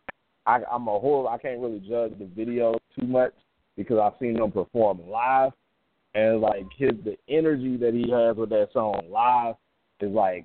[0.47, 1.29] I, I'm a whole.
[1.29, 3.33] I can't really judge the video too much
[3.79, 5.53] because I've seen him perform live,
[6.15, 9.55] and like his the energy that he has with that song live
[10.01, 10.45] is like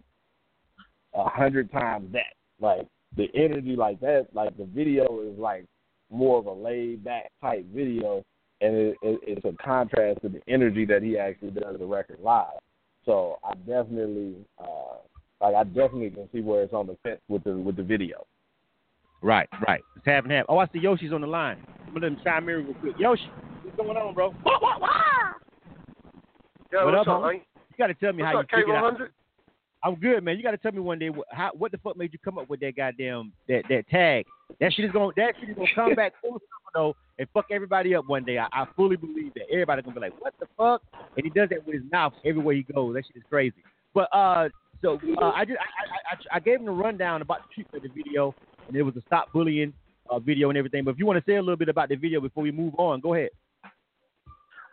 [1.14, 2.22] a hundred times that.
[2.62, 2.88] Like
[3.18, 5.66] the energy like that, like the video is like
[6.10, 8.24] more of a laid back type video,
[8.62, 12.20] and it, it, it's a contrast to the energy that he actually does the record
[12.22, 12.60] live.
[13.06, 14.98] So I definitely, uh,
[15.42, 18.26] like I definitely can see where it's on the fence with the with the video.
[19.22, 19.82] Right, right.
[19.98, 20.46] It's half and half.
[20.48, 21.58] Oh, I see Yoshi's on the line.
[21.94, 22.96] I'm gonna let him chime in real quick.
[22.98, 23.30] Yoshi,
[23.62, 24.34] what's going on, bro?
[26.72, 27.34] Yo, what what's up, up.
[27.34, 27.42] You
[27.78, 29.00] got to tell me What's how up, you figured out.
[29.84, 30.38] I'm good, man.
[30.38, 32.40] You got to tell me one day what, how, what the fuck made you come
[32.40, 34.26] up with that goddamn that that tag.
[34.60, 37.46] That shit is gonna that shit is gonna come back full circle though and fuck
[37.52, 38.40] everybody up one day.
[38.40, 39.44] I, I fully believe that.
[39.52, 40.82] Everybody gonna be like, what the fuck?
[41.16, 42.96] And he does that with his mouth everywhere he goes.
[42.96, 43.58] That shit is crazy.
[43.94, 44.50] But uh,
[44.82, 47.86] so uh, I just I, I, I, I gave him a rundown about the treatment
[47.86, 48.34] of the video,
[48.68, 49.74] and it was a stop bullying
[50.14, 50.84] uh, video and everything.
[50.84, 52.74] But if you want to say a little bit about the video before we move
[52.78, 53.30] on, go ahead.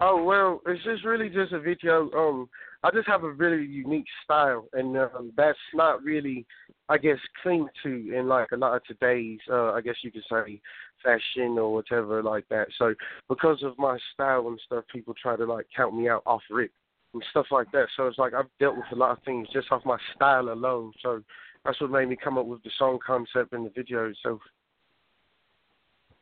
[0.03, 2.11] Oh well, it's just really just a video.
[2.13, 2.49] Um,
[2.83, 6.47] I just have a really unique style, and um, that's not really,
[6.89, 10.25] I guess, clean to in like a lot of today's, uh, I guess you could
[10.31, 10.61] say,
[11.05, 12.69] fashion or whatever like that.
[12.79, 12.95] So
[13.29, 16.73] because of my style and stuff, people try to like count me out off rip
[17.13, 17.89] and stuff like that.
[17.97, 20.93] So it's like I've dealt with a lot of things just off my style alone.
[21.03, 21.23] So
[21.65, 24.41] that's what made me come up with the song concept and the video itself.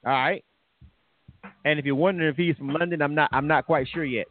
[0.06, 0.44] All right.
[1.64, 3.30] And if you're wondering if he's from London, I'm not.
[3.32, 4.26] I'm not quite sure yet.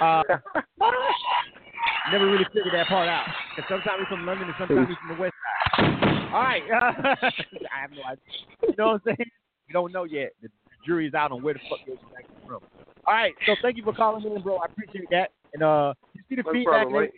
[0.00, 0.22] Uh,
[2.12, 3.26] never really figured that part out.
[3.56, 5.34] Because sometimes he's from London and sometimes he's from the West
[5.76, 5.92] Side.
[6.32, 6.62] All right.
[6.72, 8.24] I have no idea.
[8.62, 9.30] You know what I'm saying?
[9.68, 10.32] We don't know yet.
[10.40, 10.48] The,
[10.84, 12.60] jury's out on where the fuck you're actually from.
[13.06, 13.34] All right.
[13.46, 14.56] So thank you for calling in, bro.
[14.56, 15.30] I appreciate that.
[15.54, 16.82] And uh, you see the No feedback.
[16.88, 17.08] problem?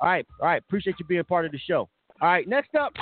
[0.00, 0.26] All right.
[0.40, 0.62] All right.
[0.62, 1.88] Appreciate you being part of the show.
[2.20, 2.46] All right.
[2.46, 2.92] Next up.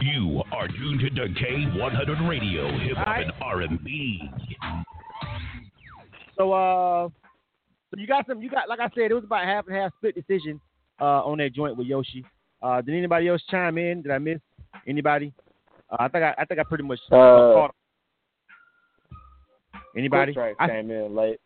[0.00, 4.22] You are tuned to K100 Radio, Hip Hop and R&B.
[6.36, 7.08] So uh,
[7.90, 8.40] so you got some.
[8.40, 10.60] You got like I said, it was about half and half split decision
[11.00, 12.24] uh on that joint with Yoshi.
[12.62, 14.02] Uh, did anybody else chime in?
[14.02, 14.38] Did I miss
[14.86, 15.32] anybody?
[15.90, 17.74] Uh, I think I, I think I pretty much Uh, caught.
[19.96, 20.32] Anybody?
[20.32, 21.40] Quick I- Track came in late.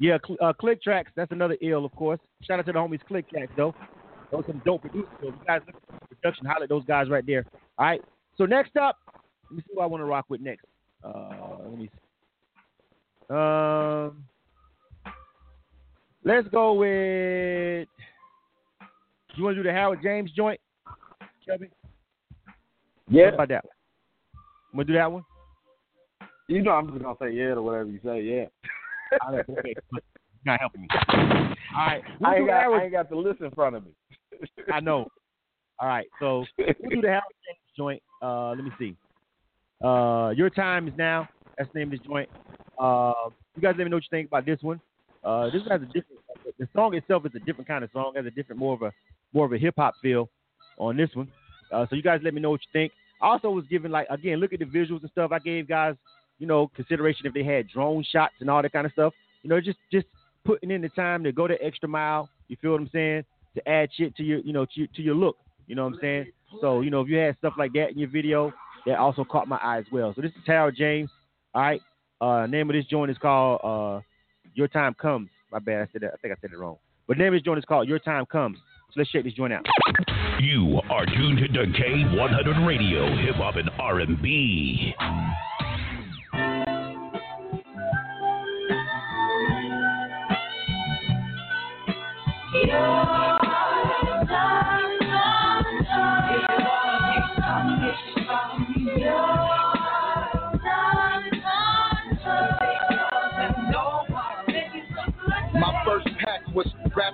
[0.00, 1.12] Yeah, cl- uh, Click Tracks.
[1.14, 2.18] That's another ill, of course.
[2.42, 3.72] Shout out to the homies Click Tracks, though.
[4.32, 5.08] Those some dope producers.
[5.22, 7.46] So if you guys looking for production, holler at those guys right there.
[7.80, 8.02] All right.
[8.36, 8.98] So next up,
[9.50, 10.66] let me see what I want to rock with next.
[11.02, 13.34] Uh, let me see.
[13.34, 14.24] Um,
[16.24, 17.88] let's go with.
[19.34, 20.60] You want to do the Howard James joint,
[21.48, 21.70] Kelby?
[23.08, 23.26] Yeah.
[23.26, 23.64] What about that?
[24.74, 25.24] Want to do that one?
[26.48, 28.20] You know, I'm just gonna say yeah to whatever you say.
[28.20, 28.44] Yeah.
[29.26, 29.74] All right, okay,
[30.44, 30.88] not helping me.
[30.92, 33.92] All right, we'll I ain't got I ain't got the list in front of me.
[34.70, 35.08] I know.
[35.80, 37.20] All right, so we'll do the
[37.76, 38.02] joint.
[38.22, 38.96] Uh, let me see.
[39.82, 41.28] Uh, your time is now.
[41.56, 42.28] That's the name of this joint.
[42.78, 43.12] Uh,
[43.56, 44.80] you guys let me know what you think about this one.
[45.24, 46.20] Uh, this one has a different.
[46.58, 48.12] The song itself is a different kind of song.
[48.14, 48.92] It has a different, more of a
[49.32, 50.28] more of a hip hop feel
[50.78, 51.28] on this one.
[51.72, 52.92] Uh, so you guys let me know what you think.
[53.22, 55.32] I also was given like again, look at the visuals and stuff.
[55.32, 55.94] I gave guys,
[56.38, 59.14] you know, consideration if they had drone shots and all that kind of stuff.
[59.42, 60.06] You know, just just
[60.44, 62.28] putting in the time to go the extra mile.
[62.48, 63.24] You feel what I'm saying?
[63.56, 65.36] To add shit to your, you know, to to your look.
[65.70, 66.32] You know what I'm saying?
[66.60, 68.52] So you know, if you had stuff like that in your video,
[68.86, 70.12] that also caught my eye as well.
[70.16, 71.08] So this is Harold James.
[71.54, 71.80] All right.
[72.20, 74.00] Uh, name of this joint is called uh,
[74.54, 75.30] Your Time Comes.
[75.52, 75.82] My bad.
[75.82, 76.10] I said that.
[76.12, 76.76] I think I said it wrong.
[77.06, 78.58] But the name of this joint is called Your Time Comes.
[78.88, 79.64] So let's check this joint out.
[80.40, 84.94] You are tuned to K100 Radio, Hip Hop and R&B.
[92.52, 92.99] My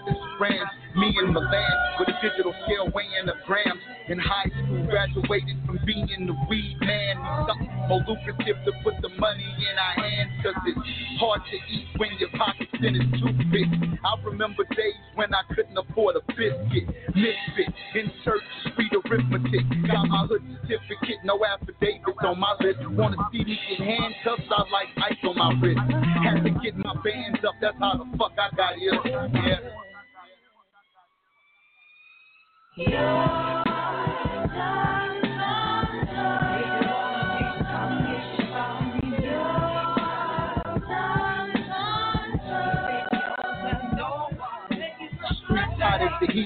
[0.09, 0.76] in strands.
[1.07, 1.71] Me and Milan
[2.01, 3.79] with a digital scale weighing a grams.
[4.09, 7.15] In high school, graduated from being the weed man.
[7.47, 10.35] Something more lucrative to put the money in our hands.
[10.43, 10.83] Cause it's
[11.23, 13.71] hard to eat when your pocket's in a toothpick.
[14.03, 16.91] I remember days when I couldn't afford a biscuit.
[17.15, 18.43] Misfit, insert
[18.75, 19.63] street arithmetic.
[19.87, 22.83] Got my hood certificate, no affidavits on my list.
[22.99, 24.51] Wanna see me get handcuffs?
[24.51, 25.79] I like ice on my wrist.
[26.27, 28.99] Had to get my bands up, that's how the fuck I got here.
[29.07, 29.86] Yeah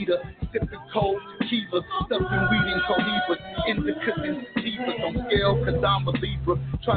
[0.07, 0.19] the
[0.53, 1.83] sipping cold tequila,
[2.49, 2.79] weed in
[5.03, 5.15] on
[5.85, 6.55] I'm a Libra.
[6.85, 6.93] To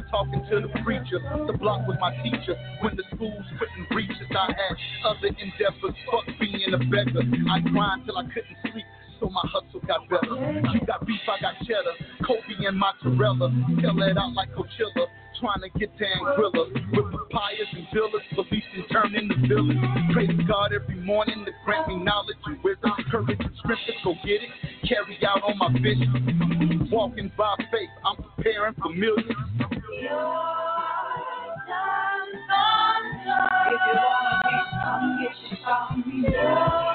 [0.62, 2.56] the preacher, the block my teacher.
[2.82, 7.22] When the schools couldn't reach us, I had other endeavors, fuck being a beggar.
[7.50, 8.86] I grind till I couldn't sleep
[9.34, 10.36] my hustle got better.
[10.72, 11.94] You got beef, I got cheddar.
[12.26, 13.52] Kobe and mozzarella.
[13.82, 15.08] Sell it out like Coachella.
[15.42, 18.22] Trying to get to Anguilla with papayas and villas.
[18.36, 19.82] Beliefs and turn into villains.
[20.14, 22.92] Pray to God every morning to grant me knowledge and wisdom.
[23.12, 24.50] Courage and strength to go get it.
[24.88, 26.88] Carry out on my vision.
[26.92, 29.32] Walking by faith, I'm preparing for millions.
[29.76, 30.04] If
[33.72, 36.93] you wanna get some, get you some.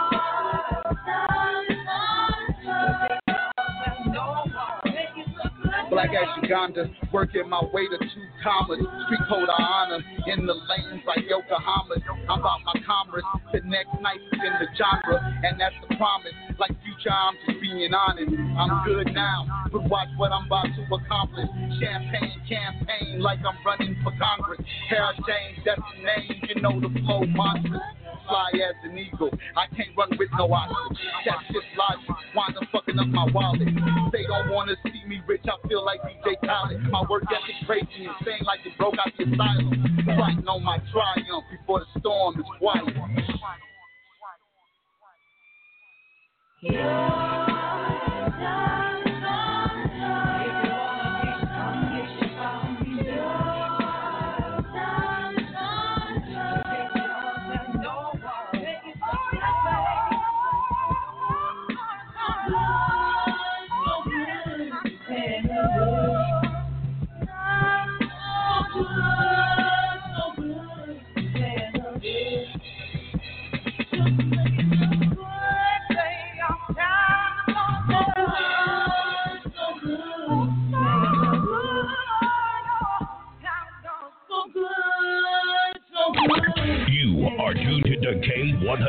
[5.98, 8.78] Black as Uganda, working my way to two commas.
[8.78, 9.98] Street code I honor
[10.30, 11.96] in the lanes like Yokohama.
[12.30, 16.38] I'm about my commerce, connect nice in the genre, and that's the promise.
[16.56, 18.30] Like future, I'm just being honest.
[18.30, 21.50] I'm good now, but watch what I'm about to accomplish.
[21.82, 24.62] Champagne campaign like I'm running for Congress.
[24.88, 27.82] Hair change, that's the name, you know the flow monstrous.
[28.28, 30.98] Fly as an eagle, I can't run with no ostrich.
[31.24, 33.68] That's just logic, wind up fucking up my wallet.
[34.12, 36.82] They don't wanna see me rich, I feel like DJ Khaled.
[36.90, 40.04] My work ethic crazy, insane like it broke out the asylum.
[40.04, 42.84] Fighting on my triumph before the storm is quiet.
[46.60, 46.70] You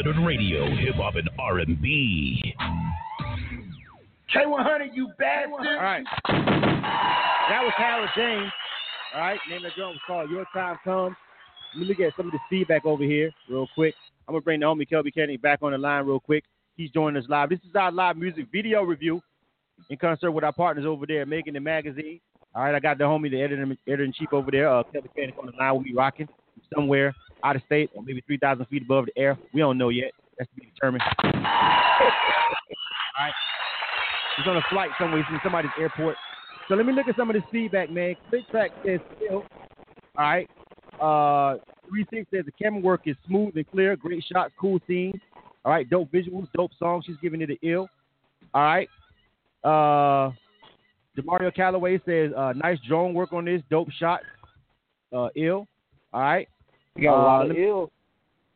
[0.10, 2.56] K100 Radio, Hip Hop and R&B.
[4.36, 5.52] K100, you bastard.
[5.54, 6.04] All right.
[6.28, 8.52] That was Howard James.
[9.14, 9.40] All right.
[9.48, 11.16] Name of the drum was called Your Time Comes.
[11.76, 13.94] Let me look at some of the feedback over here real quick.
[14.28, 16.44] I'm going to bring the homie Kelby Kennedy back on the line real quick.
[16.76, 17.50] He's joining us live.
[17.50, 19.22] This is our live music video review
[19.92, 22.20] in concert with our partners over there Making It Magazine.
[22.56, 22.74] All right.
[22.74, 25.46] I got the homie, the editor, editor in chief over there, uh, Kelby Kennedy on
[25.46, 26.28] the line with me rocking
[26.74, 27.14] somewhere
[27.44, 29.38] out of state or maybe 3,000 feet above the air.
[29.54, 30.12] We don't know yet.
[30.38, 31.04] That's to be determined.
[31.24, 31.32] All
[33.20, 33.34] right.
[34.38, 35.22] He's on a flight somewhere.
[35.22, 36.16] He's in somebody's airport.
[36.68, 38.16] So let me look at some of this feedback, man.
[38.30, 39.44] Click track says still.
[40.18, 40.50] All right.
[41.02, 41.58] Uh,
[41.90, 43.96] three six says the camera work is smooth and clear.
[43.96, 45.20] Great shots, cool scenes.
[45.66, 45.90] All right.
[45.90, 47.04] Dope visuals, dope song.
[47.06, 47.90] She's giving it an ill.
[48.54, 48.88] All right.
[49.64, 50.32] Uh,
[51.18, 53.62] Demario Calloway says uh, nice drone work on this.
[53.70, 54.22] Dope shot.
[55.12, 55.68] Uh, ill.
[56.14, 56.48] All right.
[57.00, 57.90] You got a lot Uh, of let me- ills.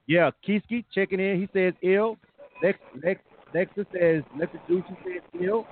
[0.08, 1.40] yeah, Kiski checking in.
[1.40, 2.18] He says ill.
[2.62, 3.22] Lex, Lex,
[3.54, 5.66] Lexa says Lexa Ducci says ill.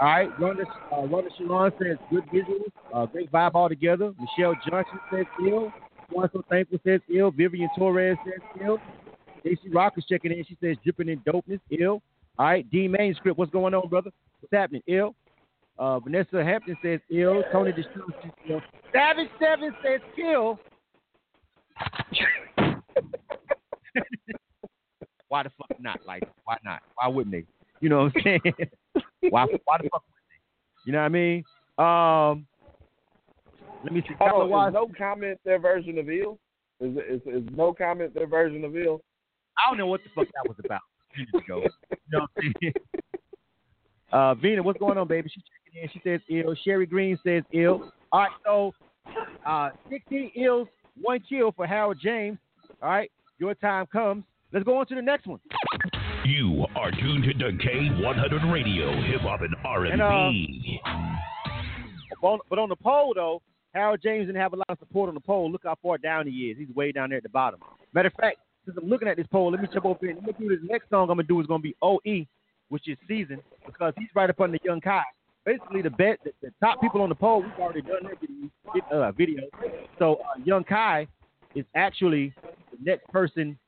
[0.00, 4.12] All right, Rhonda, uh, Rhonda Sharon says good visuals, uh, great vibe altogether.
[4.18, 5.72] Michelle Johnson says ill.
[6.10, 7.30] Juan So Thankful says ill.
[7.30, 8.78] Vivian Torres says ill.
[9.44, 10.44] AC Rock is checking in.
[10.44, 12.02] She says dripping in dopeness, ill.
[12.38, 14.10] All right, D Manuscript, what's going on, brother?
[14.40, 14.82] What's happening?
[14.86, 15.14] Ill.
[15.78, 17.42] Uh, Vanessa Hampton says ill.
[17.52, 18.60] Tony Destrue says ill.
[18.92, 20.58] Savage Seven says kill.
[25.28, 26.00] why the fuck not?
[26.06, 26.82] Like, why not?
[26.94, 27.44] Why wouldn't they?
[27.80, 28.40] You know what I'm saying?
[29.30, 29.46] why?
[29.64, 30.86] Why the fuck wouldn't they?
[30.86, 31.44] You know what I mean?
[31.78, 32.46] Um,
[33.84, 34.14] let me see.
[34.18, 36.38] Hold Couple on, of is no comment their version of ill?
[36.80, 39.00] Is, is is no comment their version of ill?
[39.58, 40.80] I don't know what the fuck that was about.
[41.34, 41.62] Ago.
[42.10, 42.74] You know what I'm saying?
[44.12, 45.30] Uh, Vina, what's going on, baby?
[45.32, 45.88] She's checking in.
[45.92, 46.54] She says ill.
[46.64, 47.92] Sherry Green says ill.
[48.12, 48.72] All right, so
[49.46, 50.68] uh, 16 ills,
[51.00, 52.38] one kill for Harold James.
[52.82, 54.24] All right, your time comes.
[54.52, 55.40] Let's go on to the next one.
[56.24, 60.80] You are tuned to K100 Radio, Hip Hop and R&B.
[60.84, 60.90] Uh,
[62.20, 63.42] but on, but on the poll, though,
[63.74, 65.50] Harold James didn't have a lot of support on the poll.
[65.50, 66.58] Look how far down he is.
[66.58, 67.60] He's way down there at the bottom.
[67.94, 70.14] Matter of fact, since I'm looking at this poll, let me jump over here.
[70.14, 72.26] Let me do this next song I'm gonna do is gonna be OE,
[72.68, 75.02] which is Season, because he's right up under Young Kai.
[75.44, 78.50] Basically, the bet the, the top people on the poll, we've already done their video.
[78.90, 79.42] Uh, video.
[79.98, 81.06] So uh, Young Kai
[81.54, 83.58] is actually the next person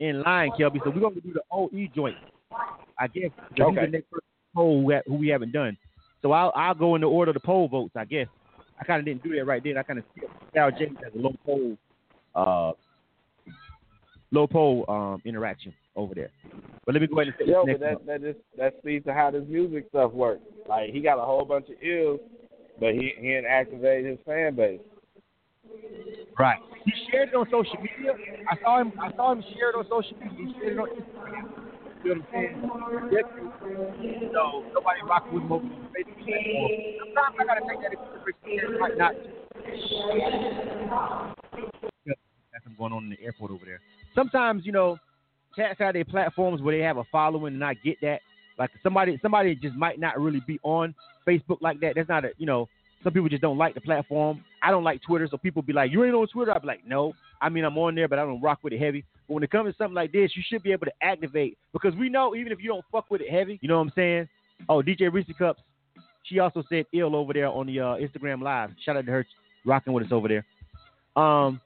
[0.00, 0.78] in line, Kelby.
[0.84, 2.16] So we're gonna do the OE joint,
[2.98, 3.30] I guess.
[3.48, 5.76] because He's the next person poll who, who we haven't done.
[6.20, 8.26] So I'll I'll go in the order of the poll votes, I guess.
[8.78, 9.78] I kind of didn't do that right then.
[9.78, 10.04] I kind of
[10.54, 11.78] Harold James has a low poll,
[12.34, 12.72] uh,
[14.32, 16.30] low poll um, interaction over there.
[16.84, 19.14] But let me go ahead and say Yo, but that that just that speaks to
[19.14, 20.42] how this music stuff works.
[20.68, 22.20] Like he got a whole bunch of ills,
[22.80, 24.80] but he he didn't activate his fan base.
[26.38, 26.58] Right.
[26.84, 28.14] He shared it on social media.
[28.50, 28.92] I saw him.
[29.00, 30.46] I saw him share it on social media.
[30.46, 31.50] He shared it on Instagram.
[32.04, 34.20] You know what I'm saying?
[34.20, 36.70] You know, nobody rocking with him over on Facebook platform.
[36.98, 38.80] Sometimes I gotta take that into consideration.
[38.80, 39.14] Like not.
[42.52, 43.80] That's what's going on in the airport over there.
[44.14, 44.98] Sometimes, you know,
[45.54, 48.20] cats have their platforms where they have a following, and I get that.
[48.58, 50.94] Like somebody, somebody just might not really be on
[51.26, 51.94] Facebook like that.
[51.96, 52.68] That's not a, you know,
[53.02, 54.44] some people just don't like the platform.
[54.62, 56.86] I don't like Twitter, so people be like, "You ain't on Twitter." I be like,
[56.86, 59.42] "No, I mean I'm on there, but I don't rock with it heavy." But when
[59.42, 62.34] it comes to something like this, you should be able to activate because we know
[62.34, 64.28] even if you don't fuck with it heavy, you know what I'm saying?
[64.68, 65.60] Oh, DJ Reese Cups,
[66.24, 68.70] she also said ill over there on the uh, Instagram live.
[68.84, 69.26] Shout out to her
[69.64, 70.46] rocking with us over there.
[71.16, 71.60] Um,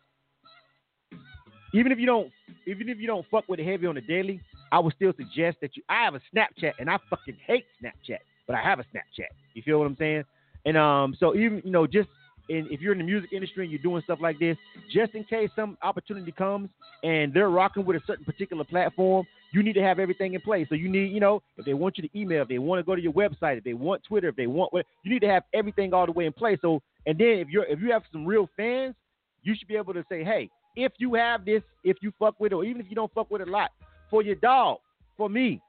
[1.76, 2.30] even if you don't,
[2.66, 4.40] even if you don't fuck with it heavy on the daily,
[4.72, 5.82] I would still suggest that you.
[5.88, 9.30] I have a Snapchat, and I fucking hate Snapchat, but I have a Snapchat.
[9.54, 10.24] You feel what I'm saying?
[10.64, 12.08] And um, so even you know, just
[12.48, 14.56] in, if you're in the music industry and you're doing stuff like this,
[14.92, 16.68] just in case some opportunity comes
[17.02, 20.66] and they're rocking with a certain particular platform, you need to have everything in place.
[20.68, 22.84] So you need, you know, if they want you to email, if they want to
[22.84, 25.28] go to your website, if they want Twitter, if they want, what you need to
[25.28, 26.58] have everything all the way in place.
[26.62, 28.94] So, and then if you're if you have some real fans,
[29.42, 32.52] you should be able to say, hey, if you have this, if you fuck with
[32.52, 33.70] it, or even if you don't fuck with it a lot,
[34.10, 34.78] for your dog,
[35.16, 35.60] for me,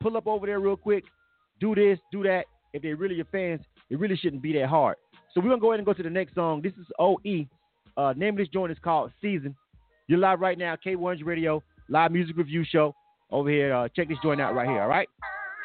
[0.00, 1.04] pull up over there real quick,
[1.60, 2.44] do this, do that.
[2.72, 4.96] If they're really your fans, it really shouldn't be that hard.
[5.32, 6.60] So we're gonna go ahead and go to the next song.
[6.60, 7.46] This is OE.
[7.96, 9.56] Uh, name of this joint is called Season.
[10.06, 12.94] You're live right now, K1's Radio, live music review show
[13.30, 13.74] over here.
[13.74, 15.08] Uh, check this joint out right here, all right?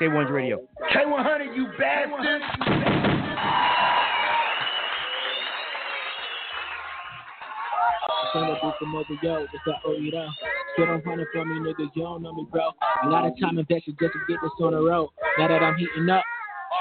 [0.02, 0.60] K1's Radio.
[0.94, 2.93] K100, you bastard!
[8.34, 9.54] Turn up with some other yo, it's.
[10.74, 12.72] Still don't run it for me, niggas, you don't know me, bro.
[13.04, 15.10] A lot of time invested just to get this on the road.
[15.38, 16.24] Now that I'm heating up,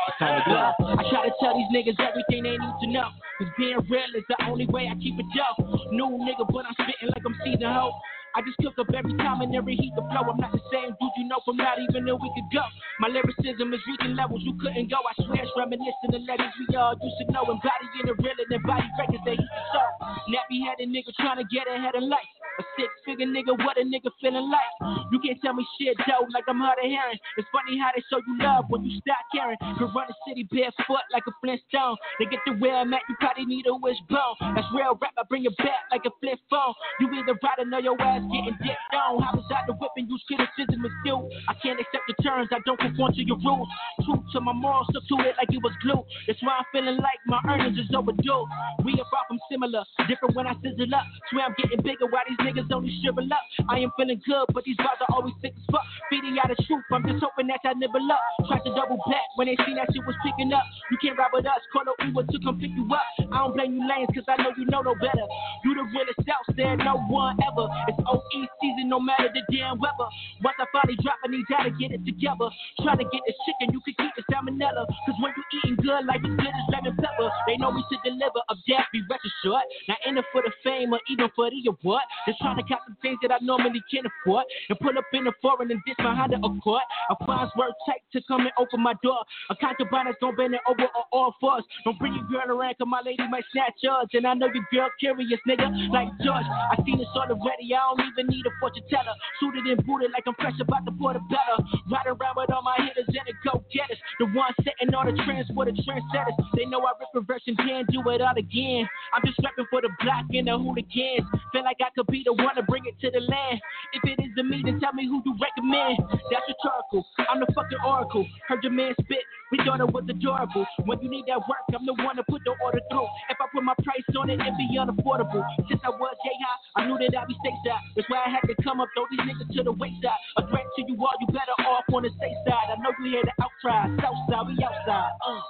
[0.08, 0.86] it's time to go.
[0.96, 3.10] I try to tell these niggas everything they need to know.
[3.38, 5.92] Cause being real is the only way I keep it dope.
[5.92, 7.92] New nigga, but I'm spitting like I'm season hoe.
[8.34, 10.24] I just cook up every time and every heat the flow.
[10.24, 12.64] I'm not the same dude you know from not even a week ago.
[13.00, 14.96] My lyricism is reaching levels you couldn't go.
[15.04, 17.44] I swear it's reminiscent of letters we all used to know.
[17.44, 19.92] And body in the real and then body records they heat the soul.
[20.32, 22.32] Nappy headed nigga trying to get ahead of life.
[22.60, 24.72] A six figure nigga, what a nigga feeling like.
[25.12, 27.20] You can't tell me shit though, like I'm hard of hearing.
[27.36, 29.56] It's funny how they show you love when you stop caring.
[29.76, 31.96] Could run the city barefoot like a Flintstone.
[32.18, 34.36] They get to where I'm at, you probably need a wishbone.
[34.56, 36.72] That's real rap, I bring it back like a flip phone.
[37.00, 39.22] You either ride or know your ass getting dipped on.
[39.22, 41.22] How was I the whip and use criticism as due?
[41.48, 43.68] I can't accept the terms, I don't conform to your rules.
[44.04, 46.02] True to my morals, stuck to it like it was glue.
[46.26, 48.44] That's why I'm feeling like my earnings is overdue.
[48.84, 51.06] We are far from similar, different when I sizzle up.
[51.30, 53.44] Swear I'm getting bigger while these niggas only shrivel up.
[53.68, 55.86] I am feeling good, but these bars are always thick as fuck.
[56.10, 58.22] Feeding out the truth, I'm just hoping that I nibble up.
[58.48, 60.64] Tried to double back when they seen that shit was picking up.
[60.90, 63.06] You can't ride with us, call no Uber to come pick you up.
[63.32, 65.26] I don't blame you lanes, cause I know you know no better.
[65.64, 67.68] You the realest out there, no one ever.
[67.88, 70.08] It's OE season, no matter the damn weather.
[70.44, 72.52] Once I finally drop, I need y'all to get it together.
[72.84, 74.84] Try to get this chicken, you can keep the salmonella.
[75.08, 77.28] Cause when you eating good, life is good as lemon pepper.
[77.48, 79.64] They know we to deliver a death, be rest assured.
[79.88, 82.04] Not in it for the fame or even for the award.
[82.28, 84.44] Just trying to cop some things that I normally can't afford.
[84.68, 86.84] And pull up in the foreign and ditch my Honda Accord.
[87.10, 89.24] A funds worth tight to come and open my door.
[89.50, 91.64] A concubine that's gonna bend it over on all fours.
[91.84, 94.08] Don't bring your girl around, cause my lady might snatch yours.
[94.12, 96.46] And I know your girl curious, nigga, like George.
[96.46, 99.14] I seen this already, I don't even need a fortune teller.
[99.40, 101.56] Suited and booted like I'm fresh about the better.
[101.90, 103.98] Riding around with all my hitters and the go getters.
[104.18, 106.36] The ones setting all the trends for the trendsetters.
[106.56, 108.88] They know I rip and can't do it all again.
[109.14, 111.26] I'm just repping for the block and the hooligans.
[111.52, 113.60] Feel like I could be the one to bring it to the land.
[113.92, 115.98] If it isn't me, then tell me who you recommend.
[116.30, 117.06] That's rhetorical.
[117.28, 118.26] I'm the fucking oracle.
[118.48, 119.24] Heard your man spit.
[119.52, 120.64] We thought it was adorable.
[120.84, 123.04] When you need that work, I'm the one to put the order through.
[123.28, 125.44] If I put my price on it, it'd be unaffordable.
[125.68, 127.84] Since I was J high, I knew that I'd be stateside.
[127.96, 130.18] That's why I had to come up, throw these niggas to the wayside.
[130.38, 132.72] A threat to you all, you better off on the safe side.
[132.72, 133.86] I know you hear the outcry.
[134.00, 135.10] South side, we outside.
[135.26, 135.40] Uh.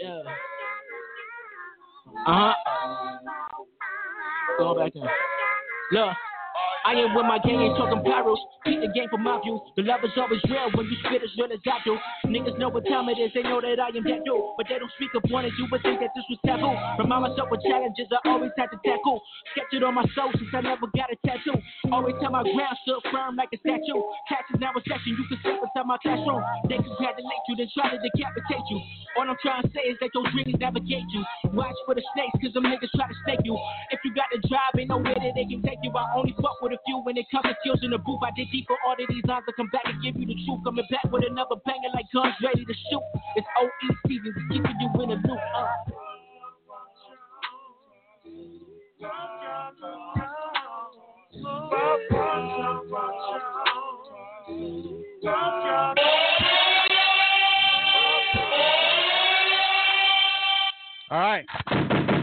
[0.00, 0.22] Yeah.
[2.26, 2.54] Uh huh.
[4.58, 5.02] Go back in.
[5.92, 6.16] Look.
[6.84, 8.38] I am with my gang, ain't talking pyros.
[8.64, 9.60] Keep the game for my view.
[9.76, 11.96] The love is always real when you spit as real as I do.
[12.26, 14.42] Niggas know what time it is, they know that I am that dude.
[14.56, 16.74] But they don't speak up on it, you would think that this was taboo.
[16.98, 19.22] Remind myself of challenges I always had to tackle.
[19.52, 21.56] Sketch it on my soul since I never got a tattoo.
[21.90, 24.02] Always tell my ground stood firm like a statue.
[24.48, 26.40] Is now a section, you can step inside my classroom.
[26.72, 28.80] They congratulate you, then try to decapitate you.
[29.20, 31.20] All I'm trying to say is that those dreams navigate you.
[31.52, 33.52] Watch for the snakes, cause them niggas try to snake you.
[33.92, 35.92] If you got the drive, ain't no way that they can take you.
[35.92, 38.20] I only fuck with a with you when it comes to skills in the booth.
[38.22, 40.36] I dig deep for all of these lines to come back and give you the
[40.44, 40.60] truth.
[40.64, 43.02] Coming back with another banger like guns ready to shoot.
[43.36, 43.68] It's OE
[44.06, 45.38] season, we keeping you in the loop.
[45.56, 45.66] Uh.
[61.10, 61.46] All right.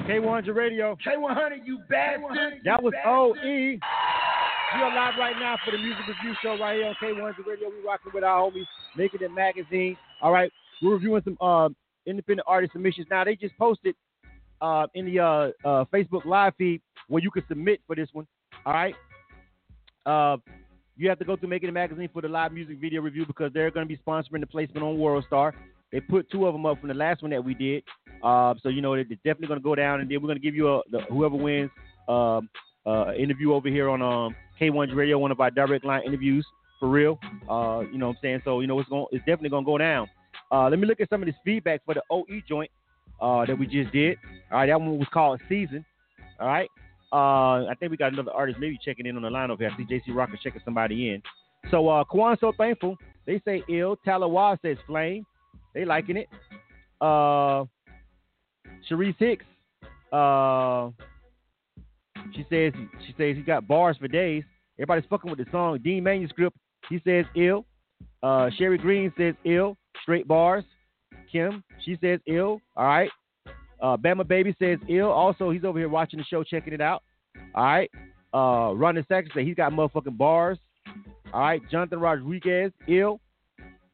[0.08, 0.96] K100 Radio.
[1.06, 2.62] K100, you bastard.
[2.64, 3.80] That was OE.
[4.76, 7.70] We are live right now for the music review show right here on K100 Radio.
[7.70, 8.66] We're rocking with our homies,
[8.98, 9.96] Making It Magazine.
[10.22, 10.52] All right.
[10.82, 11.70] We're reviewing some uh,
[12.06, 13.08] independent artist submissions.
[13.10, 13.96] Now, they just posted
[14.60, 18.28] uh, in the uh, uh, Facebook live feed where you can submit for this one.
[18.66, 18.94] All right.
[20.06, 20.36] Uh,
[20.98, 23.54] you have to go through Making It Magazine for the live music video review because
[23.54, 25.56] they're going to be sponsoring the placement on World Star.
[25.94, 27.82] They put two of them up from the last one that we did.
[28.22, 30.56] So you know they're definitely going to go down, and then we're going to give
[30.56, 31.72] you a the, whoever wins
[32.10, 32.50] um,
[33.18, 36.46] interview over here on um, K1 Radio, one of our direct line interviews
[36.80, 37.20] for real.
[37.50, 38.42] Uh, you know what I'm saying?
[38.46, 40.10] So you know it's going it's definitely going to go down.
[40.52, 42.70] Uh, let me look at some of this feedback for the OE joint
[43.22, 44.18] uh, that we just did.
[44.52, 45.84] All right, that one was called Season.
[46.40, 46.70] All right.
[47.12, 49.72] Uh, I think we got another artist maybe checking in on the line over here.
[49.74, 51.22] I see JC Rocker checking somebody in.
[51.72, 52.98] So uh Kwan so thankful.
[53.26, 53.98] They say ill.
[54.06, 55.26] Talawa says flame.
[55.74, 56.30] They liking it.
[57.02, 57.66] Uh
[58.90, 59.46] Sharice Hicks.
[60.12, 60.90] Uh
[62.34, 62.74] she says
[63.06, 64.44] she says he got bars for days.
[64.78, 65.80] Everybody's fucking with the song.
[65.84, 66.58] Dean Manuscript,
[66.90, 67.66] he says ill.
[68.24, 69.78] Uh Sherry Green says ill.
[70.02, 70.64] Straight bars.
[71.32, 72.62] Kim, she says ill.
[72.76, 73.10] All right.
[73.82, 75.12] Uh, Bama Baby says ill.
[75.12, 77.04] Also, he's over here watching the show, checking it out.
[77.54, 77.92] All right.
[78.34, 80.58] Uh, Ronnie Saxon says he's got motherfucking bars.
[81.34, 81.62] All right.
[81.70, 83.20] Jonathan Rodriguez, ill.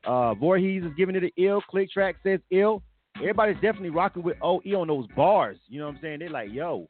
[0.05, 1.61] Uh, Voorhees is giving it an ill.
[1.61, 2.83] Click Track says ill.
[3.17, 5.57] Everybody's definitely rocking with OE on those bars.
[5.67, 6.19] You know what I'm saying?
[6.19, 6.87] They're like, yo,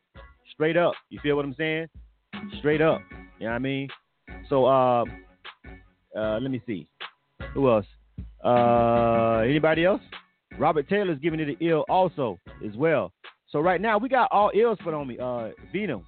[0.54, 0.94] straight up.
[1.10, 1.88] You feel what I'm saying?
[2.60, 3.02] Straight up.
[3.40, 3.88] You know what I mean?
[4.50, 5.04] So, uh,
[6.18, 6.88] uh, let me see.
[7.54, 7.86] Who else?
[8.44, 10.02] Uh, anybody else?
[10.60, 13.12] Robert Taylor's giving it an ill also as well.
[13.50, 15.18] So right now we got all ills put on me.
[15.20, 16.06] Uh, Venom,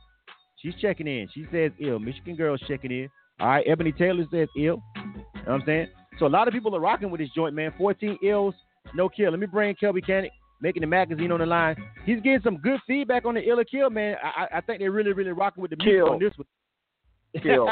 [0.57, 1.27] she's checking in.
[1.33, 1.99] She says ill.
[1.99, 3.09] Michigan girl's checking in.
[3.39, 4.81] All right, Ebony Taylor says ill.
[4.95, 5.87] You know what I'm saying?
[6.19, 7.73] So a lot of people are rocking with this joint, man.
[7.77, 8.53] 14 ills,
[8.93, 9.31] no kill.
[9.31, 10.29] Let me bring Kelby Cannon,
[10.63, 11.75] Making It Magazine on the line.
[12.05, 14.15] He's getting some good feedback on the ill or kill, man.
[14.23, 16.09] I, I think they're really, really rocking with the music Kill.
[16.13, 17.43] on this one.
[17.43, 17.67] Kill.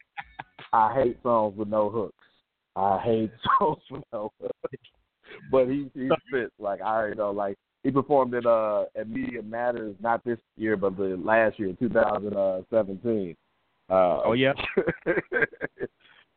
[0.72, 2.24] I hate songs with no hooks.
[2.74, 4.80] I hate songs with no hooks.
[5.52, 6.52] But he he fits.
[6.58, 7.30] Like I already know.
[7.30, 11.76] Like he performed at uh at Media Matters not this year but the last year,
[11.78, 13.36] 2017.
[13.88, 14.52] Uh, oh yeah.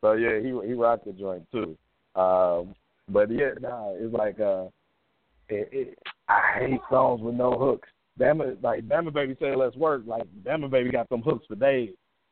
[0.01, 1.75] so yeah, he he rocked the joint too.
[2.15, 2.75] Um,
[3.09, 4.65] but yeah, nah, it's like uh,
[5.49, 7.89] it, it, I hate songs with no hooks.
[8.19, 10.03] Bama like Bama Baby said let's work.
[10.05, 11.91] Like Bama Baby got some hooks for days.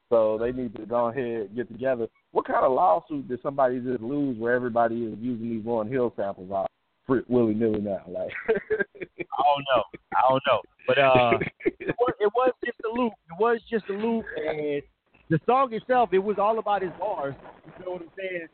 [0.10, 2.07] So they need to go ahead and get together.
[2.31, 6.14] What kind of lawsuit did somebody just lose where everybody is using these Lauryn Hill
[6.15, 6.72] samples out
[7.07, 8.02] willy nilly now?
[8.07, 9.84] Like I don't know.
[10.15, 10.61] I don't know.
[10.88, 11.31] But uh,
[11.80, 13.14] it, was, it was just a loop.
[13.30, 14.81] It was just a loop, and
[15.30, 17.35] the song itself, it was all about his bars.
[17.80, 18.48] You know what I'm saying?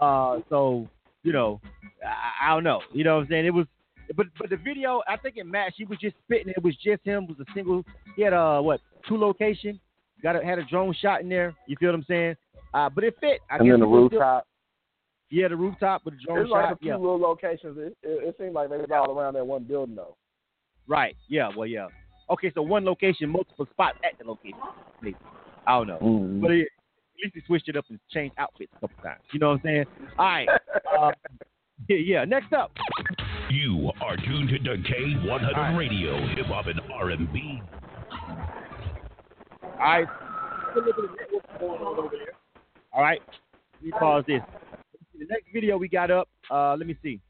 [0.00, 0.86] Uh, so
[1.22, 1.60] you know,
[2.04, 2.80] I, I don't know.
[2.92, 3.46] You know what I'm saying?
[3.46, 3.66] It was,
[4.16, 5.76] but but the video, I think it matched.
[5.78, 6.52] He was just spitting.
[6.56, 7.24] It was just him.
[7.24, 7.84] It was a single.
[8.16, 9.80] He had uh what two location.
[10.22, 11.54] Got a, had a drone shot in there.
[11.66, 12.36] You feel what I'm saying?
[12.74, 13.40] Uh, but it fit.
[13.50, 14.46] I and then the rooftop.
[15.28, 16.62] Still, yeah, the rooftop with the drone There's shot.
[16.62, 16.96] like a few yeah.
[16.96, 17.78] little locations.
[17.78, 20.16] It, it, it seemed like they was all around that one building though.
[20.86, 21.14] Right.
[21.28, 21.50] Yeah.
[21.54, 21.86] Well, yeah.
[22.30, 22.50] Okay.
[22.54, 24.58] So one location, multiple spots at the location.
[25.02, 25.16] Maybe.
[25.66, 25.98] I don't know.
[25.98, 26.40] Mhm.
[26.40, 29.20] But it, at least he switched it up and changed outfits a couple times.
[29.32, 29.84] You know what I'm saying?
[30.18, 30.48] All right.
[30.98, 31.12] Uh,
[31.88, 32.24] yeah, yeah.
[32.24, 32.72] Next up.
[33.50, 37.62] You are tuned to K100 Radio, Hip Hop and R&B.
[39.62, 40.06] All right.
[40.06, 42.34] A little bit of network going on over there.
[42.92, 43.22] All right.
[43.74, 44.42] Let me pause this.
[45.18, 46.28] The next video we got up.
[46.50, 47.20] Uh, let me see.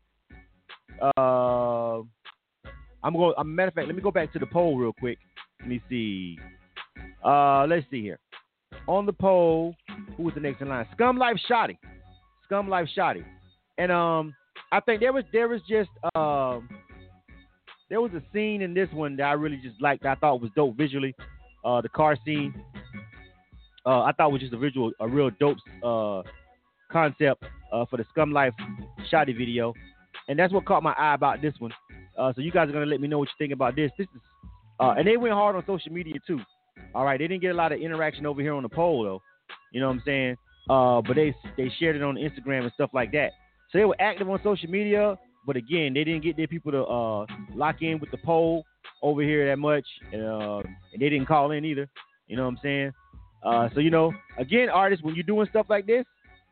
[1.00, 2.00] Uh,
[3.04, 3.34] I'm going.
[3.38, 5.18] A matter of fact, let me go back to the poll real quick.
[5.60, 6.36] Let me see.
[7.24, 8.18] Uh, let's see here.
[8.88, 9.76] On the poll,
[10.16, 10.86] who was the next in line?
[10.94, 11.78] Scum Life Shotty.
[12.44, 13.24] Scum Life Shotty.
[13.76, 14.34] And um,
[14.70, 16.68] I think there was there was just um,
[17.88, 20.04] there was a scene in this one that I really just liked.
[20.04, 21.14] I thought was dope visually.
[21.64, 22.54] Uh, the car scene.
[23.86, 26.22] Uh, I thought it was just a visual, a real dope uh
[26.90, 28.52] concept uh for the Scum Life
[29.10, 29.72] Shotty video,
[30.28, 31.72] and that's what caught my eye about this one.
[32.18, 33.90] Uh, so you guys are gonna let me know what you think about this.
[33.96, 34.20] This is,
[34.80, 36.40] uh, and they went hard on social media too.
[36.94, 39.22] All right, they didn't get a lot of interaction over here on the poll though.
[39.72, 40.36] You know what I'm saying?
[40.68, 43.30] Uh, but they they shared it on Instagram and stuff like that.
[43.70, 46.84] So they were active on social media, but again, they didn't get their people to
[46.84, 48.64] uh, lock in with the poll
[49.02, 51.88] over here that much, uh, and they didn't call in either.
[52.26, 52.92] You know what I'm saying?
[53.42, 56.04] Uh, so you know, again, artists, when you're doing stuff like this,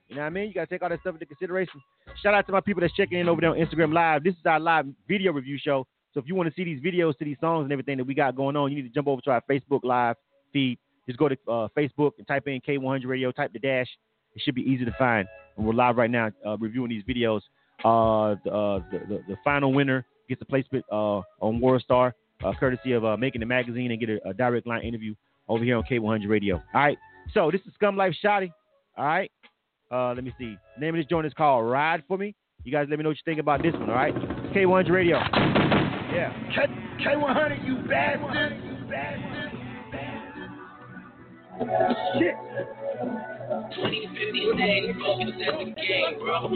[0.08, 0.48] you know what I mean.
[0.48, 1.80] You gotta take all that stuff into consideration.
[2.22, 4.22] Shout out to my people that's checking in over there on Instagram Live.
[4.22, 5.86] This is our live video review show.
[6.14, 8.14] So if you want to see these videos to these songs and everything that we
[8.14, 10.16] got going on, you need to jump over to our Facebook Live
[10.52, 10.78] feed.
[11.06, 13.32] Just go to uh, Facebook and type in K100 Radio.
[13.32, 13.88] Type the dash.
[14.36, 15.26] It should be easy to find.
[15.56, 17.40] And we're live right now uh, reviewing these videos.
[17.84, 22.14] Uh, the, uh, the, the, the final winner gets a placement uh, on World Star,
[22.44, 25.14] uh, courtesy of uh, Making It Magazine and get a, a direct line interview
[25.48, 26.56] over here on K100 Radio.
[26.56, 26.98] All right.
[27.32, 28.52] So this is Scum Life Shotty.
[28.96, 29.30] All right.
[29.90, 30.56] Uh, let me see.
[30.76, 32.34] The name of this joint is called Ride for Me.
[32.64, 33.88] You guys let me know what you think about this one.
[33.88, 34.14] All right.
[34.14, 35.18] K100 Radio.
[36.12, 36.32] Yeah.
[36.54, 36.66] K
[37.04, 38.62] K100, you bastard.
[38.64, 39.52] You bastard.
[42.18, 43.32] Shit.
[43.46, 46.50] 20 to 50 things, focus at the game, bro.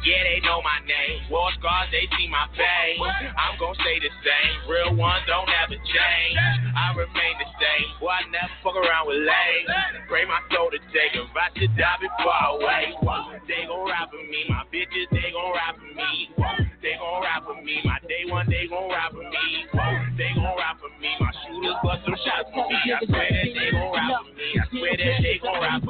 [0.00, 1.28] Yeah, they know my name.
[1.28, 2.96] War scars, they see my fame.
[3.36, 4.52] I'm gonna stay the same.
[4.64, 6.36] Real ones don't ever change.
[6.72, 7.86] I remain the same.
[8.00, 9.66] Boy, I never fuck around with lame.
[10.08, 12.96] Pray my soul to take if I should die before I wait.
[13.44, 14.48] They gon' rap for me.
[14.48, 16.32] My bitches, they gon' rap for me.
[16.80, 17.84] They gon' rap for me.
[17.84, 19.68] My day one, they gon' rap for me.
[20.16, 21.12] They gon' rap for me.
[21.20, 22.80] My shooters bust some shots for me.
[22.88, 24.48] I swear that they gon' rap for me.
[24.56, 25.89] I swear that they gon' rap for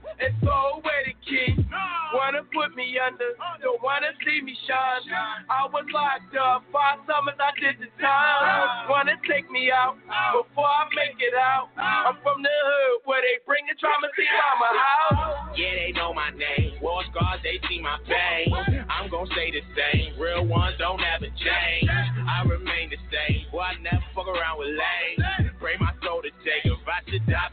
[0.41, 1.11] throw away the.
[2.13, 5.07] Wanna put me under, don't wanna see me shine.
[5.47, 8.89] I was locked up, five summers I did the time.
[8.89, 9.95] Wanna take me out
[10.35, 11.71] before I make it out.
[11.79, 15.55] I'm from the hood where they bring the trauma to mama house.
[15.55, 16.83] Yeah, they know my name.
[16.83, 18.51] War scars, they see my fame.
[18.91, 20.19] I'm gonna stay the same.
[20.19, 21.87] Real ones don't ever change.
[21.87, 23.47] I remain the same.
[23.51, 25.51] Boy, I never fuck around with lame.
[25.59, 27.49] Pray my soul to take if I should die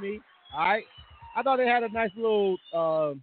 [0.00, 0.20] me.
[0.54, 0.84] All right.
[1.36, 3.22] I thought they had a nice little um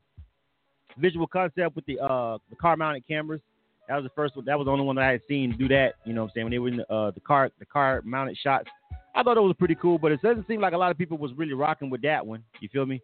[0.97, 3.41] visual concept with the uh, the car mounted cameras.
[3.87, 4.45] That was the first one.
[4.45, 5.95] That was the only one that I had seen do that.
[6.03, 6.45] You know what I'm saying?
[6.45, 8.69] When they were in the, uh, the car the car mounted shots.
[9.15, 11.17] I thought it was pretty cool, but it doesn't seem like a lot of people
[11.17, 12.43] was really rocking with that one.
[12.59, 13.01] You feel me?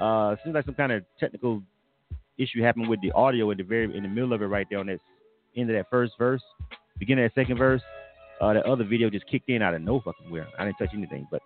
[0.00, 1.62] Uh, seems like some kind of technical
[2.36, 4.78] issue happened with the audio at the very in the middle of it right there
[4.78, 5.00] on that
[5.56, 6.42] end of that first verse,
[6.98, 7.82] beginning of that second verse.
[8.40, 10.46] Uh, the other video just kicked in out of no fucking where.
[10.58, 11.42] I didn't touch anything, but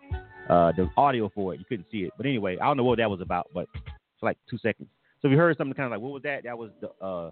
[0.52, 2.12] uh, the audio for it, you couldn't see it.
[2.16, 3.66] But anyway, I don't know what that was about, but
[4.20, 4.88] for like two seconds.
[5.20, 6.44] So you heard something kind of like, what was that?
[6.44, 7.30] That was the uh,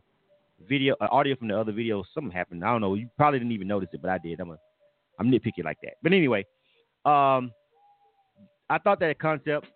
[0.69, 2.03] video, uh, audio from the other video.
[2.15, 2.65] Something happened.
[2.65, 2.95] I don't know.
[2.95, 4.41] You probably didn't even notice it, but I did.
[4.41, 4.59] I'm a,
[5.19, 5.95] I'm nitpicky like that.
[6.03, 6.47] But anyway,
[7.05, 7.53] um,
[8.71, 9.67] I thought that concept,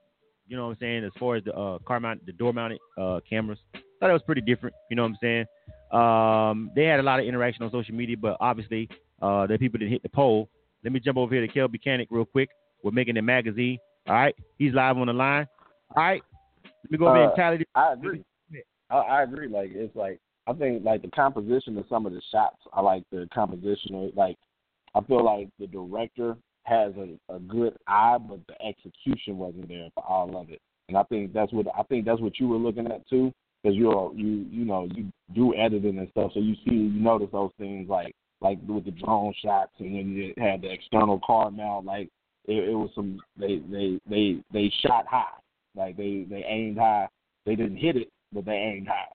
[0.46, 2.78] you know what I'm saying, as far as the uh, car mount, the door mounted
[2.96, 3.58] uh, cameras,
[4.00, 4.74] thought it was pretty different.
[4.88, 5.46] You know what I'm saying?
[5.92, 8.88] Um, they had a lot of interaction on social media, but obviously
[9.20, 10.48] uh, the people didn't hit the poll.
[10.82, 12.50] Let me jump over here to Kelby Cannon real quick.
[12.84, 13.78] We're Making It Magazine.
[14.06, 15.48] All right, he's live on the line.
[15.96, 16.22] All right,
[16.62, 17.66] let me go over here and Uh, tally this.
[17.74, 18.22] I agree.
[18.90, 19.48] I, I agree.
[19.48, 22.58] Like it's like I think like the composition of some of the shots.
[22.74, 23.94] I like the composition.
[23.94, 24.36] Of, like
[24.94, 29.88] I feel like the director has a, a good eye, but the execution wasn't there
[29.94, 30.60] for all of it.
[30.88, 33.32] And I think that's what I think that's what you were looking at too,
[33.62, 37.30] because you're you you know you do editing and stuff, so you see you notice
[37.32, 41.50] those things like like with the drone shots, and then you had the external car
[41.50, 41.86] mount.
[41.86, 42.10] Like
[42.46, 45.24] it, it was some they they they they shot high,
[45.76, 47.08] like they they aimed high.
[47.46, 49.12] They didn't hit it, but they aimed high.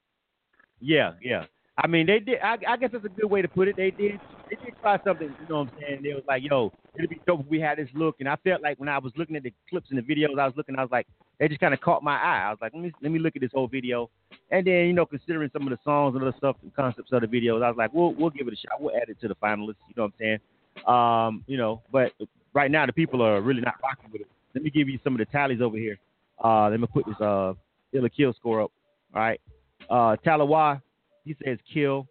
[0.79, 1.45] Yeah, yeah.
[1.81, 2.39] I mean, they did.
[2.43, 3.77] I, I guess that's a good way to put it.
[3.77, 4.19] They did.
[4.49, 5.27] They did try something.
[5.27, 6.01] You know what I'm saying?
[6.03, 8.61] They was like, "Yo, it'd be dope if we had this look." And I felt
[8.61, 10.75] like when I was looking at the clips and the videos, I was looking.
[10.77, 11.07] I was like,
[11.39, 12.47] they just kind of caught my eye.
[12.47, 14.09] I was like, let me let me look at this whole video.
[14.51, 17.21] And then you know, considering some of the songs and other stuff and concepts of
[17.21, 18.81] the videos, I was like, we'll we'll give it a shot.
[18.81, 19.77] We'll add it to the finalists.
[19.87, 20.39] You know what I'm saying?
[20.85, 22.11] Um, you know, but
[22.53, 24.27] right now the people are really not rocking with it.
[24.53, 25.99] Let me give you some of the tallies over here.
[26.43, 27.53] Uh, let me put this uh
[27.93, 28.71] Illa Kill score up.
[29.13, 29.41] All right.
[29.89, 30.81] Uh, Talawa,
[31.25, 32.07] he says kill.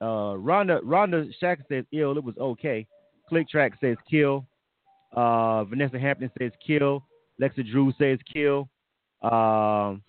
[0.00, 2.16] Uh, Rhonda Rhonda Shack says ill.
[2.16, 2.86] It was okay.
[3.28, 4.46] Click Track says kill.
[5.14, 7.04] Uh, Vanessa Hampton says kill.
[7.40, 8.68] Lexa Drew says kill.
[9.22, 10.02] Um,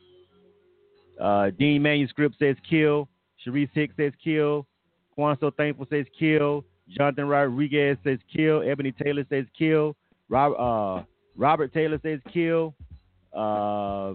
[1.19, 3.09] uh, Dean Manuscript says kill.
[3.45, 4.67] Sharice Hicks says kill.
[5.15, 6.65] Quan So Thankful says kill.
[6.89, 8.63] Jonathan Rodriguez says kill.
[8.63, 9.95] Ebony Taylor says kill.
[10.27, 11.03] Rob, uh,
[11.35, 12.73] Robert Taylor says kill.
[13.33, 14.13] Uh,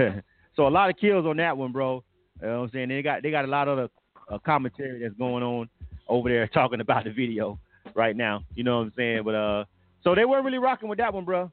[0.56, 2.03] so a lot of kills on that one, bro.
[2.41, 2.90] You know what I'm saying?
[2.90, 5.69] They got they got a lot of the uh, commentary that's going on
[6.07, 7.60] over there talking about the video
[7.95, 8.44] right now.
[8.56, 9.23] You know what I'm saying?
[9.23, 9.65] But uh,
[10.03, 11.52] so they weren't really rocking with that one, bro.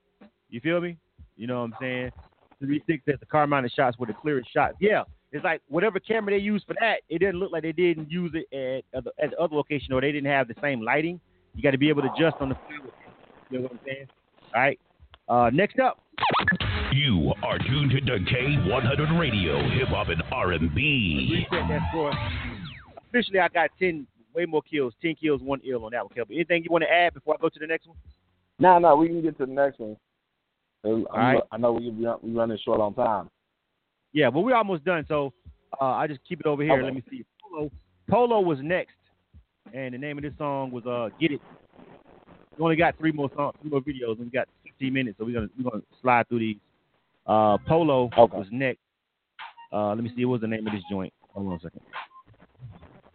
[0.48, 0.96] You feel me?
[1.36, 2.10] You know what I'm saying?
[2.58, 4.74] Three six says the car mounted shots were the clearest shots.
[4.80, 8.10] Yeah, it's like whatever camera they used for that, it didn't look like they didn't
[8.10, 11.20] use it at at at the other location or they didn't have the same lighting.
[11.54, 12.92] You got to be able to adjust on the field.
[13.50, 14.06] You know what I'm saying?
[14.54, 14.80] All right.
[15.28, 16.00] Uh, next up.
[16.92, 21.46] You are tuned to K100 Radio, Hip Hop and R&B.
[21.50, 22.12] Reset that score.
[23.08, 24.92] Officially, I got ten, way more kills.
[25.00, 26.34] Ten kills, one ill on that one, Kelby.
[26.34, 27.96] Anything you want to add before I go to the next one?
[28.58, 29.96] No, no, we can get to the next one.
[30.84, 31.42] I'm- right.
[31.52, 33.30] I know we we running short on time.
[34.12, 35.32] Yeah, well, we're almost done, so
[35.80, 36.72] uh, I just keep it over here.
[36.74, 36.82] Okay.
[36.82, 37.24] Let me see.
[37.50, 37.70] Polo,
[38.08, 38.96] Polo was next,
[39.72, 41.40] and the name of this song was uh, "Get It."
[42.58, 45.24] We only got three more songs, three more videos, and we got 15 minutes, so
[45.24, 46.56] we're gonna we're gonna slide through these.
[47.26, 48.80] Uh, Polo was next.
[49.72, 50.24] Uh, let me see.
[50.24, 51.12] What was the name of this joint?
[51.32, 51.80] Hold on a second.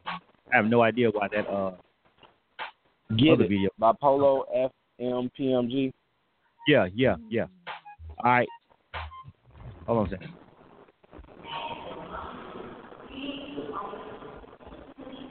[0.08, 1.72] I have no idea why that uh
[3.18, 3.70] Get other it video.
[3.78, 4.46] by Polo
[5.00, 5.92] FMPMG.
[6.68, 7.46] Yeah, yeah, yeah.
[8.24, 8.48] All right.
[9.86, 10.30] Hold on a second.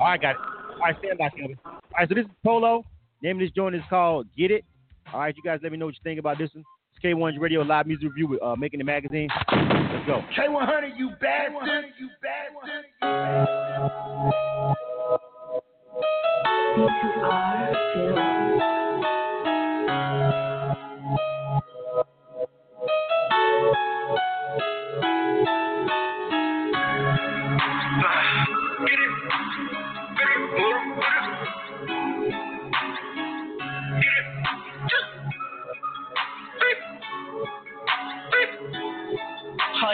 [0.00, 0.36] All right, got it.
[0.74, 1.58] All right, stand by, Kelvin.
[1.64, 2.84] All right, so this is Polo.
[3.22, 4.64] Name of this joint is called Get It.
[5.12, 6.64] All right, you guys let me know what you think about this one.
[6.94, 9.28] It's K1's Radio Live Music Review with uh, Making It Magazine.
[9.50, 10.22] Let's go.
[10.36, 11.84] K100, you bastard.
[11.98, 12.84] You bastard.
[13.02, 14.74] Oh,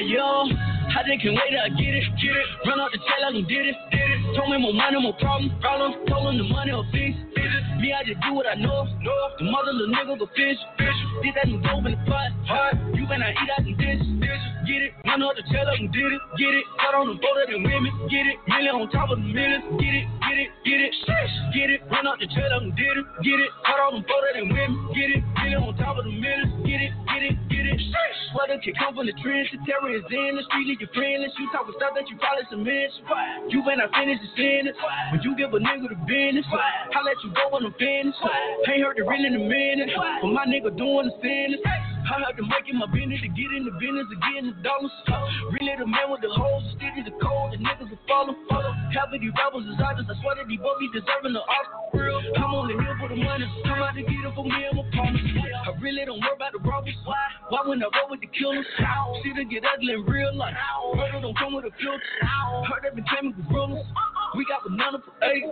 [0.01, 0.49] yo,
[0.89, 2.47] I just can't wait I get it, get it.
[2.66, 4.37] Run out the like I did it, did it.
[4.37, 5.93] Told me more money, more problem, problem.
[6.09, 7.49] Told him the money will fix, fix.
[7.81, 9.20] Me, I just do what I know, know.
[9.39, 10.99] The mother little nigga go fish, fish.
[11.23, 12.74] Did that new dope in the pot, hot.
[12.95, 14.20] You better not eat out the dish.
[14.71, 16.63] Get it, run out the tail like did it, get it.
[16.79, 18.39] Cut on the boat of the women, get it.
[18.47, 20.95] Million on top of the millions, get it, get it, get it.
[21.03, 21.35] Sheesh.
[21.51, 23.51] Get it, run out the like I did it, get it.
[23.67, 25.27] Cut on the boat of the women, get it.
[25.43, 27.83] Million on top of the millions, get it, get it, get it.
[27.83, 28.19] Sheesh.
[28.31, 31.35] Sweater can come from the trench, the terror is in the street, leave your friendless.
[31.35, 32.95] You talking stuff that you probably submit.
[33.51, 34.79] You better not finish the sentence.
[35.11, 38.23] When you give a nigga the business, I let you go when I'm finished.
[38.71, 39.91] Ain't heard the real in a minute,
[40.23, 41.90] but my nigga doing the sentence.
[42.11, 44.59] I have to make it my business to get in the business of getting the
[44.66, 44.91] dollars.
[45.07, 48.35] Uh, really the man with the hoes, the sticky, the cold, the niggas will follow.
[48.91, 51.78] Half of these rappers is artists, I swear that these both be deserving the Oscar.
[52.35, 53.47] I'm only here for the money.
[53.62, 55.23] Come out to get it for me and my partners.
[55.23, 56.99] I really don't worry about the robbers.
[57.07, 57.15] Why?
[57.49, 58.66] Why when I roll with the killers?
[59.23, 60.55] See them get ugly in real life.
[60.95, 62.03] Brother don't come with a filter.
[62.66, 63.87] Heard they been claiming gorillas.
[64.35, 65.47] We got banana for eight.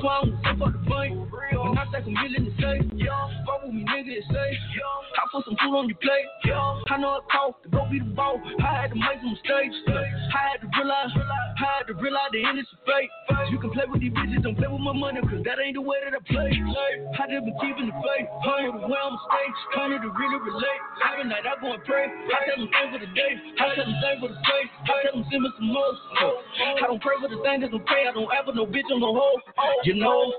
[0.00, 1.16] Swine with fuck the bank.
[1.64, 2.76] When I take a million to say,
[3.46, 4.48] fuck with me, nigga, and say,
[5.16, 6.28] I put some food on your plate.
[6.90, 8.40] I know it cost to go be the ball.
[8.60, 9.74] I had to make some mistakes.
[9.88, 13.10] I had to realize, I had to realize the end is fake.
[13.50, 15.84] You can play with these bitches, don't play with my money, cause that ain't the
[15.84, 16.50] way that I play.
[16.50, 18.26] I just been keeping the faith.
[18.26, 19.58] Ain't the way I'm stage.
[19.74, 20.82] Trying to really relate.
[21.04, 22.06] Every night I go and pray.
[22.08, 23.32] I tell them thank for the day.
[23.58, 24.70] I tell them thank for the faith.
[24.88, 25.94] I tell them send me some more.
[26.78, 28.06] I don't pray for the thing that's pray.
[28.08, 29.38] I don't ever no bitch on the hole.
[29.84, 30.32] You know.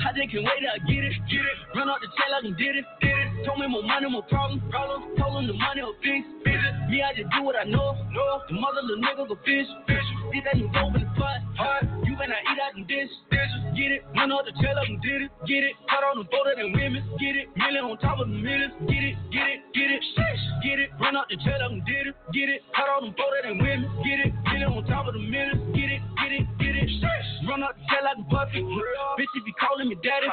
[0.00, 1.56] I just can't wait till I get it, get it.
[1.76, 3.19] Run out the tail I did it, did it.
[3.44, 5.16] Told me more money, more problems, problems.
[5.18, 6.74] Told him the money will fix, fix it.
[6.90, 8.30] Me, I just do what I know, know.
[8.48, 10.08] The mother little niggas a fish, fish.
[10.32, 11.82] Get that new dope in the pot, hot.
[12.06, 13.52] You better not eat out and dish, dish.
[13.74, 15.74] Get it, run up the tail up and did it, get it.
[15.90, 17.50] Cut on the boat of them women, get it.
[17.58, 20.42] Million on top of the millions, get it, get it, get it, shish.
[20.62, 22.62] Get it, run up the tail up and did it, get it.
[22.76, 24.30] Cut on the boat of them women, get it.
[24.46, 25.89] Million on top of the millions, get it,
[26.20, 27.28] get it, get it, shish.
[27.48, 29.32] Run up tail like puppy, bitch.
[29.34, 30.28] If you calling me daddy,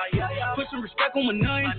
[0.55, 1.71] put some respect on my name.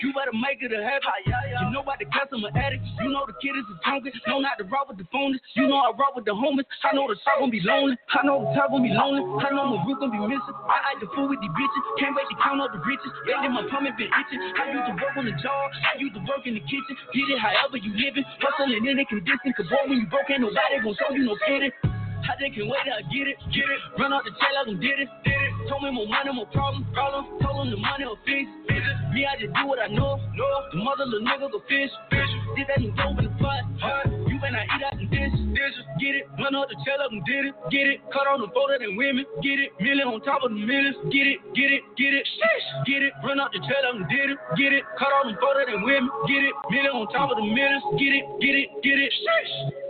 [0.00, 1.10] You better make it a habit.
[1.26, 2.84] You know about the customer addict.
[3.02, 4.14] You know the kid is a tonkin.
[4.26, 5.42] Know not to rock with the phonies.
[5.58, 6.64] You know I rock with the homies.
[6.86, 7.98] I know the talk gon' be lonely.
[8.14, 9.22] I know the talk gon' be lonely.
[9.42, 10.56] I know my root gon' be missing.
[10.70, 11.82] I act the fool with these bitches.
[11.98, 13.12] Can't wait to count up the riches.
[13.26, 14.40] Lately my plumbing been itching.
[14.40, 15.64] I used to work on the job.
[15.84, 16.94] I used to work in the kitchen.
[17.12, 18.24] Get it however you living.
[18.40, 19.50] Hustling in the condition.
[19.58, 21.97] Cause boy, when you broke, ain't nobody gon' show you no pity.
[22.26, 23.80] I just can't wait I get it, get it.
[23.98, 25.52] Run out the tail like I did it, did it.
[25.70, 27.28] Told me more money, more problems, problems.
[27.42, 28.96] Told him the money will fix, fix it.
[29.14, 30.58] Me, I just do what I know, know.
[30.72, 32.32] The mother little nigga go fish, fish.
[32.56, 34.06] Did that new dope in the pot, hot.
[34.28, 35.76] You better not eat out and dish, dish.
[35.98, 37.98] Get it, run out the tail up and did it, get it.
[38.12, 39.70] Cut on the of them women, get it.
[39.80, 42.24] Million on top of the millions, get it, get it, get it.
[42.24, 43.12] Shish, get it.
[43.24, 44.84] Run out the tail up and did it, get it.
[44.98, 46.54] Cut on the of them women, get it.
[46.70, 49.10] Million on top of the millions, get it, get it, get it.
[49.10, 49.87] Shish.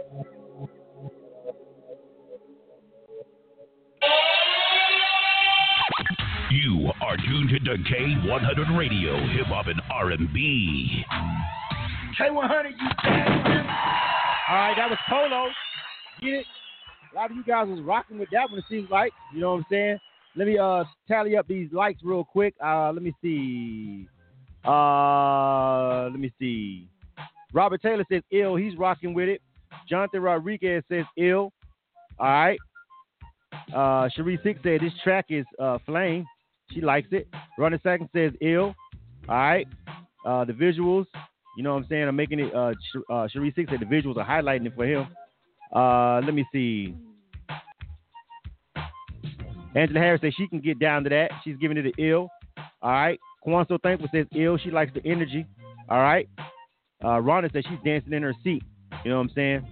[6.51, 11.05] You are tuned to K100 Radio, Hip Hop and R&B.
[12.19, 12.89] K100, you
[14.49, 15.49] All right, that was Polo.
[16.20, 16.47] Get it?
[17.12, 19.12] A lot of you guys was rocking with that one, it seems like.
[19.35, 19.99] You know what I'm saying?
[20.37, 22.55] Let me uh tally up these likes real quick.
[22.65, 24.09] Uh, let me see.
[24.65, 26.89] Uh, let me see.
[27.53, 28.57] Robert Taylor says ill.
[28.57, 29.41] He's rocking with it.
[29.89, 31.53] Jonathan Rodriguez says ill.
[32.19, 32.59] All right.
[33.74, 36.27] Uh, Cherie Six said this track is uh, flame.
[36.73, 37.28] She likes it.
[37.59, 38.74] Running second says ill.
[39.28, 39.66] All right.
[40.24, 41.07] Uh, the visuals,
[41.57, 42.09] you know what I'm saying?
[42.09, 42.55] I'm making it.
[42.55, 42.73] Uh,
[43.11, 45.07] uh, Cherie Six said the visuals are highlighting it for him.
[45.74, 46.95] Uh, let me see.
[49.74, 51.31] Angela Harris says she can get down to that.
[51.45, 52.28] She's giving it an ill.
[52.82, 53.19] All right.
[53.43, 54.59] Kwan So Thankful says ill.
[54.59, 55.47] She likes the energy.
[55.89, 56.28] All right.
[57.03, 58.62] Uh, Rhonda says she's dancing in her seat.
[59.05, 59.66] You know what I'm saying?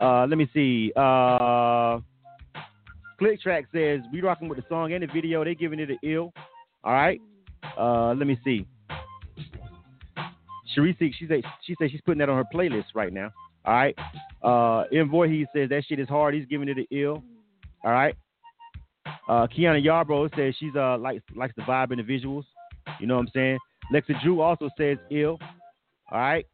[0.00, 0.92] Uh, let me see.
[0.96, 1.98] Uh,
[3.20, 5.44] Click Track says we rocking with the song and the video.
[5.44, 6.32] They giving it an ill.
[6.82, 7.20] All right.
[7.78, 8.66] Uh, let me see.
[10.74, 13.30] Cherie, she said she said she's putting that on her playlist right now.
[13.66, 13.94] All right.
[14.42, 14.84] Uh.
[15.10, 16.34] Voorhees says that shit is hard.
[16.34, 17.22] He's giving it an ill.
[17.84, 18.14] All right.
[19.28, 22.44] Uh, Kiana Yarbrough says she's uh likes likes the vibe and the visuals.
[23.00, 23.58] You know what I'm saying?
[23.92, 25.38] Lexa Drew also says ill.
[26.10, 26.46] All right.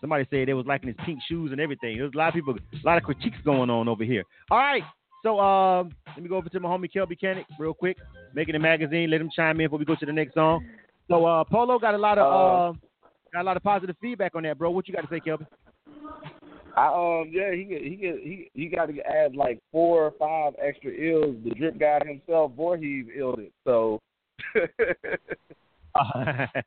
[0.00, 1.98] Somebody said they was liking his pink shoes and everything.
[1.98, 4.22] There's a lot of people, a lot of critiques going on over here.
[4.50, 4.82] All right.
[5.24, 7.96] So um, let me go over to my homie Kelby Cannon real quick.
[8.34, 9.10] Making It Magazine.
[9.10, 10.66] Let him chime in before we go to the next song.
[11.08, 12.78] So uh, Polo got a lot of uh,
[13.32, 14.70] got a lot of positive feedback on that, bro.
[14.70, 15.46] What you got to say, Kelby?
[16.76, 20.90] I um yeah he he he he got to add like four or five extra
[20.90, 21.36] ills.
[21.44, 23.52] The drip guy himself, Voorhees, illed it.
[23.64, 24.00] So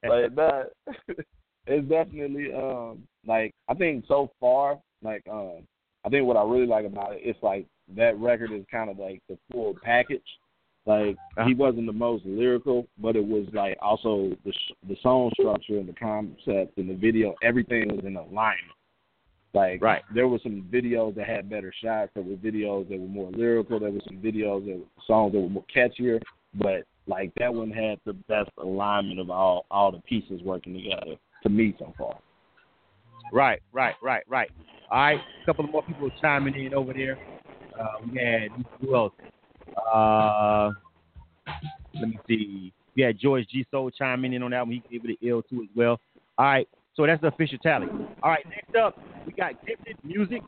[0.08, 0.70] like that,
[1.68, 5.60] it's definitely um like I think so far like um
[6.06, 8.98] I think what I really like about it it's like that record is kind of
[8.98, 10.22] like the full package.
[10.86, 11.48] Like uh-huh.
[11.48, 15.78] he wasn't the most lyrical, but it was like also the sh- the song structure
[15.78, 18.74] and the concept and the video, everything was in alignment.
[19.54, 20.02] Like right.
[20.14, 22.12] there were some videos that had better shots.
[22.14, 23.80] There were videos that were more lyrical.
[23.80, 26.22] There were some videos that were songs that were more catchier.
[26.54, 31.16] But like that one had the best alignment of all all the pieces working together
[31.44, 32.18] to me so far.
[33.34, 34.50] Right, right, right, right.
[34.90, 37.18] All right, a couple of more people chiming in over there.
[37.80, 38.50] Uh, we had
[38.82, 39.14] who else?
[39.94, 40.72] Uh,
[41.96, 42.74] let me see.
[42.96, 44.72] We had George G Soul chiming in on that one.
[44.72, 46.00] He gave it an L too as well.
[46.38, 47.88] All right, so that's the official tally.
[48.24, 50.42] All right, next up we got Gifted Music.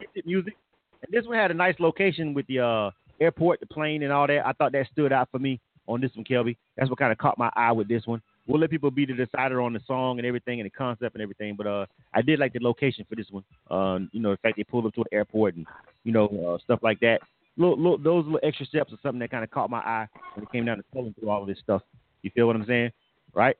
[0.00, 0.54] Gifted Music,
[1.02, 2.90] and this one had a nice location with the uh,
[3.20, 4.46] airport, the plane, and all that.
[4.46, 6.56] I thought that stood out for me on this one, Kelby.
[6.76, 8.22] That's what kind of caught my eye with this one.
[8.52, 11.22] We'll let people be the decider on the song and everything and the concept and
[11.22, 13.42] everything, but uh, I did like the location for this one.
[13.70, 15.66] Um, you know, the fact they pulled up to an airport and
[16.04, 17.20] you know uh, stuff like that.
[17.56, 20.42] Little, little, those little extra steps are something that kind of caught my eye when
[20.42, 21.80] it came down to pulling through all of this stuff.
[22.20, 22.90] You feel what I'm saying?
[23.32, 23.56] Right?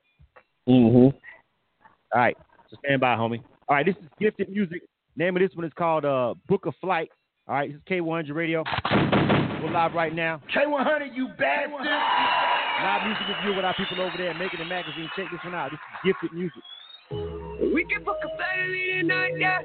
[0.69, 0.95] Mm-hmm.
[0.95, 1.11] All
[2.13, 2.37] right.
[2.69, 3.41] So stand by, homie.
[3.67, 4.83] All right, this is Gifted Music.
[5.15, 7.09] Name of this one is called uh, Book of Flight.
[7.47, 8.63] All right, this is K100 Radio.
[8.91, 10.39] We're live right now.
[10.55, 12.52] K100, you bastard!
[12.83, 15.09] Live music review with our people over there Making It Magazine.
[15.15, 15.71] Check this one out.
[15.71, 16.61] This is gifted music.
[17.73, 19.61] We can put a party tonight, yeah.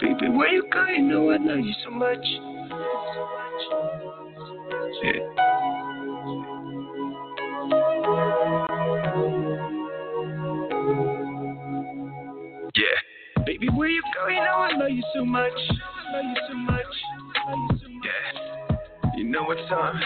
[0.00, 0.94] Baby, where you going?
[0.96, 2.26] You know I love you so much.
[5.04, 5.12] Yeah.
[12.74, 13.44] yeah.
[13.46, 14.34] Baby, where you going?
[14.34, 15.52] You know I love you so much.
[15.52, 16.67] I love you so much
[19.38, 20.00] know what's on.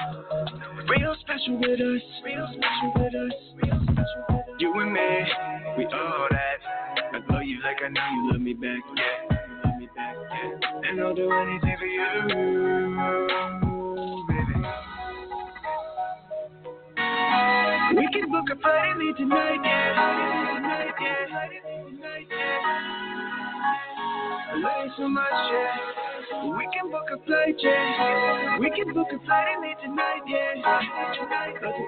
[0.89, 2.03] Real special with us.
[2.25, 3.33] Real special with us.
[3.63, 4.57] Real special with us.
[4.59, 5.01] You and me,
[5.79, 6.59] we all that.
[7.15, 8.83] I love you like I know you love me back.
[8.97, 9.39] Yeah.
[9.65, 10.17] Love me back.
[10.17, 10.91] Yeah.
[10.91, 12.05] And I'll do anything for you,
[14.29, 14.55] baby.
[17.97, 19.95] We can book a tonight, yeah.
[20.57, 21.27] Tonight, yeah.
[21.89, 22.61] Tonight, yeah.
[24.51, 26.02] I love you so much, yeah.
[26.43, 28.59] We can book a flight, yeah.
[28.59, 30.59] We can book a flight and leave tonight, yeah.
[31.15, 31.87] Tonight, I'll do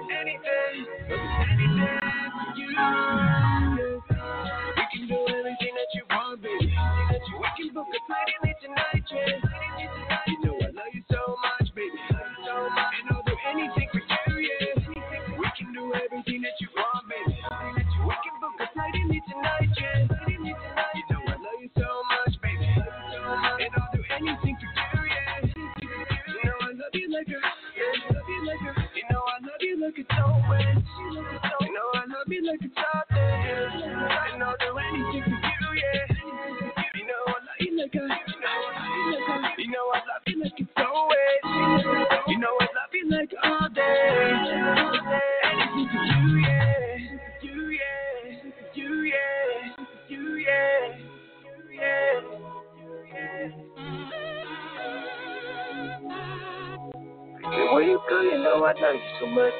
[58.81, 59.53] Love you so much.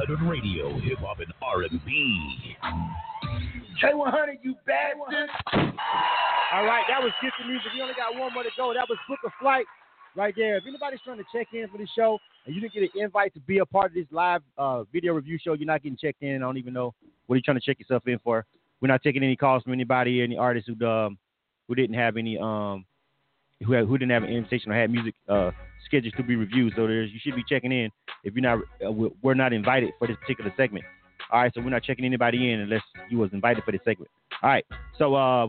[0.00, 2.56] K100 Radio, Hip Hop and R&B.
[3.82, 5.28] K100, you bastard.
[6.52, 7.68] All right, that was Gifted Music.
[7.74, 8.72] We only got one more to go.
[8.74, 9.66] That was Book a Flight
[10.16, 10.56] right there.
[10.56, 13.34] If anybody's trying to check in for the show and you didn't get an invite
[13.34, 16.22] to be a part of this live uh, video review show, you're not getting checked
[16.22, 16.36] in.
[16.36, 16.94] I don't even know
[17.26, 18.46] what you're trying to check yourself in for.
[18.80, 21.18] We're not taking any calls from anybody, here, any artists who um,
[21.68, 22.86] who didn't have any um
[23.64, 25.50] who had, who didn't have an invitation or had music uh
[25.86, 26.72] scheduled to be reviewed.
[26.76, 27.90] So there's you should be checking in
[28.24, 30.84] if you're not uh, we- we're not invited for this particular segment.
[31.32, 34.10] All right, so we're not checking anybody in unless you was invited for this segment.
[34.42, 34.64] All right,
[34.98, 35.46] so uh,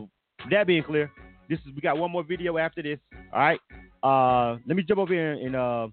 [0.50, 1.10] that being clear,
[1.48, 2.98] this is we got one more video after this.
[3.32, 3.60] All right,
[4.02, 5.88] uh, let me jump over here and uh,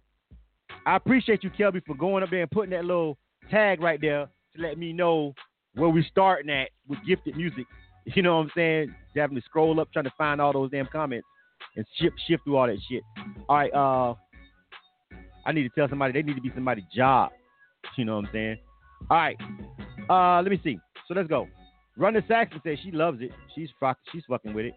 [0.85, 3.17] I appreciate you, Kelby, for going up there and putting that little
[3.49, 5.33] tag right there to let me know
[5.75, 7.65] where we starting at with gifted music.
[8.15, 8.95] You know what I'm saying?
[9.13, 11.27] Definitely scroll up trying to find all those damn comments
[11.75, 13.03] and shift shift through all that shit.
[13.47, 14.13] All right, uh,
[15.45, 17.31] I need to tell somebody they need to be somebody's job.
[17.97, 18.57] You know what I'm saying?
[19.09, 19.37] All right.
[20.09, 20.79] Uh, let me see.
[21.07, 21.47] So let's go.
[21.97, 23.31] Ronnie Saxon says she loves it.
[23.55, 24.73] She's fuck, she's fucking with it.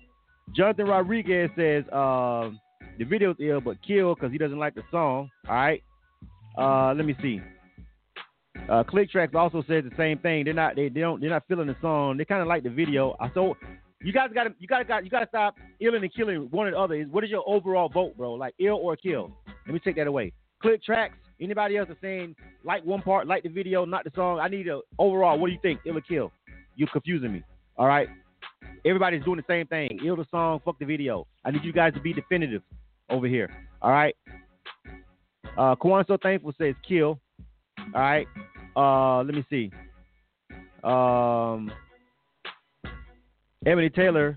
[0.54, 2.58] Jonathan Rodriguez says um,
[2.98, 5.30] the video's ill, but kill because he doesn't like the song.
[5.48, 5.82] All right.
[6.58, 7.40] Uh, let me see.
[8.68, 10.44] Uh, Click Tracks also says the same thing.
[10.44, 12.16] They're not they, they don't they're not feeling the song.
[12.16, 13.16] They kind of like the video.
[13.20, 13.56] I so
[14.04, 16.48] you guys got to you got to got you got to stop illing and killing
[16.50, 17.02] one or the other.
[17.04, 18.34] What is your overall vote, bro?
[18.34, 19.30] Like ill or kill?
[19.66, 20.32] Let me take that away.
[20.60, 21.16] Click Tracks.
[21.40, 24.38] Anybody else is saying like one part, like the video, not the song?
[24.38, 25.38] I need a overall.
[25.38, 25.80] What do you think?
[25.86, 26.32] Ill or kill?
[26.76, 27.42] You're confusing me.
[27.76, 28.08] All right.
[28.84, 29.98] Everybody's doing the same thing.
[30.04, 31.26] Ill the song, fuck the video.
[31.44, 32.62] I need you guys to be definitive
[33.10, 33.50] over here.
[33.80, 34.16] All right.
[35.56, 37.20] Uh, Kwan so thankful says kill.
[37.94, 38.26] All right.
[38.76, 39.70] Uh, let me see.
[40.82, 41.70] Um,
[43.64, 44.36] Emily Taylor,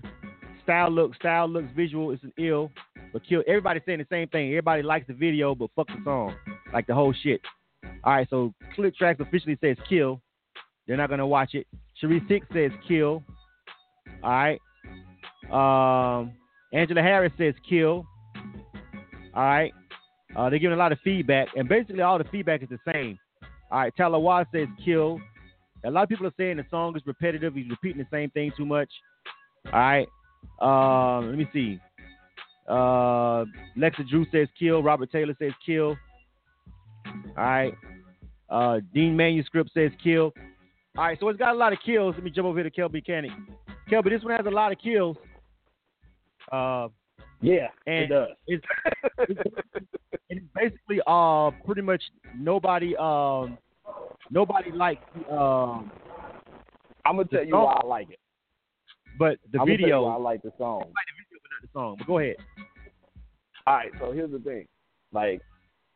[0.62, 2.12] style look, style looks visual.
[2.12, 2.70] It's an ill,
[3.12, 3.42] but kill.
[3.46, 4.48] Everybody's saying the same thing.
[4.48, 6.34] Everybody likes the video, but fuck the song,
[6.72, 7.40] like the whole shit.
[8.04, 10.20] All right, so Click Tracks officially says kill.
[10.86, 11.66] They're not gonna watch it.
[12.00, 13.24] Cherie Six says kill.
[14.22, 14.60] All right.
[15.50, 16.32] Um,
[16.72, 18.06] Angela Harris says kill.
[19.34, 19.72] All right.
[20.36, 23.18] Uh, they're giving a lot of feedback, and basically all the feedback is the same.
[23.70, 25.18] All right, Talawa says kill.
[25.84, 27.54] A lot of people are saying the song is repetitive.
[27.54, 28.90] He's repeating the same thing too much.
[29.72, 30.08] All right.
[30.60, 31.80] Um, let me see.
[32.68, 33.44] Uh,
[33.76, 34.82] Lexa Drew says kill.
[34.82, 35.96] Robert Taylor says kill.
[37.06, 37.74] All right.
[38.48, 40.32] Uh, Dean Manuscript says kill.
[40.96, 42.14] All right, so it's got a lot of kills.
[42.14, 43.30] Let me jump over here to Kelby Mechanic.
[43.90, 45.16] Kelby, this one has a lot of kills.
[46.50, 46.88] Uh,
[47.42, 48.28] yeah, and it does.
[48.46, 48.64] It's,
[49.28, 49.40] it's,
[50.30, 52.02] it's basically uh pretty much
[52.36, 53.58] nobody um
[54.30, 55.90] nobody likes um.
[57.04, 58.18] I'm gonna tell you why I like it.
[59.18, 60.82] But the I'm video, I like the song.
[60.82, 61.96] I like the video, but not the song.
[61.98, 62.36] But go ahead.
[63.66, 64.66] All right, so here's the thing.
[65.12, 65.40] Like,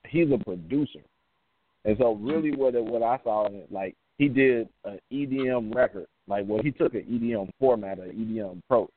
[0.08, 1.00] he's a producer,
[1.84, 6.06] and so really, what what I saw in it, like, he did an EDM record.
[6.26, 8.90] Like, well, he took an EDM format, an EDM approach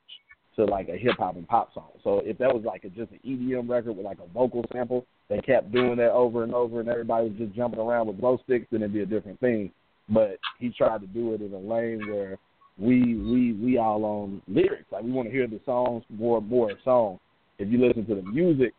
[0.55, 1.89] to like a hip hop and pop song.
[2.03, 5.05] So if that was like a, just an EDM record with like a vocal sample,
[5.29, 8.39] they kept doing that over and over, and everybody was just jumping around with glow
[8.43, 9.71] sticks, then it'd be a different thing.
[10.09, 12.37] But he tried to do it in a lane where
[12.77, 14.85] we we we all on lyrics.
[14.91, 17.19] Like we want to hear the songs more more songs.
[17.59, 18.73] If you listen to the music,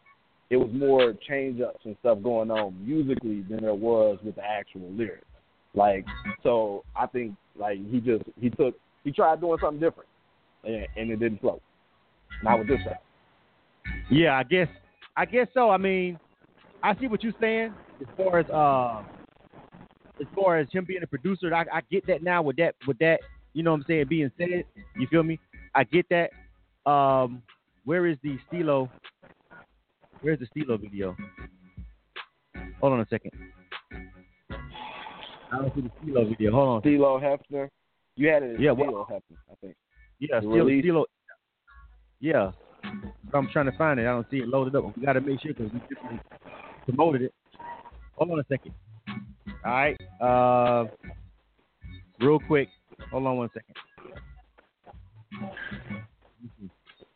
[0.50, 4.44] it was more change ups and stuff going on musically than there was with the
[4.44, 5.26] actual lyrics.
[5.74, 6.04] Like
[6.42, 10.08] so, I think like he just he took he tried doing something different,
[10.64, 11.60] and, and it didn't flow.
[12.42, 12.98] Not with this guy.
[14.10, 14.68] Yeah, I guess
[15.16, 15.70] I guess so.
[15.70, 16.18] I mean,
[16.82, 19.02] I see what you're saying as far as uh
[20.20, 21.52] as far as him being a producer.
[21.54, 23.20] I, I get that now with that with that
[23.54, 24.64] you know what I'm saying being said.
[24.96, 25.40] You feel me?
[25.74, 26.30] I get that.
[26.90, 27.42] Um,
[27.84, 28.90] where is the Stilo?
[30.20, 31.16] Where's the Stilo video?
[32.80, 33.32] Hold on a second.
[34.50, 36.52] I don't see the Stilo video.
[36.52, 36.82] Hold on.
[36.82, 37.68] Stilo Hefner.
[38.16, 38.60] You had it.
[38.60, 39.76] Yeah, Stilo well- Hefner, I think.
[40.18, 40.80] Yeah, Stilo.
[40.80, 41.04] Stilo
[42.20, 42.52] yeah.
[43.34, 44.04] I'm trying to find it.
[44.04, 44.96] I don't see it loaded up.
[44.96, 46.00] We got to make sure because we just
[46.86, 47.34] promoted it.
[48.16, 48.72] Hold on a second.
[49.64, 49.96] All right.
[50.20, 50.86] Uh,
[52.20, 52.68] real quick.
[53.14, 53.76] Hold on one second.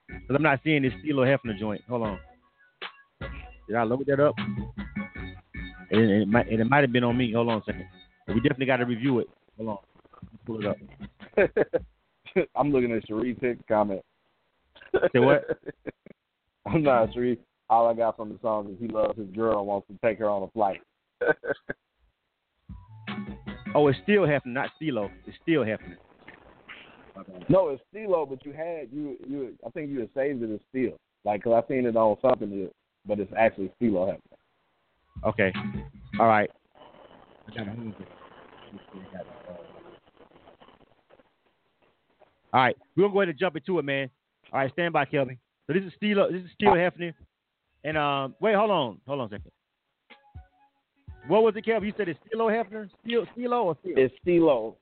[0.06, 1.82] Because I'm not seeing this Stilo Hefner joint.
[1.88, 2.20] Hold on.
[3.66, 4.36] Did I load that up?
[5.90, 7.32] And it, might, and it might have been on me.
[7.32, 7.88] Hold on a second.
[8.28, 9.26] But we definitely got to review it.
[9.56, 9.78] Hold on.
[10.22, 12.46] Let's pull it up.
[12.54, 14.02] I'm looking at Sharif Hicks' comment.
[15.12, 15.46] Say what?
[16.66, 17.40] I'm not Sharif.
[17.68, 20.20] All I got from the song is he loves his girl and wants to take
[20.20, 20.80] her on a flight.
[23.74, 25.10] Oh, it's still happening, not Stilo.
[25.26, 25.96] It's still happening.
[27.48, 29.54] no, it's Stilo, but you had you you.
[29.66, 32.70] I think you had saved it as Steel, like 'cause I seen it on something,
[33.06, 34.38] but it's actually Stilo happening.
[35.24, 35.52] Okay.
[36.20, 36.50] All right.
[42.52, 44.08] All right, we're gonna go ahead and jump into it, man.
[44.52, 45.38] All right, stand by, Kelvin.
[45.66, 46.30] So this is Steel.
[46.32, 47.12] This is Steel Hefner.
[47.84, 49.50] And um, wait, hold on, hold on a second.
[51.28, 51.86] What was it, Kelvin?
[51.86, 53.94] You said it's Stilo Hefner, Steel, Stilo or Steel?
[53.96, 54.76] It's Stilo,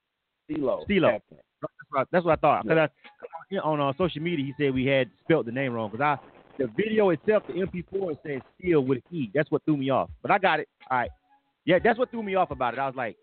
[0.44, 1.20] Stilo, Stilo.
[1.30, 2.62] That's what, that's what I thought.
[2.62, 2.88] Because
[3.52, 5.90] I, on uh, social media, he said we had spelt the name wrong.
[5.90, 6.18] Because I,
[6.58, 9.30] the video itself, the MP4, it says Steel with an E.
[9.34, 10.08] That's what threw me off.
[10.22, 10.68] But I got it.
[10.90, 11.10] All right.
[11.64, 12.80] Yeah, that's what threw me off about it.
[12.80, 13.16] I was like,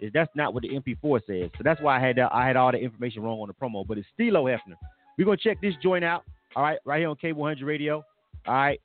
[0.00, 1.50] is that's not what the MP4 says.
[1.56, 3.84] So that's why I had that, I had all the information wrong on the promo.
[3.86, 4.76] But it's Stilo Hefner.
[5.18, 6.22] We're gonna check this joint out.
[6.54, 8.04] All right, right here on K100 Radio.
[8.46, 8.80] All right.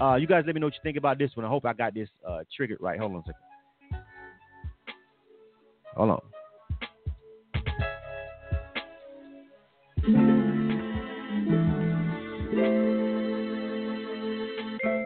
[0.00, 1.46] Uh, you guys let me know what you think about this one.
[1.46, 2.98] I hope I got this uh, triggered right.
[2.98, 3.34] Hold on a second.
[5.96, 6.20] Hold on.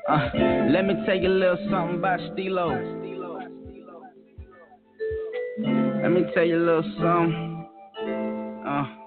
[0.09, 0.31] Uh,
[0.71, 2.71] let me tell you a little something about Stilo.
[6.03, 7.69] Let me tell you a little something.
[8.67, 8.98] Uh.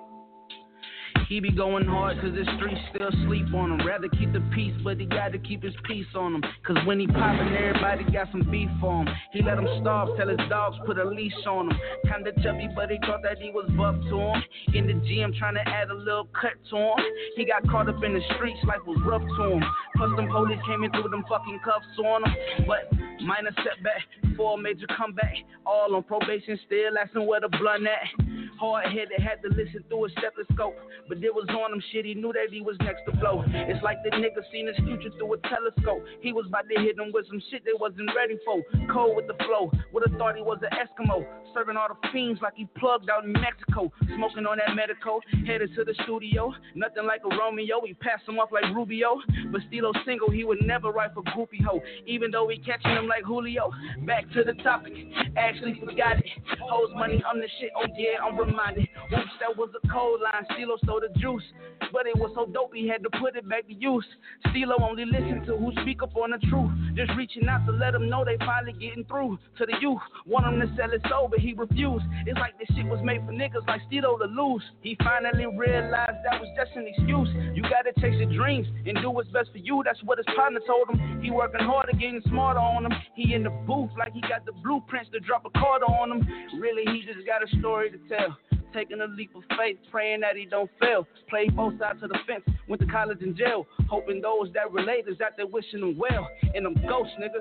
[1.31, 3.87] He be going hard cause the streets still sleep on him.
[3.87, 6.43] Rather keep the peace, but he gotta keep his peace on him.
[6.67, 9.15] Cause when he poppin', everybody got some beef on him.
[9.31, 11.79] He let him starve, tell his dogs put a leash on him.
[12.03, 14.43] Kinda chubby, but he thought that he was buff to him.
[14.75, 16.99] In the gym, trying to add a little cut to him.
[17.37, 19.63] He got caught up in the streets, life was rough to him.
[19.95, 22.35] Plus, them police came in through them fucking cuffs on him.
[22.67, 22.91] But
[23.23, 24.03] minor setback,
[24.35, 25.35] for a major comeback.
[25.65, 28.40] All on probation, still asking where the blunt at.
[28.61, 30.77] Hard headed, had to listen through a stethoscope.
[31.09, 33.41] But it was on him shit, he knew that he was next to blow.
[33.49, 36.05] It's like the nigga seen his future through a telescope.
[36.21, 38.61] He was about to hit him with some shit they wasn't ready for.
[38.93, 41.25] Cold with the flow, would've thought he was an Eskimo.
[41.57, 43.91] Serving all the fiends like he plugged out in Mexico.
[44.13, 45.19] Smoking on that medical,
[45.49, 46.53] headed to the studio.
[46.75, 49.17] Nothing like a Romeo, he passed him off like Rubio.
[49.51, 51.81] But Stilo single, he would never write for groupie hoe.
[52.05, 53.71] Even though he catching him like Julio.
[54.05, 54.93] Back to the topic,
[55.35, 56.25] actually forgot it.
[56.69, 58.87] Hoes money, I'm the shit, oh yeah, I'm reminded.
[59.11, 60.45] Oops, that was a cold line.
[60.53, 61.43] Stilo sold the juice.
[61.91, 64.05] But it was so dope, he had to put it back to use.
[64.49, 66.71] Stilo only listen to who speak up on the truth.
[66.95, 69.99] Just reaching out to let them know they finally getting through to the youth.
[70.25, 72.05] Want him to sell his soul, but he refused.
[72.25, 74.63] It's like this shit was made for niggas like Stilo to lose.
[74.81, 77.29] He finally realized that was just an excuse.
[77.55, 79.81] You gotta chase your dreams and do what's best for you.
[79.83, 81.21] That's what his partner told him.
[81.21, 82.93] He working harder, getting smarter on him.
[83.15, 86.27] He in the booth like he got the blueprints to drop a card on him.
[86.59, 88.37] Really, he just got a story to tell.
[88.73, 91.05] Taking a leap of faith, praying that he don't fail.
[91.29, 93.67] Played both sides of the fence, went to college and jail.
[93.89, 96.29] Hoping those that relate is out there wishing him well.
[96.55, 97.39] And them ghosts, nigga.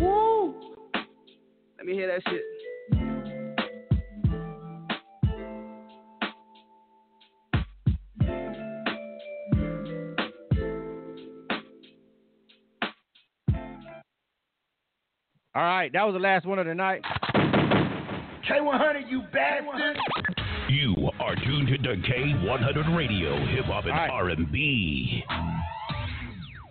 [0.00, 0.54] Woo!
[1.76, 2.42] Let me hear that shit.
[15.52, 17.02] All right, that was the last one of the night.
[18.50, 19.96] K100, you bastard.
[20.68, 25.24] You are tuned to K100 Radio, Hip Hop and R&B.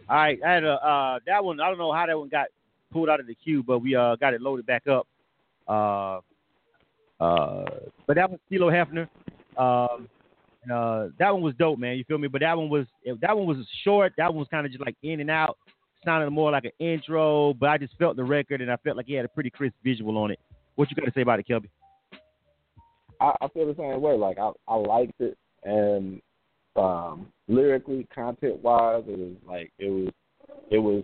[0.09, 1.61] All right, I had a uh, that one.
[1.61, 2.47] I don't know how that one got
[2.91, 5.07] pulled out of the queue, but we uh, got it loaded back up.
[5.67, 6.19] Uh,
[7.23, 7.65] uh,
[8.07, 9.07] but that was Stilo Hefner.
[9.57, 10.09] Um,
[10.69, 11.97] uh, that one was dope, man.
[11.97, 12.27] You feel me?
[12.27, 12.87] But that one was
[13.21, 14.13] that one was short.
[14.17, 15.57] That one was kind of just like in and out,
[16.03, 17.53] sounded more like an intro.
[17.53, 19.75] But I just felt the record, and I felt like he had a pretty crisp
[19.83, 20.39] visual on it.
[20.79, 21.67] What you got to say about it, Kelby?
[23.19, 24.13] I, I feel the same way.
[24.13, 26.21] Like I, I liked it, and
[26.77, 30.07] um, lyrically, content wise, it was like it was,
[30.71, 31.03] it was,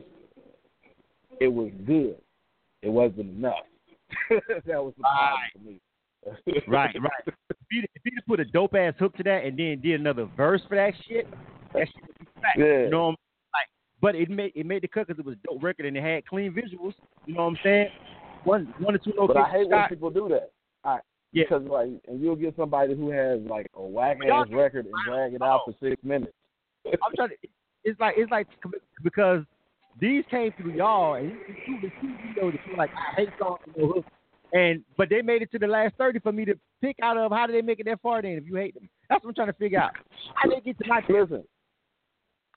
[1.42, 2.16] it was good.
[2.84, 3.66] It wasn't enough.
[4.30, 6.62] that was the problem for me.
[6.70, 7.12] right, right.
[7.28, 10.00] If you, if you just put a dope ass hook to that and then did
[10.00, 11.28] another verse for that shit,
[11.74, 12.58] that shit would be fat.
[12.58, 12.84] Yeah.
[12.84, 13.16] You know what I'm
[13.54, 13.70] like?
[14.00, 16.02] But it made it made the cut because it was a dope record and it
[16.02, 16.94] had clean visuals.
[17.26, 17.90] You know what I'm saying?
[18.46, 19.38] One one or two But.
[19.38, 20.52] I hate when people do that.
[20.84, 21.00] I,
[21.34, 21.44] Yeah.
[21.44, 25.34] Because like, and you'll get somebody who has like a whack ass record and drag
[25.34, 26.34] it out for six minutes.
[26.86, 27.36] I'm trying to.
[27.84, 28.48] It's like it's like
[29.04, 29.44] because
[30.00, 31.32] these came through y'all, and
[31.68, 34.06] you the two videos that you like I hate songs with no hook,
[34.54, 37.32] and but they made it to the last thirty for me to pick out of
[37.32, 38.22] how do they make it that far?
[38.22, 39.92] Then if you hate them, that's what I'm trying to figure out.
[40.36, 41.44] How they get to my listen,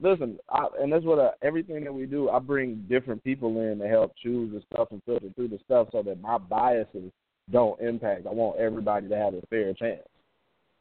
[0.00, 2.30] listen, I, and that's what uh, everything that we do.
[2.30, 5.88] I bring different people in to help choose the stuff and filter through the stuff
[5.92, 7.10] so that my biases
[7.50, 8.26] don't impact.
[8.26, 10.02] I want everybody to have a fair chance.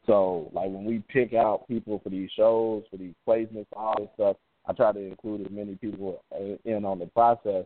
[0.06, 4.08] So, like when we pick out people for these shows, for these placements, all this
[4.14, 4.36] stuff,
[4.66, 6.22] I try to include as many people
[6.64, 7.64] in on the process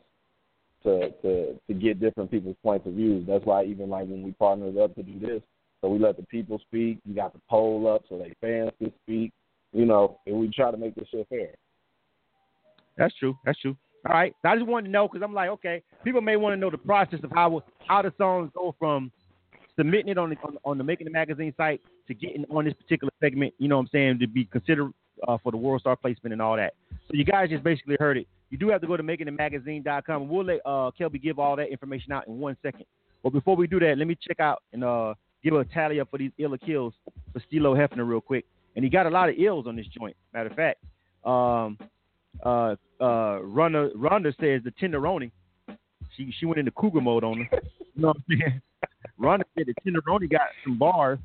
[0.85, 3.27] to to to get different people's points of views.
[3.29, 5.43] That's why even like when we partnered up to do this,
[5.81, 6.99] so we let the people speak.
[7.07, 9.33] We got the poll up so they fans can speak.
[9.73, 11.55] You know, and we try to make this shit fair.
[12.97, 13.37] That's true.
[13.45, 13.77] That's true.
[14.07, 14.35] All right.
[14.45, 16.79] I just wanted to know because I'm like, okay, people may want to know the
[16.79, 19.11] process of how how the songs go from
[19.77, 22.75] submitting it on the on, on the Making It Magazine site to getting on this
[22.75, 23.55] particular segment.
[23.59, 24.93] You know what I'm saying to be considered
[25.27, 26.75] uh, for the World Star placement and all that.
[27.09, 28.27] So you guys just basically heard it.
[28.51, 30.29] You do have to go to makingitmagazine.com.
[30.29, 32.85] We'll let uh, Kelby give all that information out in one second.
[33.23, 36.11] But before we do that, let me check out and uh, give a tally up
[36.11, 36.93] for these illa kills
[37.33, 38.45] for Stilo Hefner real quick.
[38.75, 40.17] And he got a lot of ills on this joint.
[40.33, 40.83] Matter of fact,
[41.25, 41.79] um,
[42.45, 45.31] uh, uh, Rhonda, Rhonda says the tenderoni.
[46.17, 47.61] She she went into cougar mode on her.
[47.95, 48.63] you know what I'm saying?
[49.21, 51.19] Rhonda said the tenderoni got some bars.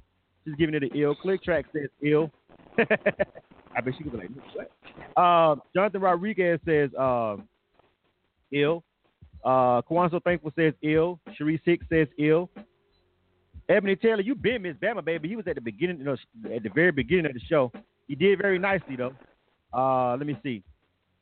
[0.46, 1.16] She's giving it an ill.
[1.16, 2.32] Click track says ill.
[2.80, 5.22] I bet she was like, what?
[5.22, 7.38] Um, Jonathan Rodriguez says uh,
[8.52, 8.84] ill.
[9.44, 11.20] Uh, Kwanzo Thankful says ill.
[11.40, 12.50] Sharice Hicks says ill.
[13.70, 15.28] Ebony Taylor, you been Miss Bama, baby.
[15.28, 16.16] He was at the beginning, you know,
[16.56, 17.72] at the very beginning of the show.
[18.08, 19.14] He did very nicely though.
[19.74, 20.64] Uh, let me see.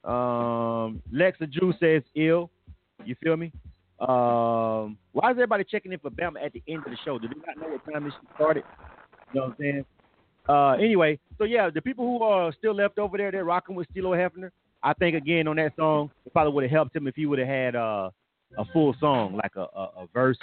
[0.03, 2.51] Um, Lexa Drew says ill.
[3.03, 3.51] You feel me?
[3.99, 7.17] Um, why is everybody checking in for Bama at the end of the show?
[7.17, 8.63] Do they not know what time this started?
[9.34, 9.85] You know what I'm saying?
[10.47, 13.88] Uh, anyway, so yeah, the people who are still left over there, they're rocking with
[13.91, 14.51] Stilo Hefner.
[14.84, 17.39] I think again on that song, it probably would have helped him if he would
[17.39, 18.11] have had uh,
[18.57, 20.38] a full song, like a, a, a verse,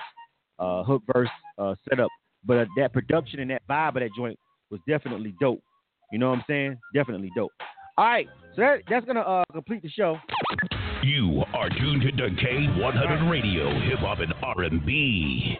[0.62, 1.28] uh, hook verse
[1.58, 2.08] uh, setup.
[2.44, 4.38] But uh, that production and that vibe of that joint
[4.70, 5.62] was definitely dope.
[6.12, 6.78] You know what I'm saying?
[6.94, 7.52] Definitely dope.
[7.98, 8.26] All right,
[8.56, 10.16] so that, that's gonna uh, complete the show.
[11.02, 15.58] You are tuned to K100 Radio, Hip Hop and R&B.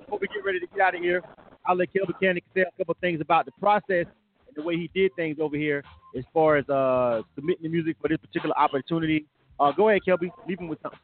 [0.00, 1.22] Before we get ready to get out of here,
[1.66, 4.06] I'll let Kel Mechanic say a couple things about the process
[4.46, 5.82] and the way he did things over here
[6.16, 9.24] as far as uh, submitting the music for this particular opportunity.
[9.58, 10.30] Uh, go ahead, Kelby.
[10.48, 10.98] Leave him with something.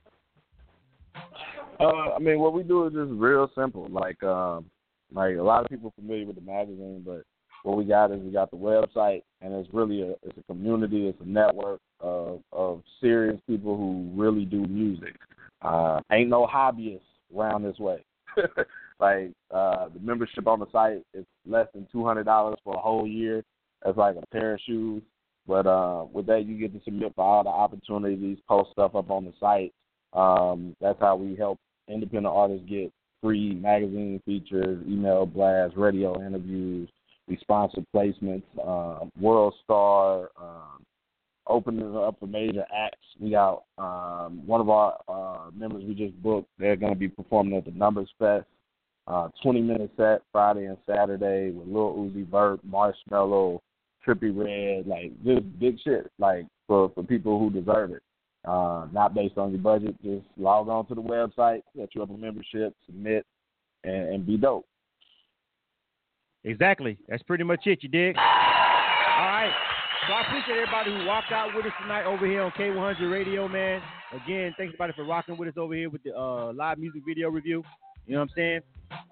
[1.81, 3.89] Uh, I mean, what we do is just real simple.
[3.89, 4.67] Like, um,
[5.13, 7.23] like a lot of people are familiar with the magazine, but
[7.63, 11.07] what we got is we got the website, and it's really a it's a community,
[11.09, 15.17] it's a network of of serious people who really do music.
[15.63, 17.01] Uh, ain't no hobbyists
[17.37, 18.05] around this way.
[19.01, 22.81] like uh, the membership on the site is less than two hundred dollars for a
[22.81, 23.45] whole year.
[23.85, 25.03] That's like a pair of shoes.
[25.47, 29.11] But uh, with that, you get to submit for all the opportunities, post stuff up
[29.11, 29.73] on the site.
[30.13, 31.59] Um, that's how we help
[31.89, 32.93] independent artists get
[33.23, 36.89] free magazine features, email blasts, radio interviews.
[37.27, 40.85] We sponsor placements, uh, World Star, um,
[41.47, 42.99] opening up for major acts.
[43.21, 46.49] We got um, one of our uh, members we just booked.
[46.59, 48.47] They're going to be performing at the Numbers Fest.
[49.07, 53.59] Uh, 20 minute set Friday and Saturday with Lil Uzi Vert, Marshmello,
[54.07, 58.03] Trippie Redd, like just big shit, like for for people who deserve it.
[58.47, 59.95] Uh, not based on your budget.
[60.03, 63.27] Just log on to the website, set you up a membership, submit,
[63.85, 64.67] and, and be dope.
[66.45, 66.97] Exactly.
[67.09, 67.83] That's pretty much it.
[67.83, 68.17] You dig?
[68.17, 69.53] All right.
[70.07, 73.49] So I appreciate everybody who walked out with us tonight over here on K100 Radio,
[73.49, 73.83] man.
[74.13, 77.29] Again, thanks everybody for rocking with us over here with the uh, live music video
[77.29, 77.63] review.
[78.07, 78.61] You know what I'm saying?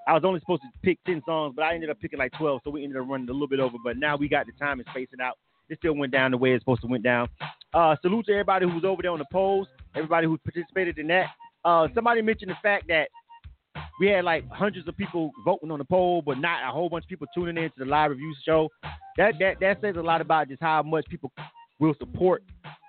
[0.08, 2.62] I was only supposed to pick 10 songs, but I ended up picking like 12,
[2.64, 3.76] so we ended up running a little bit over.
[3.84, 5.36] But now we got the time and spacing out.
[5.68, 7.28] It still went down the way it's supposed to went down.
[7.76, 11.06] Uh, salute to everybody who was over there on the polls, everybody who participated in
[11.08, 11.26] that.
[11.62, 13.08] Uh, somebody mentioned the fact that
[14.00, 17.04] we had like hundreds of people voting on the poll, but not a whole bunch
[17.04, 18.70] of people tuning in to the live review show.
[19.18, 21.30] That that that says a lot about just how much people
[21.78, 22.42] will support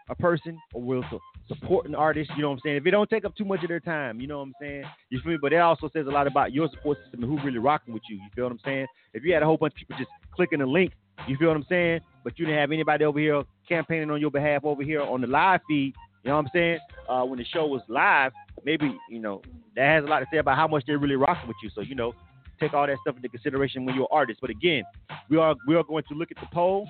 [0.10, 1.20] a person or will su-
[1.50, 2.32] support an artist.
[2.38, 2.78] You know what I'm saying?
[2.78, 4.84] If it don't take up too much of their time, you know what I'm saying?
[5.10, 5.38] You feel me?
[5.42, 8.04] But it also says a lot about your support system and who really rocking with
[8.10, 8.16] you.
[8.16, 8.88] You feel what I'm saying?
[9.14, 10.94] If you had a whole bunch of people just clicking a link,
[11.28, 12.02] you feel what I'm saying?
[12.24, 15.28] But you didn't have anybody over here campaigning on your behalf over here on the
[15.28, 15.94] live feed.
[16.24, 16.80] You know what I'm saying?
[17.08, 18.32] Uh, when the show was live,
[18.66, 19.42] maybe you know
[19.76, 21.70] that has a lot to say about how much they're really rocking with you.
[21.74, 22.14] So you know,
[22.60, 24.40] take all that stuff into consideration when you're an artist.
[24.42, 24.84] But again,
[25.30, 26.88] we are we are going to look at the poll.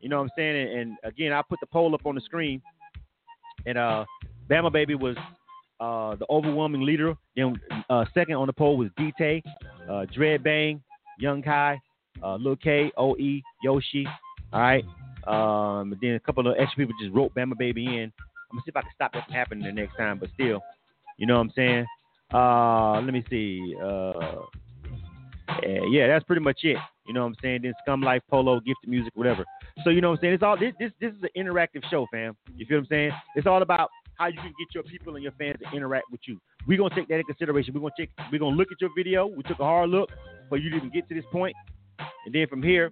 [0.00, 0.56] You know what I'm saying?
[0.56, 2.60] And, and again, I put the poll up on the screen.
[3.66, 4.04] And uh,
[4.50, 5.16] Bama Baby was
[5.80, 7.14] uh, the overwhelming leader.
[7.36, 9.42] Then uh, second on the poll was DT,
[9.88, 10.82] uh, Dread Bang,
[11.18, 11.80] Young Kai,
[12.22, 12.56] uh, Lil
[13.62, 14.06] Yoshi.
[14.52, 14.84] All right.
[15.26, 18.12] Um, and then a couple of extra people just wrote Bama Baby in.
[18.52, 20.18] I'm gonna see if I can stop that from happening the next time.
[20.18, 20.60] But still,
[21.16, 21.86] you know what I'm saying?
[22.32, 23.76] Uh, let me see.
[23.82, 24.42] Uh,
[25.90, 26.76] yeah, that's pretty much it.
[27.06, 27.60] You know what I'm saying?
[27.62, 29.44] Then Scum Life, Polo, Gifted Music, whatever.
[29.84, 30.34] So you know what I'm saying?
[30.34, 30.72] It's all this.
[30.78, 32.36] This this is an interactive show, fam.
[32.56, 33.12] You feel what I'm saying?
[33.36, 36.20] It's all about how you can get your people and your fans to interact with
[36.26, 36.38] you.
[36.66, 37.74] We're gonna take that in consideration.
[37.74, 38.10] We're gonna take.
[38.30, 39.26] We're gonna look at your video.
[39.26, 40.10] We took a hard look
[40.48, 41.56] for you to even get to this point,
[42.26, 42.90] and then from here,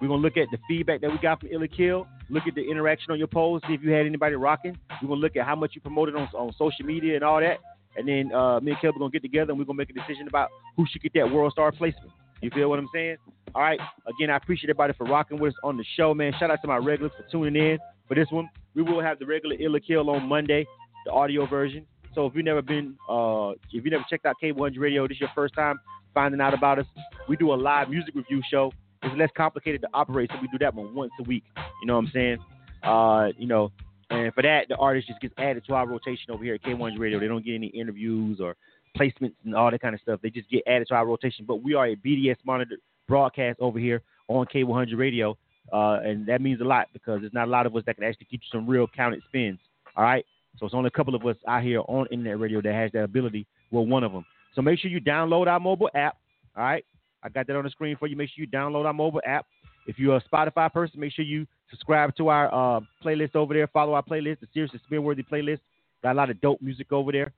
[0.00, 2.06] we're gonna look at the feedback that we got from Illa Kill.
[2.30, 3.64] Look at the interaction on your post.
[3.66, 4.76] See if you had anybody rocking.
[5.02, 7.58] We're gonna look at how much you promoted on on social media and all that.
[7.96, 9.94] And then uh, me and Kelby are gonna get together and we're gonna make a
[9.94, 12.10] decision about who should get that World Star placement.
[12.40, 13.16] You feel what I'm saying?
[13.54, 13.80] All right.
[14.06, 16.32] Again, I appreciate everybody for rocking with us on the show, man.
[16.38, 18.48] Shout out to my regulars for tuning in for this one.
[18.74, 20.66] We will have the regular Illa Kill on Monday,
[21.06, 21.86] the audio version.
[22.14, 25.20] So if you've never been, uh, if you never checked out K100 Radio, this is
[25.22, 25.78] your first time
[26.14, 26.86] finding out about us.
[27.28, 28.72] We do a live music review show.
[29.02, 31.44] It's less complicated to operate, so we do that one once a week.
[31.80, 32.38] You know what I'm saying?
[32.82, 33.70] Uh, you know,
[34.10, 36.98] and for that, the artist just gets added to our rotation over here at K100
[36.98, 37.20] Radio.
[37.20, 38.56] They don't get any interviews or
[38.98, 40.20] placements and all that kind of stuff.
[40.22, 41.44] They just get added to our rotation.
[41.46, 45.36] But we are a BDS monitored broadcast over here on K100 Radio,
[45.72, 48.04] uh, and that means a lot because there's not a lot of us that can
[48.04, 49.58] actually get you some real counted spins.
[49.96, 50.24] All right,
[50.58, 53.04] so it's only a couple of us out here on internet radio that has that
[53.04, 53.46] ability.
[53.70, 54.24] We're one of them.
[54.58, 56.16] So make sure you download our mobile app.
[56.56, 56.84] All right,
[57.22, 58.16] I got that on the screen for you.
[58.16, 59.46] Make sure you download our mobile app.
[59.86, 63.68] If you're a Spotify person, make sure you subscribe to our uh, playlist over there.
[63.68, 65.60] Follow our playlist, the Serious and Spin Worthy playlist.
[66.02, 67.32] Got a lot of dope music over there.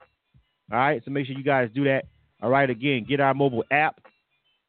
[0.73, 2.07] All right, so make sure you guys do that.
[2.41, 4.01] All right, again, get our mobile app.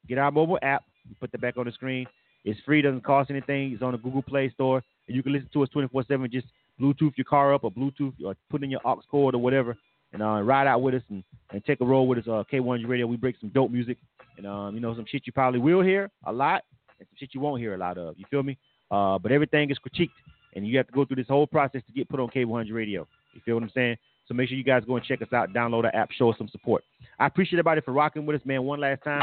[0.09, 0.83] Get our mobile app.
[1.21, 2.05] Put that back on the screen.
[2.43, 3.71] It's free, doesn't cost anything.
[3.71, 6.29] It's on the Google Play Store, and you can listen to us 24/7.
[6.29, 6.47] Just
[6.81, 9.77] Bluetooth your car up, or Bluetooth, or put in your aux cord or whatever,
[10.13, 12.25] and uh, ride out with us and, and take a roll with us.
[12.27, 13.07] Uh, K100 Radio.
[13.07, 13.97] We break some dope music
[14.37, 16.63] and um, you know some shit you probably will hear a lot
[16.99, 18.17] and some shit you won't hear a lot of.
[18.17, 18.57] You feel me?
[18.89, 20.09] Uh, but everything is critiqued,
[20.55, 23.07] and you have to go through this whole process to get put on K100 Radio.
[23.33, 23.97] You feel what I'm saying?
[24.27, 25.53] So make sure you guys go and check us out.
[25.53, 26.11] Download the app.
[26.11, 26.83] Show us some support.
[27.19, 28.63] I appreciate everybody for rocking with us, man.
[28.63, 29.21] One last time.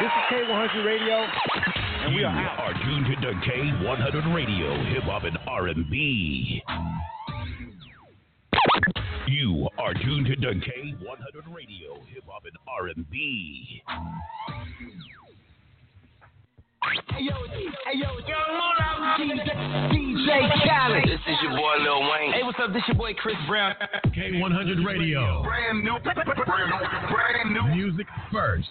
[0.00, 1.26] This is K100 Radio,
[2.04, 2.58] and we are out.
[2.58, 6.62] are tuned to K100 Radio, Hip Hop and R&B.
[9.26, 13.82] You are tuned to K100 Radio, Hip Hop and R&B.
[17.08, 17.32] Hey yo,
[17.86, 18.08] hey yo,
[19.16, 19.48] DJ,
[19.90, 20.28] DJ
[20.66, 21.04] Khaled.
[21.04, 22.32] This is your boy Lil Wayne.
[22.32, 22.74] Hey, what's up?
[22.74, 23.74] This your boy Chris Brown.
[24.08, 25.42] K100 Radio.
[25.42, 26.44] Brand new, brand new,
[27.08, 27.74] brand new.
[27.74, 28.68] Music first.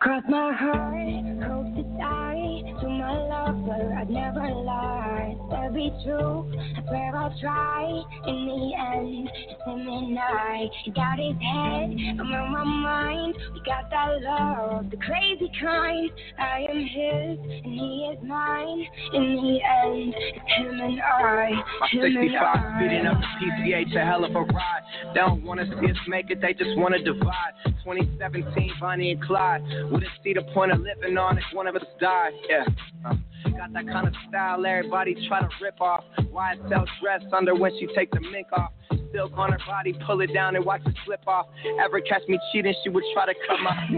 [0.00, 2.80] Cross my heart, hope to die.
[2.80, 5.36] To my lover, I'd never lie.
[5.50, 6.50] That'd be true.
[6.76, 8.02] I swear I'll try.
[8.26, 10.68] In the end, it's him and I.
[10.84, 13.34] He got his head, I'm on my mind.
[13.54, 16.10] We got that love, the crazy kind.
[16.38, 18.86] I am his, and he is mine.
[19.14, 21.50] In the end, it's him and I.
[21.80, 22.76] My Him and 65 I.
[22.78, 24.82] speeding up the PCH, a hell of a ride.
[25.14, 27.54] They don't want to see us make it, they just want to divide.
[27.84, 29.62] 2017, Bonnie and Clyde.
[29.90, 32.32] Wouldn't see the point of living on if one of us died.
[32.48, 32.64] Yeah.
[33.04, 33.14] Uh,
[33.56, 36.04] got that kind of style everybody try to rip off.
[36.30, 38.72] Why YSL dress under when she take the mink off.
[39.12, 41.46] Silk on her body, pull it down and watch it slip off.
[41.80, 43.70] Ever catch me cheating, she would try to cut my.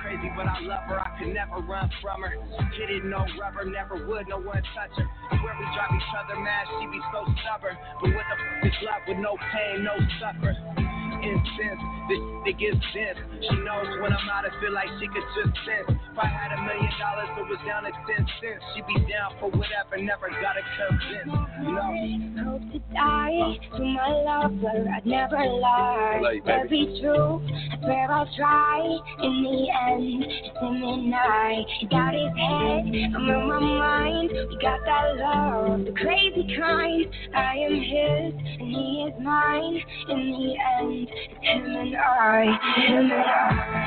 [0.00, 0.98] Crazy, but I love her.
[0.98, 2.32] I could never run from her.
[2.72, 5.04] Hit it, no rubber, never would, no one touch her.
[5.44, 7.76] Where we drive each other mad, she be so stubborn.
[8.00, 10.56] But what the f is love with no pain, no suffer?
[11.24, 12.20] Incense, this
[12.60, 13.18] shit dense.
[13.48, 15.88] She knows when I'm out, I feel like she could just sense.
[15.88, 18.62] If I had a million dollars, it was down to ten cents.
[18.76, 21.32] She be down for whatever, never gotta convince.
[21.64, 22.34] Know?
[22.44, 24.86] hope to die to my lover.
[24.94, 26.40] I'd never lie.
[26.44, 27.40] That'd be true.
[27.72, 28.80] I swear I'll try.
[29.22, 31.64] In the end, it's him and I.
[31.80, 34.30] He got his head, I'm on my mind.
[34.30, 37.06] We got that love, the crazy kind.
[37.34, 39.82] I am his, and he is mine.
[40.10, 41.08] In the end,
[41.42, 42.58] him and I.
[42.76, 43.84] Him and I.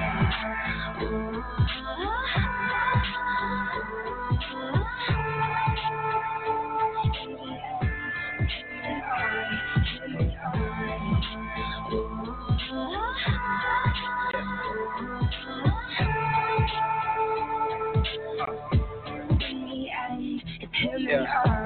[20.97, 21.56] Yeah.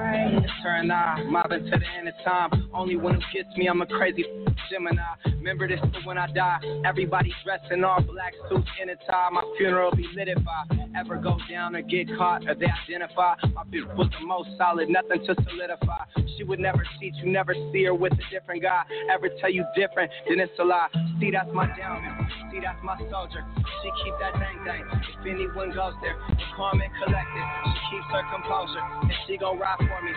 [0.62, 2.70] Turn eye, mobbing to the end of time.
[2.72, 4.24] Only one who gets me, I'm a crazy
[4.70, 5.02] Gemini.
[5.24, 6.58] Remember this when I die.
[6.86, 9.28] Everybody dressed in all black suits in a tie.
[9.32, 10.64] My funeral be lit if I
[10.98, 13.34] ever go down or get caught or they identify.
[13.54, 16.04] My bitch was the most solid, nothing to solidify.
[16.36, 18.84] She would never cheat, you never see her with a different guy.
[19.12, 20.88] Ever tell you different, then it's a lie.
[21.18, 23.44] See, that's my down See, that's my soldier.
[23.82, 24.84] She keep that thing thing.
[24.84, 27.44] If anyone goes there, it's calm and collected.
[27.64, 30.12] She keeps her composure, and she gon' ride for me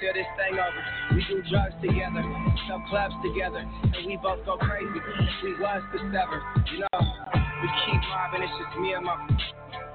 [0.00, 0.82] this thing over.
[1.14, 2.22] We do drugs together,
[2.66, 5.00] sell clubs together, and we both go crazy.
[5.42, 6.42] We was to sever,
[6.72, 7.00] you know,
[7.62, 8.42] we keep mobbing.
[8.42, 9.16] It's just me and my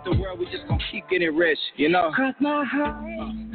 [0.05, 0.39] the world.
[0.39, 2.11] We just gon' keep getting rich, you know.
[2.13, 3.03] Cross my heart,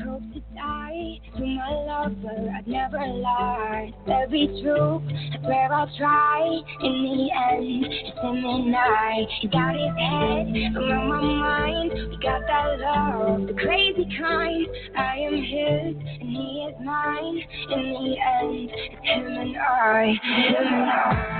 [0.05, 2.51] hope to die to my lover.
[2.57, 3.93] I'd never lie.
[4.07, 5.03] Every truth.
[5.09, 6.61] I swear I'll try.
[6.83, 9.27] In the end, it's him and I.
[9.41, 10.47] He got his head,
[10.77, 11.93] I'm on my mind.
[12.11, 14.67] We got that love, the crazy kind.
[14.97, 17.43] I am his, and he is mine.
[17.71, 20.19] In the end, it's him and I.
[20.49, 21.39] Him and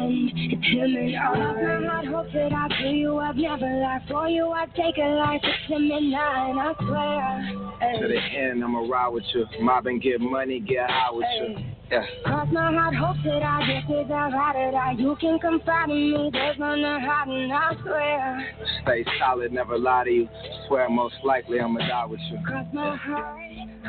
[0.00, 0.30] end.
[0.34, 2.00] It's him and I.
[2.00, 3.18] I hope that I feel you.
[3.18, 4.50] I've never lied for you.
[4.50, 5.40] I'd take a life.
[5.42, 8.00] It's him and I, I swear.
[8.00, 9.46] To the end, I'ma ride with you.
[9.60, 11.56] Mob and get money, get high with you.
[11.90, 12.04] Yeah.
[12.24, 14.94] Cross my heart, hope that I get this out ride or die.
[14.96, 16.30] You can confide in me.
[16.32, 18.54] There's none to hide, and I swear.
[18.82, 20.28] Stay solid, never lie to you.
[20.68, 22.38] Swear most likely I'ma die with you.
[22.46, 23.40] Cross my heart,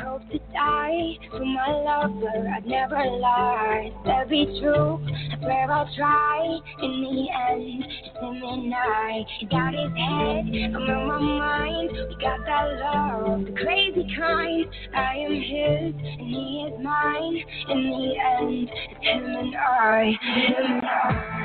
[0.02, 1.14] hope to die.
[1.30, 3.92] To my lover, I'd never lie.
[4.04, 4.98] That'd be true.
[5.06, 6.01] I swear I'll try.
[6.02, 9.24] In the end, it's him and I.
[9.38, 11.90] He got his head, I'm on my mind.
[11.92, 14.66] We got that love, the crazy kind.
[14.96, 17.44] I am his, and he is mine.
[17.70, 20.18] In the end, it's him and I.
[20.20, 21.42] Him and I.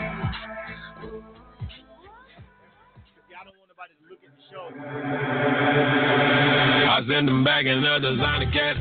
[6.90, 8.76] I send them back in the designer cat.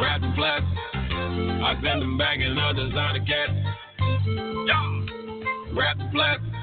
[0.00, 0.73] Wrapped in plastic.
[1.64, 3.48] I send them back in a designer cat.
[4.66, 5.06] Yeah.
[5.72, 6.53] Rap the flat.